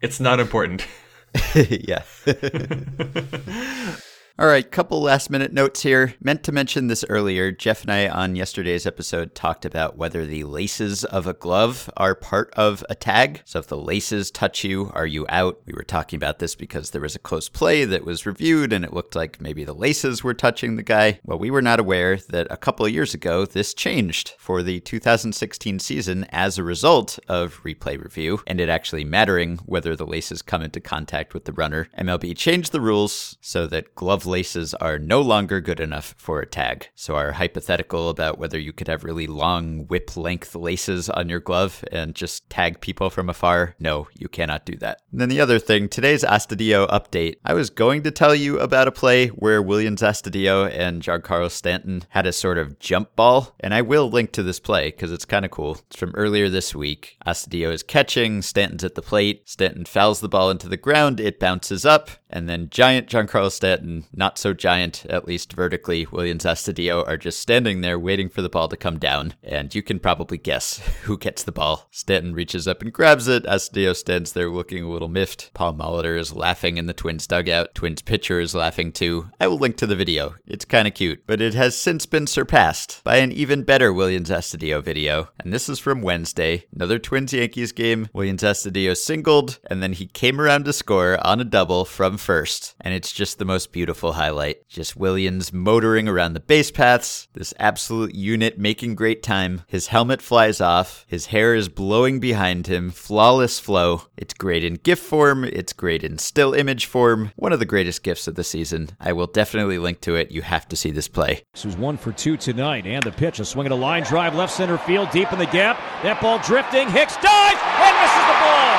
It's 0.00 0.20
not 0.20 0.40
important. 0.40 0.86
yeah. 1.54 2.02
All 4.38 4.46
right, 4.46 4.68
couple 4.68 5.02
last 5.02 5.28
minute 5.28 5.52
notes 5.52 5.82
here. 5.82 6.14
Meant 6.18 6.42
to 6.44 6.52
mention 6.52 6.86
this 6.86 7.04
earlier. 7.10 7.52
Jeff 7.52 7.82
and 7.82 7.92
I 7.92 8.08
on 8.08 8.34
yesterday's 8.34 8.86
episode 8.86 9.34
talked 9.34 9.66
about 9.66 9.98
whether 9.98 10.24
the 10.24 10.44
laces 10.44 11.04
of 11.04 11.26
a 11.26 11.34
glove 11.34 11.90
are 11.98 12.14
part 12.14 12.50
of 12.54 12.82
a 12.88 12.94
tag. 12.94 13.42
So 13.44 13.58
if 13.58 13.66
the 13.66 13.76
laces 13.76 14.30
touch 14.30 14.64
you, 14.64 14.90
are 14.94 15.06
you 15.06 15.26
out? 15.28 15.60
We 15.66 15.74
were 15.74 15.84
talking 15.84 16.16
about 16.16 16.38
this 16.38 16.54
because 16.54 16.90
there 16.90 17.02
was 17.02 17.14
a 17.14 17.18
close 17.18 17.50
play 17.50 17.84
that 17.84 18.06
was 18.06 18.24
reviewed 18.24 18.72
and 18.72 18.86
it 18.86 18.94
looked 18.94 19.14
like 19.14 19.38
maybe 19.38 19.64
the 19.64 19.74
laces 19.74 20.24
were 20.24 20.32
touching 20.32 20.76
the 20.76 20.82
guy. 20.82 21.20
Well, 21.24 21.38
we 21.38 21.50
were 21.50 21.60
not 21.60 21.78
aware 21.78 22.16
that 22.30 22.46
a 22.48 22.56
couple 22.56 22.86
of 22.86 22.92
years 22.92 23.12
ago 23.12 23.44
this 23.44 23.74
changed 23.74 24.32
for 24.38 24.62
the 24.62 24.80
2016 24.80 25.78
season 25.78 26.24
as 26.30 26.56
a 26.56 26.64
result 26.64 27.18
of 27.28 27.62
replay 27.64 28.02
review 28.02 28.40
and 28.46 28.62
it 28.62 28.70
actually 28.70 29.04
mattering 29.04 29.58
whether 29.66 29.94
the 29.94 30.06
laces 30.06 30.40
come 30.40 30.62
into 30.62 30.80
contact 30.80 31.34
with 31.34 31.44
the 31.44 31.52
runner. 31.52 31.88
MLB 31.98 32.34
changed 32.34 32.72
the 32.72 32.80
rules 32.80 33.36
so 33.42 33.66
that 33.66 33.94
glove 33.94 34.21
laces 34.26 34.74
are 34.74 34.98
no 34.98 35.20
longer 35.20 35.60
good 35.60 35.80
enough 35.80 36.14
for 36.18 36.40
a 36.40 36.46
tag. 36.46 36.88
So 36.94 37.16
our 37.16 37.32
hypothetical 37.32 38.08
about 38.08 38.38
whether 38.38 38.58
you 38.58 38.72
could 38.72 38.88
have 38.88 39.04
really 39.04 39.26
long 39.26 39.86
whip 39.86 40.16
length 40.16 40.54
laces 40.54 41.08
on 41.10 41.28
your 41.28 41.40
glove 41.40 41.84
and 41.90 42.14
just 42.14 42.48
tag 42.50 42.80
people 42.80 43.10
from 43.10 43.28
afar, 43.28 43.74
no, 43.78 44.08
you 44.18 44.28
cannot 44.28 44.66
do 44.66 44.76
that. 44.76 45.02
And 45.10 45.20
then 45.20 45.28
the 45.28 45.40
other 45.40 45.58
thing, 45.58 45.88
today's 45.88 46.24
Astudillo 46.24 46.88
update. 46.88 47.36
I 47.44 47.54
was 47.54 47.70
going 47.70 48.02
to 48.02 48.10
tell 48.10 48.34
you 48.34 48.58
about 48.58 48.88
a 48.88 48.92
play 48.92 49.28
where 49.28 49.62
Willians 49.62 50.02
Astudillo 50.02 50.70
and 50.72 51.02
Giancarlo 51.02 51.50
Stanton 51.50 52.04
had 52.10 52.26
a 52.26 52.32
sort 52.32 52.58
of 52.58 52.78
jump 52.78 53.14
ball, 53.16 53.54
and 53.60 53.74
I 53.74 53.82
will 53.82 54.10
link 54.10 54.32
to 54.32 54.42
this 54.42 54.60
play 54.60 54.90
because 54.90 55.12
it's 55.12 55.24
kind 55.24 55.44
of 55.44 55.50
cool. 55.50 55.78
It's 55.88 55.96
from 55.96 56.14
earlier 56.14 56.48
this 56.48 56.74
week. 56.74 57.16
Astudillo 57.26 57.72
is 57.72 57.82
catching, 57.82 58.42
Stanton's 58.42 58.84
at 58.84 58.94
the 58.94 59.02
plate, 59.02 59.48
Stanton 59.48 59.84
fouls 59.84 60.20
the 60.20 60.28
ball 60.28 60.50
into 60.50 60.68
the 60.68 60.76
ground, 60.76 61.20
it 61.20 61.40
bounces 61.40 61.84
up, 61.84 62.10
and 62.32 62.48
then 62.48 62.68
giant 62.70 63.08
Giancarlo 63.08 63.50
Stanton, 63.50 64.04
not 64.12 64.38
so 64.38 64.54
giant, 64.54 65.04
at 65.06 65.26
least 65.26 65.52
vertically, 65.52 66.06
Willians 66.06 66.44
Astudillo 66.44 67.06
are 67.06 67.16
just 67.16 67.38
standing 67.38 67.80
there 67.80 67.98
waiting 67.98 68.28
for 68.28 68.42
the 68.42 68.48
ball 68.48 68.68
to 68.68 68.76
come 68.76 68.98
down. 68.98 69.34
And 69.42 69.74
you 69.74 69.82
can 69.82 70.00
probably 70.00 70.38
guess 70.38 70.78
who 71.02 71.18
gets 71.18 71.42
the 71.42 71.52
ball. 71.52 71.88
Stanton 71.90 72.34
reaches 72.34 72.66
up 72.66 72.82
and 72.82 72.92
grabs 72.92 73.28
it. 73.28 73.44
Astudillo 73.44 73.94
stands 73.94 74.32
there 74.32 74.50
looking 74.50 74.84
a 74.84 74.90
little 74.90 75.08
miffed. 75.08 75.52
Paul 75.54 75.74
Molitor 75.74 76.18
is 76.18 76.34
laughing 76.34 76.78
in 76.78 76.86
the 76.86 76.92
Twins 76.92 77.26
dugout. 77.26 77.74
Twins 77.74 78.02
pitcher 78.02 78.40
is 78.40 78.54
laughing 78.54 78.92
too. 78.92 79.28
I 79.40 79.46
will 79.46 79.58
link 79.58 79.76
to 79.76 79.86
the 79.86 79.96
video. 79.96 80.34
It's 80.46 80.64
kind 80.64 80.88
of 80.88 80.94
cute, 80.94 81.26
but 81.26 81.40
it 81.40 81.54
has 81.54 81.76
since 81.76 82.06
been 82.06 82.26
surpassed 82.26 83.02
by 83.04 83.16
an 83.16 83.32
even 83.32 83.62
better 83.62 83.92
Willians 83.92 84.30
Astudillo 84.30 84.82
video. 84.82 85.28
And 85.40 85.52
this 85.52 85.68
is 85.68 85.78
from 85.78 86.02
Wednesday. 86.02 86.64
Another 86.74 86.98
Twins 86.98 87.32
Yankees 87.32 87.72
game. 87.72 88.08
Willians 88.14 88.42
Astudillo 88.42 88.96
singled, 88.96 89.58
and 89.68 89.82
then 89.82 89.92
he 89.92 90.06
came 90.06 90.40
around 90.40 90.64
to 90.64 90.72
score 90.72 91.18
on 91.26 91.40
a 91.40 91.44
double 91.44 91.84
from 91.84 92.16
first. 92.22 92.74
And 92.80 92.94
it's 92.94 93.12
just 93.12 93.38
the 93.38 93.44
most 93.44 93.72
beautiful 93.72 94.12
highlight. 94.12 94.68
Just 94.68 94.98
Willians 94.98 95.52
motoring 95.52 96.08
around 96.08 96.32
the 96.32 96.40
base 96.40 96.70
paths, 96.70 97.28
this 97.34 97.52
absolute 97.58 98.14
unit 98.14 98.58
making 98.58 98.94
great 98.94 99.22
time. 99.22 99.62
His 99.66 99.88
helmet 99.88 100.22
flies 100.22 100.60
off, 100.60 101.04
his 101.08 101.26
hair 101.26 101.54
is 101.54 101.68
blowing 101.68 102.20
behind 102.20 102.66
him, 102.68 102.90
flawless 102.90 103.58
flow. 103.58 104.02
It's 104.16 104.34
great 104.34 104.64
in 104.64 104.74
GIF 104.74 104.98
form, 104.98 105.44
it's 105.44 105.72
great 105.72 106.04
in 106.04 106.18
still 106.18 106.54
image 106.54 106.86
form. 106.86 107.32
One 107.36 107.52
of 107.52 107.58
the 107.58 107.66
greatest 107.66 108.02
GIFs 108.02 108.28
of 108.28 108.36
the 108.36 108.44
season. 108.44 108.90
I 109.00 109.12
will 109.12 109.26
definitely 109.26 109.78
link 109.78 110.00
to 110.02 110.14
it. 110.14 110.30
You 110.30 110.42
have 110.42 110.68
to 110.68 110.76
see 110.76 110.90
this 110.90 111.08
play. 111.08 111.44
This 111.52 111.64
was 111.64 111.76
one 111.76 111.96
for 111.96 112.12
two 112.12 112.36
tonight, 112.36 112.86
and 112.86 113.02
the 113.02 113.12
pitch, 113.12 113.40
a 113.40 113.44
swing 113.44 113.66
and 113.66 113.74
a 113.74 113.76
line 113.76 114.04
drive 114.04 114.34
left 114.34 114.54
center 114.54 114.78
field, 114.78 115.10
deep 115.10 115.32
in 115.32 115.38
the 115.38 115.46
gap. 115.46 115.76
That 116.02 116.20
ball 116.20 116.38
drifting. 116.38 116.88
Hicks 116.88 117.16
dives 117.18 117.60
and 117.60 117.92
misses 117.98 118.26
the 118.30 118.38
ball. 118.38 118.76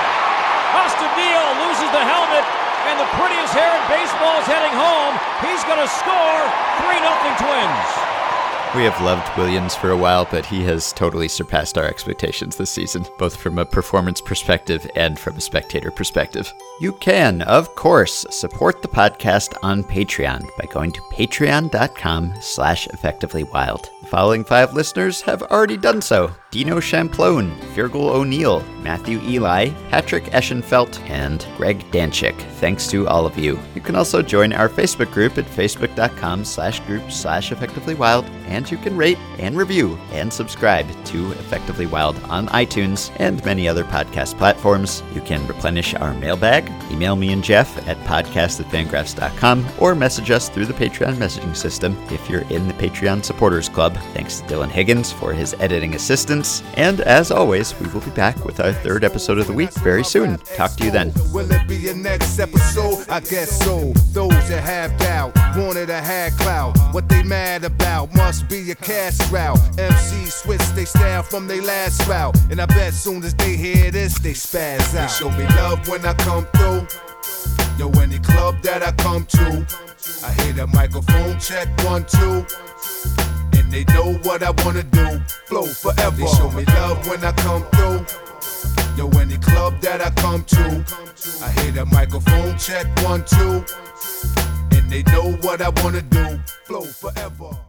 Astudillo 0.84 1.46
loses 1.68 1.92
the 1.94 2.04
helmet, 2.04 2.46
and 2.90 2.96
the 3.00 3.10
prettiest 3.18 3.54
hair 3.54 3.72
in 3.74 3.84
baseball 3.90 4.40
is 4.42 4.48
heading 4.48 4.74
home. 4.74 5.33
He's 5.44 5.64
going 5.64 5.80
to 5.80 5.88
score 5.88 6.42
three 6.82 7.00
nothing 7.00 7.36
Twins. 7.46 8.14
We 8.76 8.84
have 8.86 9.00
loved 9.04 9.28
Willians 9.34 9.78
for 9.78 9.92
a 9.92 9.98
while, 9.98 10.26
but 10.32 10.48
he 10.48 10.64
has 10.64 10.94
totally 10.94 11.28
surpassed 11.28 11.78
our 11.78 11.84
expectations 11.84 12.56
this 12.56 12.72
season, 12.72 13.06
both 13.20 13.36
from 13.36 13.60
a 13.60 13.66
performance 13.66 14.20
perspective 14.20 14.90
and 14.96 15.20
from 15.20 15.36
a 15.36 15.42
spectator 15.42 15.92
perspective. 15.92 16.52
You 16.80 16.94
can, 16.94 17.44
of 17.44 17.76
course, 17.76 18.26
support 18.32 18.82
the 18.82 18.88
podcast 18.88 19.56
on 19.62 19.84
Patreon 19.84 20.50
by 20.58 20.66
going 20.72 20.92
to 20.94 21.02
patreon.com 21.02 22.34
slash 22.42 22.88
effectivelywild. 22.88 23.90
The 24.02 24.08
following 24.08 24.44
five 24.44 24.74
listeners 24.74 25.22
have 25.22 25.44
already 25.44 25.78
done 25.78 26.02
so. 26.02 26.34
Dino 26.54 26.80
Champlone, 26.80 27.50
Virgil 27.74 28.10
O'Neill, 28.10 28.64
Matthew 28.84 29.20
Eli, 29.24 29.70
Patrick 29.90 30.26
Eschenfelt, 30.26 31.00
and 31.10 31.48
Greg 31.58 31.80
Danchik. 31.90 32.40
Thanks 32.60 32.86
to 32.90 33.08
all 33.08 33.26
of 33.26 33.40
you. 33.40 33.58
You 33.74 33.82
can 33.82 33.96
also 33.96 34.22
join 34.22 34.54
our 34.54 34.70
Facebook 34.70 35.12
group 35.12 35.40
at 35.40 35.46
facebook.com 35.46 36.46
slash 36.46 36.80
group 36.82 37.12
slash 37.12 37.50
effectivelywild, 37.50 38.30
and 38.46 38.70
you 38.70 38.78
can 38.78 38.96
rate 38.96 39.18
and 39.40 39.58
review 39.58 39.98
and 40.12 40.32
subscribe 40.32 40.86
to 41.06 41.32
Effectively 41.32 41.88
Wild 41.88 42.22
on 42.26 42.48
iTunes 42.50 43.12
and 43.16 43.44
many 43.44 43.68
other 43.68 43.84
podcast 43.84 44.38
platforms. 44.38 45.02
You 45.16 45.22
can 45.22 45.48
replenish 45.48 45.96
our 45.96 46.14
mailbag, 46.14 46.72
email 46.92 47.16
me 47.16 47.34
and 47.34 47.44
Jeff 47.44 47.88
at 47.88 47.98
podcast 48.02 48.60
at 48.60 48.68
fangraphs.com, 48.68 49.66
or 49.80 49.96
message 49.96 50.30
us 50.30 50.50
through 50.50 50.68
the 50.68 50.74
Patreon 50.74 51.16
messaging 51.16 51.56
system 51.56 51.98
if 52.12 52.30
you're 52.30 52.48
in 52.52 52.68
the 52.68 52.76
Patreon 52.76 53.26
Supporters 53.26 53.70
Club. 53.70 53.98
Thanks 54.14 54.42
to 54.42 54.46
Dylan 54.46 54.70
Higgins 54.70 55.12
for 55.12 55.34
his 55.34 55.56
editing 55.56 55.96
assistance. 55.96 56.43
And 56.76 57.02
as 57.02 57.32
always, 57.32 57.80
we 57.80 57.88
will 57.88 58.02
be 58.02 58.12
back 58.12 58.44
with 58.46 58.60
our 58.60 58.74
third 58.74 59.04
episode 59.04 59.38
of 59.38 59.48
the 59.48 59.54
week 59.54 59.74
very 59.76 60.04
soon. 60.04 60.38
Talk 60.58 60.76
to 60.78 60.86
you 60.86 60.92
then. 60.92 61.14
Will 61.32 61.50
it 61.52 61.68
be 61.68 61.78
your 61.78 61.96
next 61.96 62.40
episode? 62.40 63.06
I 63.10 63.20
guess 63.20 63.64
so. 63.64 63.94
Those 64.12 64.50
that 64.50 64.64
have 64.64 64.98
doubt 64.98 65.36
wanted 65.56 65.90
a 65.90 66.02
had 66.02 66.34
clout. 66.34 66.78
What 66.94 67.08
they 67.08 67.24
mad 67.24 67.64
about 67.64 68.14
must 68.16 68.50
be 68.50 68.72
a 68.72 68.76
route. 69.32 69.60
MC 69.80 70.24
they 70.76 70.86
style 70.86 71.24
from 71.24 71.48
they 71.48 71.62
last 71.62 72.08
route. 72.08 72.36
And 72.52 72.60
I 72.60 72.66
bet 72.66 72.94
soon 72.94 73.24
as 73.24 73.34
they 73.36 73.56
hear 73.56 73.92
this, 73.92 74.20
they 74.20 74.34
spaz 74.34 74.96
out. 74.96 75.08
They 75.10 75.14
show 75.14 75.30
me 75.32 75.46
love 75.56 75.88
when 75.88 76.06
I 76.06 76.14
come 76.14 76.46
through. 76.56 76.88
Yo, 77.78 77.90
any 78.02 78.20
club 78.20 78.62
that 78.62 78.84
I 78.84 78.92
come 78.92 79.26
to, 79.26 79.66
I 80.26 80.32
hear 80.44 80.54
the 80.54 80.68
microphone 80.68 81.40
check 81.40 81.68
one, 81.84 82.06
two. 82.06 82.46
They 83.74 83.86
know 83.86 84.14
what 84.22 84.44
I 84.44 84.52
wanna 84.64 84.84
do. 84.84 85.20
Flow 85.48 85.66
forever. 85.66 86.16
They 86.16 86.28
show 86.28 86.52
me 86.52 86.64
love 86.64 87.08
when 87.08 87.26
I 87.26 87.32
come 87.32 87.64
through. 87.72 88.06
Yo, 88.96 89.10
any 89.20 89.38
club 89.38 89.82
that 89.82 90.00
I 90.00 90.12
come 90.12 90.44
to, 90.44 90.86
I 91.44 91.50
hear 91.60 91.72
the 91.72 91.86
microphone 91.88 92.56
check 92.60 92.86
one, 93.02 93.26
two. 93.26 93.66
And 94.78 94.92
they 94.92 95.02
know 95.12 95.32
what 95.42 95.60
I 95.64 95.70
wanna 95.82 96.04
do. 96.04 96.40
Flow 96.66 96.84
forever. 96.84 97.64